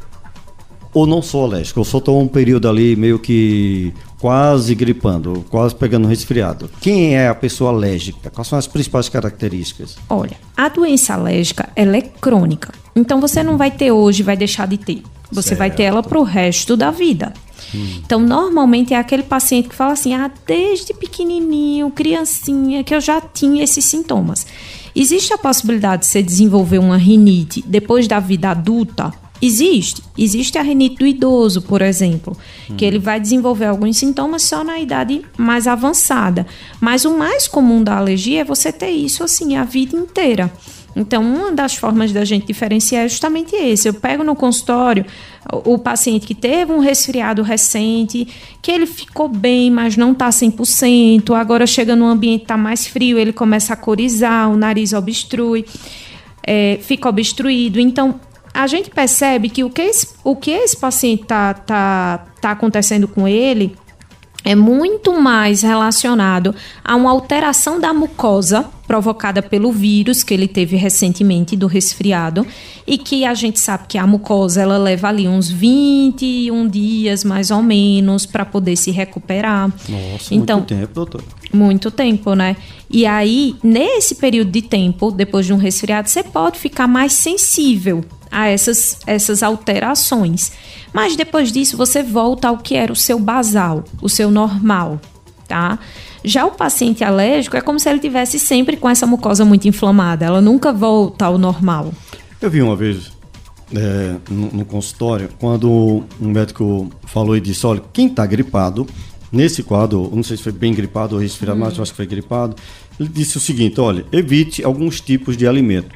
ou 0.93 1.07
não 1.07 1.23
sou 1.23 1.45
alérgico? 1.45 1.81
Eu 1.81 1.85
só 1.85 1.99
estou 1.99 2.21
um 2.21 2.29
período 2.29 2.69
ali 2.69 2.97
meio 2.97 3.19
que 3.19 3.93
quase 4.19 4.75
gripando, 4.75 5.45
quase 5.49 5.75
pegando 5.75 6.09
resfriado. 6.09 6.71
Quem 6.81 7.17
é 7.17 7.29
a 7.29 7.35
pessoa 7.35 7.71
alérgica? 7.71 8.31
Quais 8.31 8.49
são 8.49 8.59
as 8.59 8.67
principais 8.67 9.09
características? 9.09 9.97
Olha, 10.09 10.37
a 10.57 10.69
doença 10.69 11.15
alérgica, 11.15 11.69
ela 11.75 11.97
é 11.97 12.03
crônica. 12.03 12.73
Então 12.95 13.21
você 13.21 13.43
não 13.43 13.57
vai 13.57 13.71
ter 13.71 13.93
hoje, 13.93 14.23
vai 14.23 14.37
deixar 14.37 14.67
de 14.67 14.77
ter. 14.77 15.03
Você 15.33 15.51
certo. 15.51 15.59
vai 15.59 15.71
ter 15.71 15.85
ela 15.85 16.03
para 16.03 16.19
o 16.19 16.23
resto 16.23 16.77
da 16.77 16.91
vida. 16.91 17.33
Hum. 17.75 18.01
Então, 18.05 18.21
normalmente 18.21 18.95
é 18.95 18.99
aquele 18.99 19.23
paciente 19.23 19.69
que 19.69 19.75
fala 19.75 19.93
assim: 19.93 20.13
ah, 20.15 20.31
desde 20.47 20.93
pequenininho, 20.93 21.91
criancinha, 21.91 22.83
que 22.83 22.95
eu 22.95 23.01
já 23.01 23.21
tinha 23.21 23.63
esses 23.63 23.85
sintomas. 23.85 24.47
Existe 24.95 25.33
a 25.33 25.39
possibilidade 25.39 26.03
de 26.03 26.09
você 26.09 26.23
desenvolver 26.23 26.79
uma 26.79 26.97
rinite 26.97 27.63
depois 27.65 28.09
da 28.09 28.19
vida 28.19 28.51
adulta? 28.51 29.13
Existe. 29.43 30.03
Existe 30.19 30.59
a 30.59 30.63
rinite 30.63 30.97
do 30.97 31.07
idoso, 31.07 31.63
por 31.63 31.81
exemplo, 31.81 32.37
hum. 32.69 32.77
que 32.77 32.85
ele 32.85 32.99
vai 32.99 33.19
desenvolver 33.19 33.67
alguns 33.67 33.97
sintomas 33.97 34.43
só 34.43 34.63
na 34.63 34.79
idade 34.79 35.23
mais 35.37 35.67
avançada. 35.67 36.47
Mas 36.81 37.05
o 37.05 37.17
mais 37.17 37.49
comum 37.49 37.83
da 37.83 37.97
alergia 37.97 38.43
é 38.43 38.45
você 38.45 38.71
ter 38.73 38.91
isso 38.91 39.25
assim 39.25 39.57
a 39.57 39.65
vida 39.65 39.97
inteira. 39.97 40.53
Então, 40.95 41.23
uma 41.23 41.53
das 41.53 41.75
formas 41.75 42.13
da 42.13 42.25
gente 42.25 42.47
diferenciar 42.47 43.05
é 43.05 43.09
justamente 43.09 43.55
esse. 43.55 43.89
Eu 43.89 43.95
pego 43.95 44.25
no 44.25 44.35
consultório 44.35 45.07
o, 45.65 45.79
paciente 45.79 46.27
que 46.27 46.35
teve 46.35 46.73
um 46.73 46.79
resfriado 46.79 47.43
recente, 47.43 48.27
que 48.61 48.71
ele 48.71 48.87
ficou 48.87 49.29
bem, 49.29 49.71
mas 49.71 49.97
não 49.97 50.13
está 50.13 50.29
100%, 50.29 51.35
agora 51.35 51.67
chega 51.67 51.95
num 51.95 52.07
ambiente 52.07 52.41
que 52.41 52.45
está 52.45 52.57
mais 52.57 52.87
frio, 52.87 53.19
ele 53.19 53.33
começa 53.33 53.73
a 53.73 53.77
corizar, 53.77 54.51
o 54.51 54.57
nariz 54.57 54.93
obstrui, 54.93 55.65
é, 56.43 56.79
fica 56.83 57.09
obstruído. 57.09 57.79
Então, 57.79 58.19
a 58.53 58.67
gente 58.67 58.91
percebe 58.91 59.49
que 59.49 59.65
o 59.65 59.71
que 59.71 59.83
esse, 59.83 60.09
o 60.25 60.37
que 60.37 60.51
esse 60.51 60.77
paciente 60.77 61.23
está 61.23 61.55
tá, 61.55 62.27
tá 62.41 62.51
acontecendo 62.51 63.07
com 63.07 63.27
ele 63.27 63.77
é 64.45 64.55
muito 64.55 65.21
mais 65.21 65.63
relacionado 65.63 66.55
a 66.83 66.97
uma 66.97 67.11
alteração 67.11 67.79
da 67.79 67.93
mucosa 67.93 68.65
provocada 68.87 69.43
pelo 69.43 69.71
vírus 69.71 70.23
que 70.23 70.35
ele 70.35 70.49
teve 70.49 70.77
recentemente 70.77 71.55
do 71.57 71.67
resfriado 71.67 72.47
e 72.87 72.99
que 72.99 73.25
a 73.25 73.35
gente 73.35 73.61
sabe 73.61 73.85
que 73.87 73.99
a 73.99 74.07
mucosa 74.07 74.63
ela 74.63 74.79
leva 74.79 75.09
ali 75.09 75.29
uns 75.29 75.49
21 75.49 76.67
dias 76.69 77.23
mais 77.23 77.51
ou 77.51 77.63
menos 77.63 78.27
para 78.27 78.45
poder 78.45 78.77
se 78.77 78.91
recuperar. 78.91 79.73
Nossa, 79.89 80.35
então, 80.35 80.59
muito 80.59 80.75
tempo, 80.75 80.95
doutor. 80.95 81.23
Muito 81.53 81.91
tempo, 81.91 82.35
né? 82.35 82.57
E 82.91 83.07
aí, 83.07 83.55
nesse 83.63 84.15
período 84.15 84.51
de 84.51 84.63
tempo, 84.63 85.11
depois 85.11 85.47
de 85.47 85.53
um 85.53 85.57
resfriado, 85.57 86.09
você 86.09 86.25
pode 86.25 86.59
ficar 86.59 86.89
mais 86.89 87.13
sensível 87.13 88.03
a 88.31 88.49
essas, 88.49 88.99
essas 89.07 89.43
alterações. 89.43 90.53
Mas 90.93 91.17
depois 91.17 91.53
disso, 91.53 91.77
você 91.77 92.03
volta 92.03 92.49
ao 92.49 92.59
que 92.59 92.75
era 92.75 92.93
o 92.93 92.97
seu 92.97 93.19
basal, 93.19 93.85
o 94.01 94.09
seu 94.09 94.31
normal, 94.31 95.01
tá? 95.49 95.79
Já 96.23 96.45
o 96.45 96.51
paciente 96.51 97.03
alérgico 97.03 97.57
é 97.57 97.61
como 97.61 97.81
se 97.81 97.89
ele 97.89 97.99
tivesse 97.99 98.39
sempre 98.39 98.77
com 98.77 98.89
essa 98.89 99.07
mucosa 99.07 99.45
muito 99.45 99.67
inflamada, 99.67 100.25
ela 100.25 100.41
nunca 100.41 100.73
volta 100.73 101.25
ao 101.25 101.39
normal. 101.39 101.93
Eu 102.41 102.51
vi 102.51 102.61
uma 102.61 102.77
vez 102.77 103.13
é, 103.75 104.17
no, 104.29 104.51
no, 104.53 104.65
consultório, 104.65 105.29
quando 105.39 106.05
um 106.21 106.29
médico 106.29 106.91
falou 107.05 107.37
e 107.37 107.41
disse: 107.41 107.67
olha, 107.67 107.83
quem 107.93 108.07
está 108.07 108.27
gripado, 108.27 108.87
nesse 109.33 109.63
quadro, 109.63 110.11
não 110.13 110.23
sei 110.23 110.37
se 110.37 110.43
foi 110.43 110.53
bem 110.53 110.75
gripado 110.75 111.15
ou 111.15 111.21
resfriado, 111.21 111.59
hum. 111.59 111.65
mas 111.65 111.77
eu 111.77 111.83
acho 111.83 111.93
que 111.93 111.97
foi 111.97 112.07
gripado, 112.07 112.57
ele 112.99 113.09
disse 113.09 113.37
o 113.37 113.41
seguinte: 113.41 113.81
olha, 113.81 114.05
evite 114.13 114.65
alguns 114.65 115.01
tipos 115.01 115.37
de 115.37 115.47
alimento. 115.47 115.95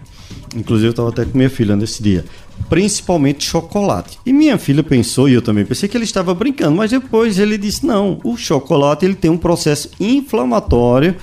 Inclusive, 0.55 0.89
eu 0.89 0.91
estava 0.91 1.09
até 1.09 1.25
com 1.25 1.37
minha 1.37 1.51
filha 1.51 1.75
nesse 1.75 2.03
dia. 2.03 2.25
Principalmente 2.69 3.45
chocolate. 3.45 4.19
E 4.25 4.33
minha 4.33 4.57
filha 4.57 4.83
pensou, 4.83 5.29
e 5.29 5.35
eu 5.35 5.43
também 5.43 5.65
pensei 5.65 5.89
que 5.89 5.97
ele 5.97 6.05
estava 6.05 6.33
brincando, 6.35 6.77
mas 6.77 6.91
depois 6.91 7.39
ele 7.39 7.59
disse: 7.59 7.85
não, 7.85 8.21
o 8.25 8.37
chocolate 8.37 9.05
ele 9.05 9.15
tem 9.15 9.31
um 9.31 9.39
processo 9.39 9.91
inflamatório. 9.99 11.17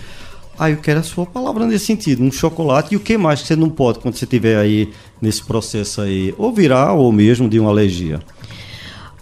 Aí 0.60 0.74
ah, 0.74 0.76
eu 0.76 0.82
quero 0.82 1.00
a 1.00 1.04
sua 1.04 1.26
palavra 1.26 1.66
nesse 1.66 1.86
sentido. 1.86 2.22
Um 2.22 2.32
chocolate 2.32 2.94
e 2.94 2.98
o 2.98 3.00
que 3.00 3.18
mais 3.18 3.42
que 3.42 3.48
você 3.48 3.56
não 3.56 3.70
pode 3.70 4.00
quando 4.00 4.16
você 4.16 4.26
estiver 4.26 4.58
aí 4.58 4.90
nesse 5.20 5.44
processo 5.44 6.02
aí? 6.02 6.36
Ou 6.38 6.54
viral 6.54 7.00
ou 7.00 7.12
mesmo 7.12 7.50
de 7.50 7.60
uma 7.60 7.72
alergia? 7.72 8.20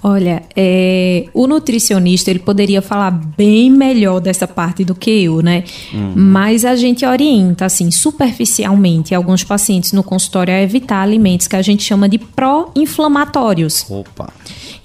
Olha, 0.01 0.43
é, 0.55 1.25
o 1.33 1.45
nutricionista 1.45 2.29
ele 2.29 2.39
poderia 2.39 2.81
falar 2.81 3.11
bem 3.11 3.69
melhor 3.69 4.21
dessa 4.21 4.47
parte 4.47 4.85
do 4.85 4.95
que 4.95 5.23
eu, 5.23 5.41
né? 5.41 5.65
Uhum. 5.93 6.13
Mas 6.15 6.63
a 6.63 6.75
gente 6.75 7.05
orienta, 7.05 7.65
assim, 7.65 7.91
superficialmente 7.91 9.13
alguns 9.13 9.43
pacientes 9.43 9.91
no 9.91 10.01
consultório 10.01 10.53
a 10.53 10.61
evitar 10.61 11.01
alimentos 11.01 11.47
que 11.47 11.55
a 11.55 11.61
gente 11.61 11.83
chama 11.83 12.07
de 12.07 12.17
pró-inflamatórios. 12.17 13.85
Opa! 13.89 14.31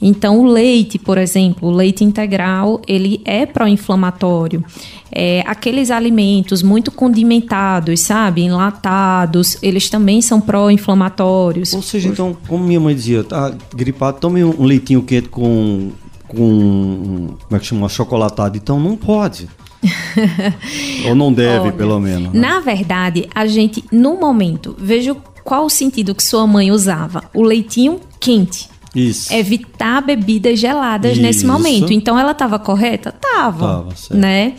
Então, 0.01 0.41
o 0.41 0.47
leite, 0.47 0.99
por 0.99 1.19
exemplo, 1.19 1.69
o 1.69 1.73
leite 1.73 2.05
integral, 2.05 2.81
ele 2.87 3.21
é 3.25 3.47
pró-inflamatório. 3.47 4.65
É, 5.11 5.43
aqueles 5.47 5.91
alimentos 5.91 6.63
muito 6.63 6.91
condimentados, 6.91 8.01
sabe, 8.01 8.43
enlatados, 8.43 9.57
eles 9.63 9.89
também 9.89 10.21
são 10.21 10.41
pró-inflamatórios. 10.41 11.73
Ou 11.73 11.83
seja, 11.83 12.09
então, 12.09 12.37
como 12.49 12.65
minha 12.65 12.81
mãe 12.81 12.95
dizia, 12.95 13.23
tá 13.23 13.55
gripado, 13.75 14.19
tome 14.19 14.43
um 14.43 14.65
leitinho 14.65 15.03
quente 15.03 15.29
com, 15.29 15.93
com 16.29 17.29
como 17.45 17.57
é 17.57 17.59
que 17.59 17.67
chama, 17.67 17.89
chocolatado. 17.89 18.57
Então, 18.57 18.81
não 18.81 18.97
pode. 18.97 19.49
Ou 21.07 21.15
não 21.15 21.33
deve, 21.33 21.69
Olha, 21.69 21.73
pelo 21.73 22.01
menos. 22.01 22.33
Né? 22.33 22.41
Na 22.41 22.61
verdade, 22.61 23.29
a 23.35 23.47
gente, 23.47 23.85
no 23.93 24.19
momento, 24.19 24.75
veja 24.79 25.15
qual 25.45 25.67
o 25.67 25.71
sentido 25.71 26.15
que 26.15 26.23
sua 26.23 26.47
mãe 26.47 26.73
usava. 26.73 27.25
O 27.35 27.43
leitinho 27.43 28.01
quente. 28.19 28.69
Isso. 28.95 29.33
Evitar 29.33 30.01
bebidas 30.01 30.59
geladas 30.59 31.13
Isso. 31.13 31.23
nesse 31.23 31.47
momento. 31.47 31.93
Então 31.93 32.19
ela 32.19 32.33
estava 32.33 32.59
correta? 32.59 33.13
Tava. 33.13 33.67
Tava, 33.67 33.97
certo. 33.97 34.21
Né? 34.21 34.55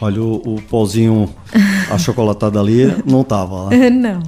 Olha, 0.00 0.22
o, 0.22 0.56
o 0.56 0.62
pauzinho 0.62 1.28
achocolatado 1.90 2.58
ali 2.60 2.94
não 3.04 3.22
tava 3.24 3.64
lá. 3.64 3.70
Não. 3.90 4.22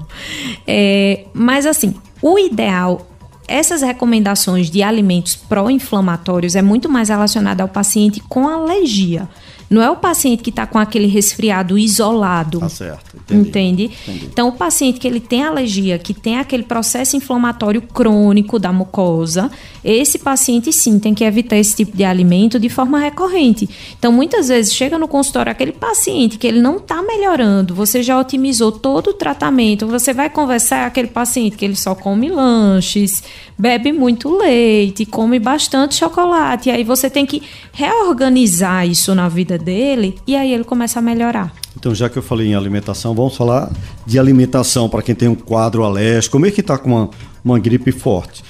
É, 0.66 1.24
mas 1.32 1.66
assim, 1.66 1.94
o 2.22 2.38
ideal 2.38 3.06
essas 3.48 3.80
recomendações 3.80 4.70
de 4.70 4.82
alimentos 4.82 5.34
pró-inflamatórios 5.34 6.54
é 6.54 6.60
muito 6.60 6.86
mais 6.88 7.08
relacionado 7.08 7.62
ao 7.62 7.68
paciente 7.68 8.22
com 8.28 8.46
alergia. 8.46 9.26
Não 9.70 9.82
é 9.82 9.90
o 9.90 9.96
paciente 9.96 10.42
que 10.42 10.50
está 10.50 10.66
com 10.66 10.78
aquele 10.78 11.06
resfriado 11.06 11.76
isolado. 11.76 12.60
Tá 12.60 12.68
certo. 12.68 13.16
Entendi, 13.30 13.48
entende? 13.48 13.84
Entendi. 13.84 14.26
Então, 14.32 14.48
o 14.48 14.52
paciente 14.52 14.98
que 14.98 15.06
ele 15.06 15.20
tem 15.20 15.44
alergia, 15.44 15.98
que 15.98 16.14
tem 16.14 16.38
aquele 16.38 16.62
processo 16.62 17.16
inflamatório 17.16 17.82
crônico 17.82 18.58
da 18.58 18.72
mucosa, 18.72 19.50
esse 19.84 20.18
paciente 20.18 20.72
sim 20.72 20.98
tem 20.98 21.14
que 21.14 21.24
evitar 21.24 21.56
esse 21.56 21.76
tipo 21.76 21.96
de 21.96 22.04
alimento 22.04 22.58
de 22.58 22.68
forma 22.68 22.98
recorrente. 22.98 23.68
Então, 23.98 24.10
muitas 24.10 24.48
vezes 24.48 24.72
chega 24.72 24.98
no 24.98 25.06
consultório 25.06 25.52
aquele 25.52 25.72
paciente 25.72 26.38
que 26.38 26.46
ele 26.46 26.60
não 26.60 26.78
está 26.78 27.02
melhorando, 27.02 27.74
você 27.74 28.02
já 28.02 28.18
otimizou 28.18 28.72
todo 28.72 29.08
o 29.08 29.14
tratamento, 29.14 29.86
você 29.86 30.14
vai 30.14 30.30
conversar 30.30 30.80
com 30.80 30.86
aquele 30.86 31.08
paciente 31.08 31.56
que 31.56 31.64
ele 31.64 31.76
só 31.76 31.94
come 31.94 32.28
lanches, 32.30 33.22
bebe 33.58 33.92
muito 33.92 34.34
leite, 34.34 35.04
come 35.04 35.38
bastante 35.38 35.96
chocolate, 35.96 36.68
e 36.68 36.72
aí 36.72 36.84
você 36.84 37.10
tem 37.10 37.26
que 37.26 37.42
reorganizar 37.72 38.86
isso 38.86 39.14
na 39.14 39.28
vida 39.28 39.57
dele 39.58 40.16
e 40.26 40.36
aí 40.36 40.52
ele 40.52 40.64
começa 40.64 40.98
a 40.98 41.02
melhorar. 41.02 41.52
Então, 41.76 41.94
já 41.94 42.08
que 42.08 42.16
eu 42.16 42.22
falei 42.22 42.48
em 42.48 42.54
alimentação, 42.54 43.14
vamos 43.14 43.36
falar 43.36 43.70
de 44.06 44.18
alimentação 44.18 44.88
para 44.88 45.02
quem 45.02 45.14
tem 45.14 45.28
um 45.28 45.34
quadro 45.34 45.84
alérgico, 45.84 46.32
como 46.32 46.46
é 46.46 46.50
que 46.50 46.60
está 46.60 46.78
com 46.78 46.88
uma, 46.88 47.10
uma 47.44 47.58
gripe 47.58 47.92
forte. 47.92 48.42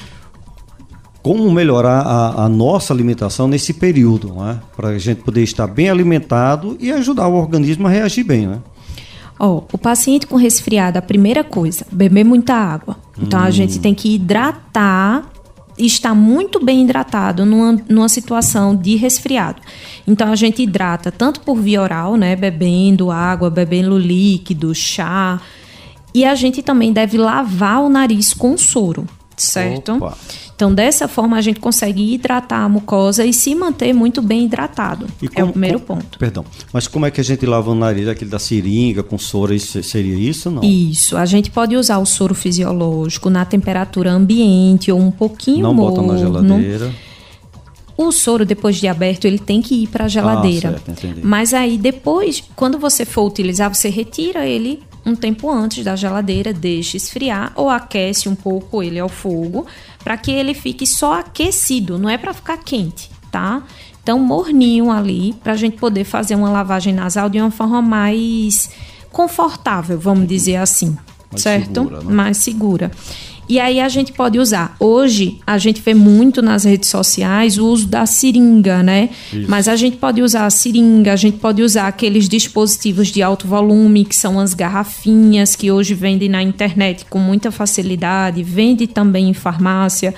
Como 1.22 1.50
melhorar 1.50 2.00
a, 2.00 2.44
a 2.44 2.48
nossa 2.48 2.94
alimentação 2.94 3.48
nesse 3.48 3.74
período, 3.74 4.32
né? 4.34 4.60
para 4.76 4.90
a 4.90 4.98
gente 4.98 5.22
poder 5.22 5.42
estar 5.42 5.66
bem 5.66 5.90
alimentado 5.90 6.76
e 6.80 6.92
ajudar 6.92 7.26
o 7.28 7.34
organismo 7.34 7.86
a 7.86 7.90
reagir 7.90 8.24
bem, 8.24 8.46
né? 8.46 8.60
Oh, 9.40 9.62
o 9.72 9.78
paciente 9.78 10.26
com 10.26 10.36
resfriado, 10.36 10.98
a 10.98 11.02
primeira 11.02 11.44
coisa, 11.44 11.86
beber 11.92 12.24
muita 12.24 12.54
água. 12.54 12.96
Então 13.20 13.38
hum. 13.38 13.44
a 13.44 13.50
gente 13.50 13.78
tem 13.78 13.94
que 13.94 14.14
hidratar 14.14 15.30
está 15.78 16.14
muito 16.14 16.64
bem 16.64 16.82
hidratado 16.82 17.44
numa, 17.46 17.80
numa 17.88 18.08
situação 18.08 18.74
de 18.74 18.96
resfriado. 18.96 19.60
Então 20.06 20.32
a 20.32 20.36
gente 20.36 20.62
hidrata 20.62 21.10
tanto 21.12 21.40
por 21.40 21.60
via 21.60 21.82
oral, 21.82 22.16
né, 22.16 22.34
bebendo 22.34 23.10
água, 23.10 23.50
bebendo 23.50 23.98
líquido, 23.98 24.74
chá, 24.74 25.40
e 26.14 26.24
a 26.24 26.34
gente 26.34 26.62
também 26.62 26.92
deve 26.92 27.18
lavar 27.18 27.82
o 27.82 27.88
nariz 27.88 28.32
com 28.32 28.56
soro, 28.56 29.06
certo? 29.42 29.96
Opa. 29.96 30.16
Então, 30.58 30.74
dessa 30.74 31.06
forma, 31.06 31.36
a 31.36 31.40
gente 31.40 31.60
consegue 31.60 32.14
hidratar 32.14 32.64
a 32.64 32.68
mucosa 32.68 33.24
e 33.24 33.32
se 33.32 33.54
manter 33.54 33.92
muito 33.92 34.20
bem 34.20 34.44
hidratado. 34.44 35.06
Como, 35.20 35.30
é 35.36 35.44
o 35.44 35.52
primeiro 35.52 35.78
como, 35.78 36.00
ponto. 36.00 36.18
Perdão. 36.18 36.44
Mas 36.72 36.88
como 36.88 37.06
é 37.06 37.12
que 37.12 37.20
a 37.20 37.24
gente 37.24 37.46
lava 37.46 37.70
o 37.70 37.76
nariz? 37.76 38.08
Aquele 38.08 38.28
da 38.28 38.40
seringa 38.40 39.04
com 39.04 39.16
soro, 39.16 39.54
isso, 39.54 39.80
seria 39.84 40.16
isso 40.16 40.50
não? 40.50 40.64
Isso. 40.64 41.16
A 41.16 41.24
gente 41.24 41.48
pode 41.48 41.76
usar 41.76 41.98
o 41.98 42.04
soro 42.04 42.34
fisiológico 42.34 43.30
na 43.30 43.44
temperatura 43.44 44.10
ambiente 44.10 44.90
ou 44.90 44.98
um 44.98 45.12
pouquinho 45.12 45.62
Não 45.62 45.74
morno, 45.74 46.02
bota 46.02 46.12
na 46.12 46.18
geladeira. 46.18 46.92
O 47.96 48.10
soro, 48.10 48.44
depois 48.44 48.76
de 48.76 48.88
aberto, 48.88 49.26
ele 49.26 49.38
tem 49.38 49.62
que 49.62 49.82
ir 49.82 49.86
para 49.86 50.06
a 50.06 50.08
geladeira. 50.08 50.76
Ah, 50.76 50.94
certo, 50.94 51.20
Mas 51.22 51.54
aí, 51.54 51.78
depois, 51.78 52.42
quando 52.56 52.78
você 52.78 53.04
for 53.04 53.26
utilizar, 53.26 53.72
você 53.72 53.88
retira 53.88 54.44
ele 54.44 54.80
um 55.04 55.14
tempo 55.14 55.50
antes 55.50 55.84
da 55.84 55.96
geladeira, 55.96 56.52
deixa 56.52 56.96
esfriar 56.96 57.52
ou 57.54 57.68
aquece 57.70 58.28
um 58.28 58.34
pouco 58.34 58.82
ele 58.82 58.98
ao 58.98 59.08
fogo 59.08 59.66
para 60.02 60.16
que 60.16 60.30
ele 60.30 60.54
fique 60.54 60.86
só 60.86 61.20
aquecido, 61.20 61.98
não 61.98 62.08
é 62.08 62.18
para 62.18 62.32
ficar 62.32 62.58
quente, 62.58 63.10
tá? 63.30 63.62
Então, 64.02 64.18
morninho 64.18 64.90
ali 64.90 65.34
para 65.42 65.52
a 65.52 65.56
gente 65.56 65.76
poder 65.76 66.04
fazer 66.04 66.34
uma 66.34 66.50
lavagem 66.50 66.94
nasal 66.94 67.28
de 67.28 67.40
uma 67.40 67.50
forma 67.50 67.82
mais 67.82 68.70
confortável, 69.12 69.98
vamos 69.98 70.26
dizer 70.26 70.56
assim, 70.56 70.96
mais 71.30 71.42
certo? 71.42 71.82
Segura, 71.82 72.00
né? 72.00 72.14
Mais 72.14 72.36
segura. 72.38 72.90
E 73.48 73.58
aí 73.58 73.80
a 73.80 73.88
gente 73.88 74.12
pode 74.12 74.38
usar. 74.38 74.76
Hoje 74.78 75.40
a 75.46 75.56
gente 75.56 75.80
vê 75.80 75.94
muito 75.94 76.42
nas 76.42 76.64
redes 76.64 76.90
sociais 76.90 77.56
o 77.56 77.66
uso 77.66 77.86
da 77.86 78.04
seringa, 78.04 78.82
né? 78.82 79.08
Isso. 79.32 79.48
Mas 79.48 79.66
a 79.68 79.74
gente 79.74 79.96
pode 79.96 80.20
usar 80.20 80.44
a 80.44 80.50
seringa, 80.50 81.14
a 81.14 81.16
gente 81.16 81.38
pode 81.38 81.62
usar 81.62 81.88
aqueles 81.88 82.28
dispositivos 82.28 83.08
de 83.08 83.22
alto 83.22 83.48
volume, 83.48 84.04
que 84.04 84.14
são 84.14 84.38
as 84.38 84.52
garrafinhas 84.52 85.56
que 85.56 85.72
hoje 85.72 85.94
vendem 85.94 86.28
na 86.28 86.42
internet 86.42 87.06
com 87.06 87.18
muita 87.18 87.50
facilidade, 87.50 88.42
vende 88.42 88.86
também 88.86 89.30
em 89.30 89.34
farmácia 89.34 90.14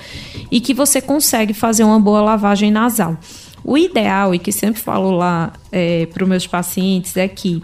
e 0.51 0.59
que 0.59 0.73
você 0.73 0.99
consegue 0.99 1.53
fazer 1.53 1.85
uma 1.85 1.99
boa 1.99 2.21
lavagem 2.21 2.69
nasal. 2.69 3.17
O 3.63 3.77
ideal, 3.77 4.35
e 4.35 4.39
que 4.39 4.51
sempre 4.51 4.81
falo 4.81 5.11
lá 5.11 5.53
é, 5.71 6.05
para 6.07 6.23
os 6.23 6.29
meus 6.29 6.47
pacientes, 6.47 7.15
é 7.15 7.27
que 7.27 7.61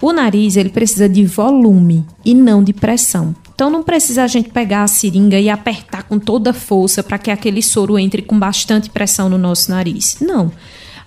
o 0.00 0.12
nariz 0.12 0.56
ele 0.56 0.70
precisa 0.70 1.08
de 1.08 1.24
volume 1.24 2.04
e 2.24 2.34
não 2.34 2.64
de 2.64 2.72
pressão. 2.72 3.34
Então 3.56 3.70
não 3.70 3.82
precisa 3.82 4.22
a 4.22 4.26
gente 4.26 4.50
pegar 4.50 4.82
a 4.82 4.86
seringa 4.86 5.40
e 5.40 5.48
apertar 5.48 6.02
com 6.02 6.18
toda 6.18 6.52
força 6.52 7.02
para 7.02 7.16
que 7.16 7.30
aquele 7.30 7.62
soro 7.62 7.98
entre 7.98 8.20
com 8.20 8.38
bastante 8.38 8.90
pressão 8.90 9.30
no 9.30 9.38
nosso 9.38 9.70
nariz. 9.70 10.18
Não. 10.20 10.52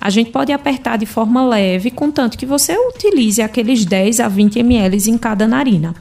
A 0.01 0.09
gente 0.09 0.31
pode 0.31 0.51
apertar 0.51 0.97
de 0.97 1.05
forma 1.05 1.45
leve, 1.45 1.91
contanto 1.91 2.39
que 2.39 2.47
você 2.47 2.75
utilize 2.75 3.39
aqueles 3.39 3.85
10 3.85 4.19
a 4.19 4.27
20 4.27 4.57
ml 4.57 5.11
em 5.11 5.15
cada 5.15 5.47
narina. 5.47 5.93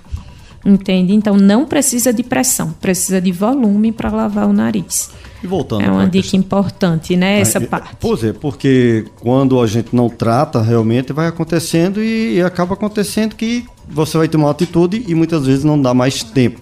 Entende? 0.65 1.13
Então 1.13 1.37
não 1.37 1.67
precisa 1.67 2.15
de 2.15 2.23
pressão, 2.23 2.75
precisa 2.81 3.21
de 3.21 3.31
volume 3.31 3.93
para 3.93 4.11
lavar 4.11 4.49
o 4.49 4.53
nariz. 4.53 5.11
E 5.43 5.47
voltando 5.47 5.83
é 5.83 5.91
uma 5.91 6.05
dica 6.05 6.23
questão... 6.23 6.41
importante, 6.41 7.17
né? 7.17 7.41
Essa 7.41 7.59
é, 7.59 7.67
parte. 7.67 7.97
Pois 8.01 8.25
é, 8.25 8.33
porque 8.33 9.05
quando 9.21 9.61
a 9.61 9.67
gente 9.67 9.95
não 9.95 10.09
trata, 10.09 10.61
realmente 10.61 11.13
vai 11.13 11.29
acontecendo 11.29 12.03
e, 12.03 12.37
e 12.37 12.43
acaba 12.43 12.75
acontecendo 12.75 13.37
que 13.37 13.65
você 13.89 14.19
vai 14.19 14.29
ter 14.29 14.37
uma 14.37 14.51
atitude 14.51 15.05
e 15.07 15.15
muitas 15.15 15.47
vezes 15.47 15.65
não 15.65 15.81
dá 15.81 15.95
mais 15.95 16.23
tempo. 16.23 16.61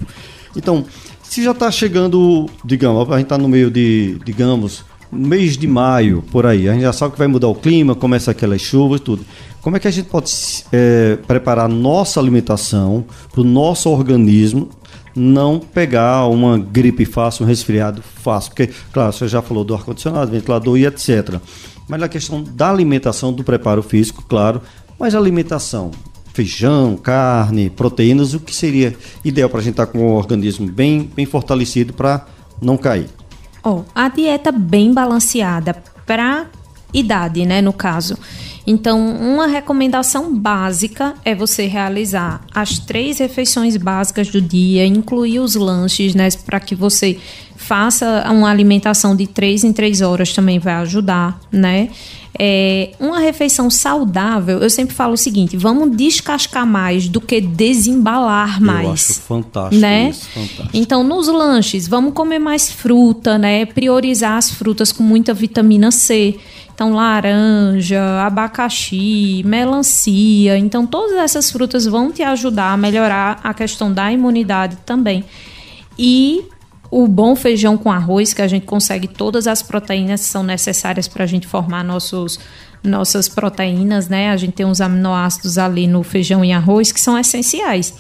Então, 0.55 0.85
se 1.23 1.43
já 1.43 1.53
está 1.53 1.71
chegando, 1.71 2.47
digamos, 2.65 3.11
a 3.11 3.17
gente 3.17 3.25
está 3.25 3.39
no 3.39 3.49
meio 3.49 3.71
de, 3.71 4.19
digamos, 4.25 4.85
mês 5.11 5.57
de 5.57 5.67
maio, 5.67 6.23
por 6.31 6.47
aí, 6.47 6.69
a 6.69 6.73
gente 6.73 6.83
já 6.83 6.93
sabe 6.93 7.13
que 7.13 7.19
vai 7.19 7.29
mudar 7.29 7.49
o 7.49 7.55
clima, 7.55 7.95
começa 7.95 8.31
aquelas 8.31 8.61
chuvas 8.61 9.01
e 9.01 9.03
tudo. 9.03 9.27
Como 9.61 9.77
é 9.77 9.81
que 9.81 9.89
a 9.89 9.91
gente 9.91 10.09
pode 10.09 10.33
é, 10.73 11.19
preparar 11.27 11.69
nossa 11.69 12.21
alimentação 12.21 13.05
para 13.33 13.41
o 13.41 13.45
nosso 13.45 13.91
organismo 13.91 14.69
não 15.17 15.59
pegar 15.59 16.27
uma 16.27 16.59
gripe 16.59 17.07
fácil, 17.07 17.45
um 17.45 17.49
resfriado 17.49 18.03
fácil. 18.03 18.51
Porque, 18.51 18.71
claro, 18.93 19.13
você 19.13 19.27
já 19.27 19.41
falou 19.41 19.65
do 19.65 19.75
ar-condicionado, 19.75 20.31
ventilador 20.31 20.79
e 20.79 20.87
etc. 20.87 21.41
Mas 21.89 22.01
na 22.01 22.09
questão 22.09 22.43
da 22.43 22.71
alimentação, 22.71 23.33
do 23.33 23.43
preparo 23.43 23.83
físico, 23.83 24.23
claro, 24.29 24.61
mas 24.99 25.15
alimentação, 25.15 25.91
feijão, 26.35 26.97
carne, 26.97 27.71
proteínas, 27.71 28.35
o 28.35 28.41
que 28.41 28.55
seria 28.55 28.95
ideal 29.25 29.49
para 29.49 29.61
a 29.61 29.63
gente 29.63 29.73
estar 29.73 29.87
tá 29.87 29.93
com 29.93 29.99
o 29.99 30.17
organismo 30.17 30.71
bem, 30.71 31.11
bem 31.15 31.25
fortalecido 31.25 31.95
para 31.95 32.27
não 32.61 32.77
cair? 32.77 33.09
Oh, 33.65 33.83
a 33.95 34.09
dieta 34.09 34.53
bem 34.53 34.93
balanceada 34.93 35.83
para 36.05 36.47
idade, 36.93 37.45
né, 37.45 37.61
no 37.61 37.73
caso. 37.73 38.17
Então, 38.67 38.99
uma 39.17 39.47
recomendação 39.47 40.35
básica 40.35 41.15
é 41.25 41.35
você 41.35 41.67
realizar 41.67 42.41
as 42.53 42.79
três 42.79 43.19
refeições 43.19 43.77
básicas 43.77 44.29
do 44.29 44.41
dia, 44.41 44.85
incluir 44.85 45.39
os 45.39 45.55
lanches, 45.55 46.15
né, 46.15 46.29
para 46.45 46.59
que 46.59 46.75
você 46.75 47.19
faça 47.57 48.27
uma 48.31 48.51
alimentação 48.51 49.15
de 49.15 49.27
três 49.27 49.65
em 49.65 49.73
três 49.73 50.01
horas 50.01 50.33
também 50.33 50.59
vai 50.59 50.75
ajudar, 50.75 51.41
né? 51.51 51.91
É, 52.39 52.91
uma 53.01 53.19
refeição 53.19 53.71
saudável, 53.71 54.59
eu 54.59 54.69
sempre 54.69 54.95
falo 54.95 55.15
o 55.15 55.17
seguinte: 55.17 55.57
vamos 55.57 55.97
descascar 55.97 56.67
mais 56.67 57.09
do 57.09 57.19
que 57.19 57.41
desembalar 57.41 58.61
mais. 58.61 58.85
Eu 58.85 58.93
acho 58.93 59.15
fantástico 59.23 59.81
né? 59.81 60.11
isso, 60.11 60.27
fantástico. 60.27 60.69
Então, 60.75 61.03
nos 61.03 61.29
lanches, 61.29 61.89
vamos 61.89 62.13
comer 62.13 62.39
mais 62.39 62.71
fruta, 62.71 63.39
né? 63.39 63.65
Priorizar 63.65 64.37
as 64.37 64.51
frutas 64.51 64.93
com 64.93 65.03
muita 65.03 65.33
vitamina 65.33 65.91
C. 65.91 66.37
Então, 66.77 66.93
laranja, 66.93 68.03
abacaxi, 68.21 69.43
melancia. 69.47 70.59
Então, 70.59 70.87
todas 70.87 71.17
essas 71.17 71.51
frutas 71.51 71.87
vão 71.87 72.13
te 72.13 72.23
ajudar 72.23 72.75
a 72.75 72.77
melhorar 72.77 73.41
a 73.43 73.55
questão 73.55 73.91
da 73.91 74.13
imunidade 74.13 74.77
também. 74.85 75.25
E 75.99 76.45
o 76.91 77.09
bom 77.09 77.35
feijão 77.35 77.79
com 77.79 77.91
arroz, 77.91 78.35
que 78.35 78.43
a 78.43 78.47
gente 78.47 78.67
consegue 78.67 79.09
todas 79.09 79.47
as 79.47 79.63
proteínas 79.63 80.21
que 80.21 80.27
são 80.27 80.43
necessárias 80.43 81.09
para 81.09 81.25
a 81.25 81.27
gente 81.27 81.47
formar 81.47 81.83
nossos, 81.83 82.39
nossas 82.85 83.27
proteínas, 83.27 84.11
né? 84.11 84.29
A 84.29 84.37
gente 84.37 84.53
tem 84.53 84.67
uns 84.67 84.83
aminoácidos 84.83 85.57
ali 85.57 85.87
no 85.87 86.03
feijão 86.03 86.45
e 86.45 86.53
arroz 86.53 86.93
que 86.93 87.01
são 87.01 87.19
essenciais. 87.19 87.95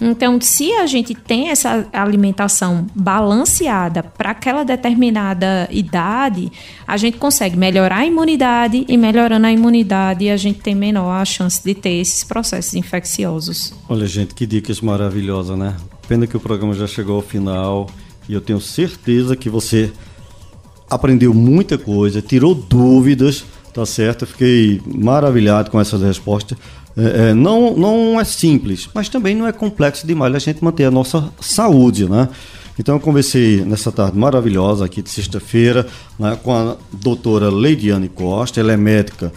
Então, 0.00 0.40
se 0.40 0.72
a 0.72 0.86
gente 0.86 1.14
tem 1.14 1.48
essa 1.48 1.86
alimentação 1.92 2.86
balanceada 2.94 4.02
para 4.02 4.30
aquela 4.30 4.64
determinada 4.64 5.68
idade, 5.70 6.52
a 6.86 6.96
gente 6.96 7.18
consegue 7.18 7.56
melhorar 7.56 7.98
a 7.98 8.06
imunidade 8.06 8.84
e 8.88 8.96
melhorando 8.96 9.46
a 9.46 9.52
imunidade, 9.52 10.28
a 10.28 10.36
gente 10.36 10.60
tem 10.60 10.74
menor 10.74 11.10
a 11.12 11.24
chance 11.24 11.62
de 11.64 11.74
ter 11.74 12.00
esses 12.00 12.22
processos 12.24 12.74
infecciosos. 12.74 13.72
Olha, 13.88 14.06
gente, 14.06 14.34
que 14.34 14.46
dicas 14.46 14.80
maravilhosas, 14.80 15.58
né? 15.58 15.74
Pena 16.06 16.26
que 16.26 16.36
o 16.36 16.40
programa 16.40 16.74
já 16.74 16.86
chegou 16.86 17.16
ao 17.16 17.22
final 17.22 17.88
e 18.28 18.34
eu 18.34 18.40
tenho 18.40 18.60
certeza 18.60 19.34
que 19.34 19.48
você 19.48 19.92
aprendeu 20.90 21.34
muita 21.34 21.76
coisa, 21.76 22.22
tirou 22.22 22.54
dúvidas, 22.54 23.44
tá 23.72 23.84
certo? 23.84 24.22
Eu 24.22 24.28
fiquei 24.28 24.80
maravilhado 24.86 25.70
com 25.70 25.80
essas 25.80 26.02
respostas. 26.02 26.56
É, 26.96 27.30
é, 27.30 27.34
não, 27.34 27.76
não 27.76 28.18
é 28.18 28.24
simples, 28.24 28.88
mas 28.94 29.08
também 29.08 29.34
não 29.34 29.46
é 29.46 29.52
complexo 29.52 30.06
demais 30.06 30.34
a 30.34 30.38
gente 30.38 30.64
manter 30.64 30.84
a 30.84 30.90
nossa 30.90 31.30
saúde, 31.40 32.08
né? 32.08 32.28
Então 32.78 32.94
eu 32.94 33.00
conversei 33.00 33.62
nessa 33.64 33.90
tarde 33.90 34.18
maravilhosa 34.18 34.84
aqui 34.84 35.00
de 35.00 35.08
sexta-feira 35.08 35.86
né, 36.18 36.38
com 36.42 36.52
a 36.52 36.76
doutora 36.92 37.48
Leidiane 37.50 38.08
Costa, 38.08 38.60
ela 38.60 38.72
é 38.72 38.76
médica 38.76 39.32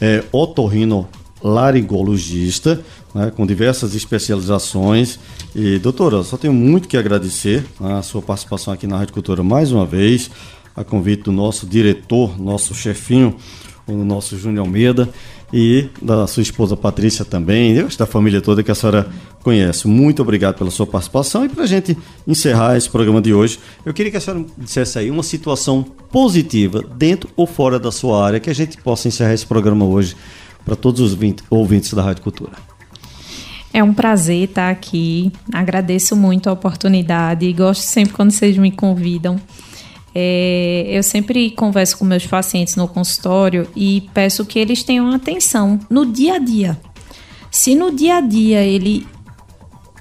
é, 0.00 0.22
otorrino 0.30 1.08
laringologista, 1.42 2.80
né, 3.14 3.32
com 3.34 3.44
diversas 3.46 3.94
especializações. 3.94 5.18
E, 5.54 5.78
doutora, 5.78 6.22
só 6.22 6.36
tenho 6.36 6.52
muito 6.52 6.88
que 6.88 6.96
agradecer 6.96 7.66
né, 7.80 7.98
a 7.98 8.02
sua 8.02 8.22
participação 8.22 8.72
aqui 8.72 8.86
na 8.86 8.96
Rádio 8.96 9.12
Cultura 9.12 9.42
mais 9.42 9.72
uma 9.72 9.84
vez, 9.84 10.30
a 10.74 10.84
convite 10.84 11.24
do 11.24 11.32
nosso 11.32 11.66
diretor, 11.66 12.40
nosso 12.40 12.74
chefinho, 12.74 13.36
o 13.86 14.04
nosso 14.04 14.38
Júnior 14.38 14.64
Almeida 14.64 15.08
e 15.56 15.88
da 16.02 16.26
sua 16.26 16.42
esposa 16.42 16.76
Patrícia 16.76 17.24
também, 17.24 17.76
da 17.96 18.06
família 18.06 18.40
toda 18.40 18.60
que 18.60 18.72
a 18.72 18.74
senhora 18.74 19.06
conhece. 19.40 19.86
Muito 19.86 20.20
obrigado 20.20 20.58
pela 20.58 20.68
sua 20.68 20.84
participação 20.84 21.44
e 21.44 21.48
para 21.48 21.62
a 21.62 21.66
gente 21.66 21.96
encerrar 22.26 22.76
esse 22.76 22.90
programa 22.90 23.22
de 23.22 23.32
hoje, 23.32 23.60
eu 23.86 23.94
queria 23.94 24.10
que 24.10 24.16
a 24.16 24.20
senhora 24.20 24.44
dissesse 24.58 24.98
aí 24.98 25.12
uma 25.12 25.22
situação 25.22 25.84
positiva 26.10 26.82
dentro 26.96 27.30
ou 27.36 27.46
fora 27.46 27.78
da 27.78 27.92
sua 27.92 28.26
área 28.26 28.40
que 28.40 28.50
a 28.50 28.54
gente 28.54 28.76
possa 28.78 29.06
encerrar 29.06 29.32
esse 29.32 29.46
programa 29.46 29.84
hoje 29.84 30.16
para 30.64 30.74
todos 30.74 31.00
os 31.00 31.16
ouvintes 31.48 31.94
da 31.94 32.02
Rádio 32.02 32.24
Cultura. 32.24 32.54
É 33.72 33.80
um 33.80 33.94
prazer 33.94 34.48
estar 34.48 34.70
aqui. 34.70 35.30
Agradeço 35.52 36.16
muito 36.16 36.50
a 36.50 36.52
oportunidade 36.52 37.52
gosto 37.52 37.82
sempre 37.82 38.12
quando 38.12 38.32
vocês 38.32 38.58
me 38.58 38.72
convidam. 38.72 39.38
É, 40.14 40.86
eu 40.88 41.02
sempre 41.02 41.50
converso 41.50 41.98
com 41.98 42.04
meus 42.04 42.26
pacientes 42.26 42.76
no 42.76 42.86
consultório 42.86 43.68
e 43.74 44.08
peço 44.14 44.44
que 44.46 44.58
eles 44.58 44.84
tenham 44.84 45.10
atenção 45.10 45.80
no 45.90 46.06
dia 46.06 46.34
a 46.34 46.38
dia. 46.38 46.80
Se 47.50 47.74
no 47.74 47.90
dia 47.90 48.16
a 48.16 48.20
dia 48.20 48.62
ele 48.62 49.06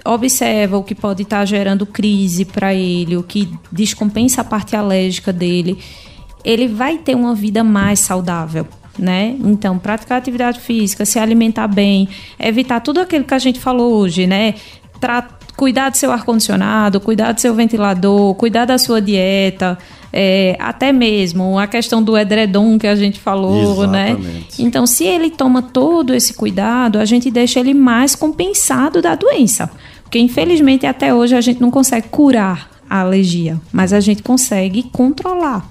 observa 0.06 0.78
o 0.78 0.84
que 0.84 0.94
pode 0.94 1.24
estar 1.24 1.44
gerando 1.46 1.86
crise 1.86 2.46
para 2.46 2.74
ele, 2.74 3.18
o 3.18 3.24
que 3.24 3.50
descompensa 3.72 4.42
a 4.42 4.44
parte 4.44 4.76
alérgica 4.76 5.32
dele, 5.32 5.78
ele 6.44 6.68
vai 6.68 6.98
ter 6.98 7.16
uma 7.16 7.34
vida 7.34 7.64
mais 7.64 8.00
saudável. 8.00 8.68
Né? 9.00 9.36
Então, 9.44 9.80
praticar 9.80 10.20
atividade 10.20 10.60
física, 10.60 11.04
se 11.04 11.18
alimentar 11.18 11.68
bem, 11.68 12.08
evitar 12.38 12.80
tudo 12.80 13.00
aquilo 13.00 13.24
que 13.24 13.34
a 13.34 13.40
gente 13.40 13.60
falou 13.60 13.94
hoje, 13.94 14.28
né? 14.28 14.54
cuidar 15.56 15.90
do 15.90 15.98
seu 15.98 16.12
ar-condicionado, 16.12 17.00
cuidar 17.00 17.32
do 17.32 17.42
seu 17.42 17.56
ventilador, 17.56 18.36
cuidar 18.36 18.66
da 18.66 18.78
sua 18.78 19.02
dieta, 19.02 19.78
é, 20.16 20.56
até 20.60 20.92
mesmo 20.92 21.58
a 21.58 21.66
questão 21.66 22.04
do 22.04 22.16
edredom 22.16 22.78
que 22.78 22.86
a 22.86 22.96
gente 22.96 23.20
falou, 23.20 23.88
né? 23.88 24.12
Exatamente. 24.12 24.32
né? 24.32 24.44
Então, 24.60 24.86
se 24.86 25.06
ele 25.06 25.32
toma 25.32 25.64
todo 25.64 26.14
esse 26.14 26.36
cuidado, 26.36 27.00
a 27.00 27.06
gente 27.06 27.32
deixa 27.32 27.60
ele 27.60 27.74
mais 27.74 28.16
compensado 28.16 29.02
da 29.02 29.16
doença. 29.16 29.72
Porque, 30.04 30.20
infelizmente, 30.20 30.86
até 30.86 31.12
hoje 31.12 31.36
a 31.36 31.42
gente 31.42 31.60
não 31.60 31.72
consegue 31.72 32.10
curar 32.10 32.70
a 32.88 33.00
alergia, 33.00 33.60
mas 33.72 33.92
a 33.92 34.00
gente 34.00 34.22
consegue 34.22 34.84
controlar. 34.84 35.68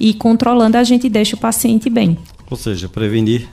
E 0.00 0.12
controlando, 0.12 0.76
a 0.76 0.82
gente 0.82 1.08
deixa 1.08 1.36
o 1.36 1.38
paciente 1.38 1.88
bem. 1.88 2.18
Ou 2.50 2.56
seja, 2.56 2.88
prevenir 2.88 3.48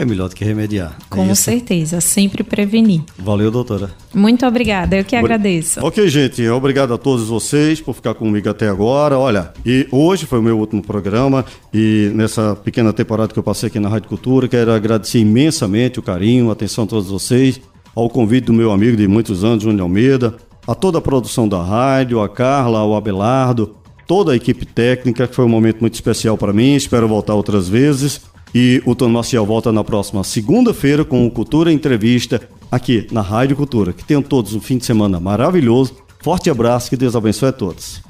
é 0.00 0.04
melhor 0.04 0.28
do 0.28 0.34
que 0.34 0.44
remediar. 0.44 0.96
É 0.98 1.14
Com 1.14 1.30
é 1.30 1.34
certeza, 1.34 2.00
sempre 2.00 2.42
prevenir. 2.42 3.02
Valeu, 3.18 3.50
doutora. 3.50 3.90
Muito 4.14 4.46
obrigada, 4.46 4.96
eu 4.96 5.04
que 5.04 5.14
agradeço. 5.14 5.84
Ok, 5.84 6.08
gente, 6.08 6.46
obrigado 6.48 6.94
a 6.94 6.98
todos 6.98 7.28
vocês 7.28 7.80
por 7.80 7.94
ficar 7.94 8.14
comigo 8.14 8.48
até 8.48 8.68
agora. 8.68 9.18
Olha, 9.18 9.52
e 9.64 9.86
hoje 9.90 10.26
foi 10.26 10.38
o 10.38 10.42
meu 10.42 10.58
último 10.58 10.82
programa 10.82 11.44
e 11.72 12.10
nessa 12.14 12.56
pequena 12.56 12.92
temporada 12.92 13.32
que 13.32 13.38
eu 13.38 13.42
passei 13.42 13.68
aqui 13.68 13.78
na 13.78 13.88
Rádio 13.88 14.08
Cultura, 14.08 14.48
quero 14.48 14.72
agradecer 14.72 15.18
imensamente 15.18 15.98
o 15.98 16.02
carinho, 16.02 16.48
a 16.48 16.52
atenção 16.52 16.84
a 16.84 16.86
todos 16.86 17.10
vocês, 17.10 17.60
ao 17.94 18.08
convite 18.08 18.46
do 18.46 18.52
meu 18.52 18.72
amigo 18.72 18.96
de 18.96 19.06
muitos 19.06 19.44
anos, 19.44 19.62
Júnior 19.62 19.82
Almeida, 19.82 20.34
a 20.66 20.74
toda 20.74 20.98
a 20.98 21.02
produção 21.02 21.48
da 21.48 21.62
rádio, 21.62 22.20
a 22.20 22.28
Carla, 22.28 22.78
ao 22.78 22.94
Abelardo, 22.94 23.76
toda 24.06 24.32
a 24.32 24.36
equipe 24.36 24.64
técnica, 24.64 25.28
que 25.28 25.34
foi 25.34 25.44
um 25.44 25.48
momento 25.48 25.80
muito 25.80 25.94
especial 25.94 26.36
para 26.36 26.52
mim, 26.52 26.74
espero 26.74 27.06
voltar 27.06 27.34
outras 27.34 27.68
vezes. 27.68 28.20
E 28.54 28.82
o 28.84 28.94
Tony 28.94 29.12
Maciel 29.12 29.46
volta 29.46 29.70
na 29.70 29.84
próxima 29.84 30.24
segunda-feira 30.24 31.04
com 31.04 31.26
o 31.26 31.30
Cultura 31.30 31.72
Entrevista 31.72 32.40
aqui 32.70 33.06
na 33.10 33.20
Rádio 33.20 33.56
Cultura. 33.56 33.92
Que 33.92 34.04
tenham 34.04 34.22
todos 34.22 34.54
um 34.54 34.60
fim 34.60 34.78
de 34.78 34.84
semana 34.84 35.20
maravilhoso. 35.20 35.94
Forte 36.20 36.50
abraço, 36.50 36.90
que 36.90 36.96
Deus 36.96 37.16
abençoe 37.16 37.48
a 37.48 37.52
todos. 37.52 38.02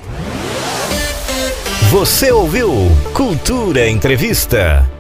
Você 1.91 2.30
ouviu 2.30 2.70
Cultura 3.14 3.88
Entrevista. 3.88 5.00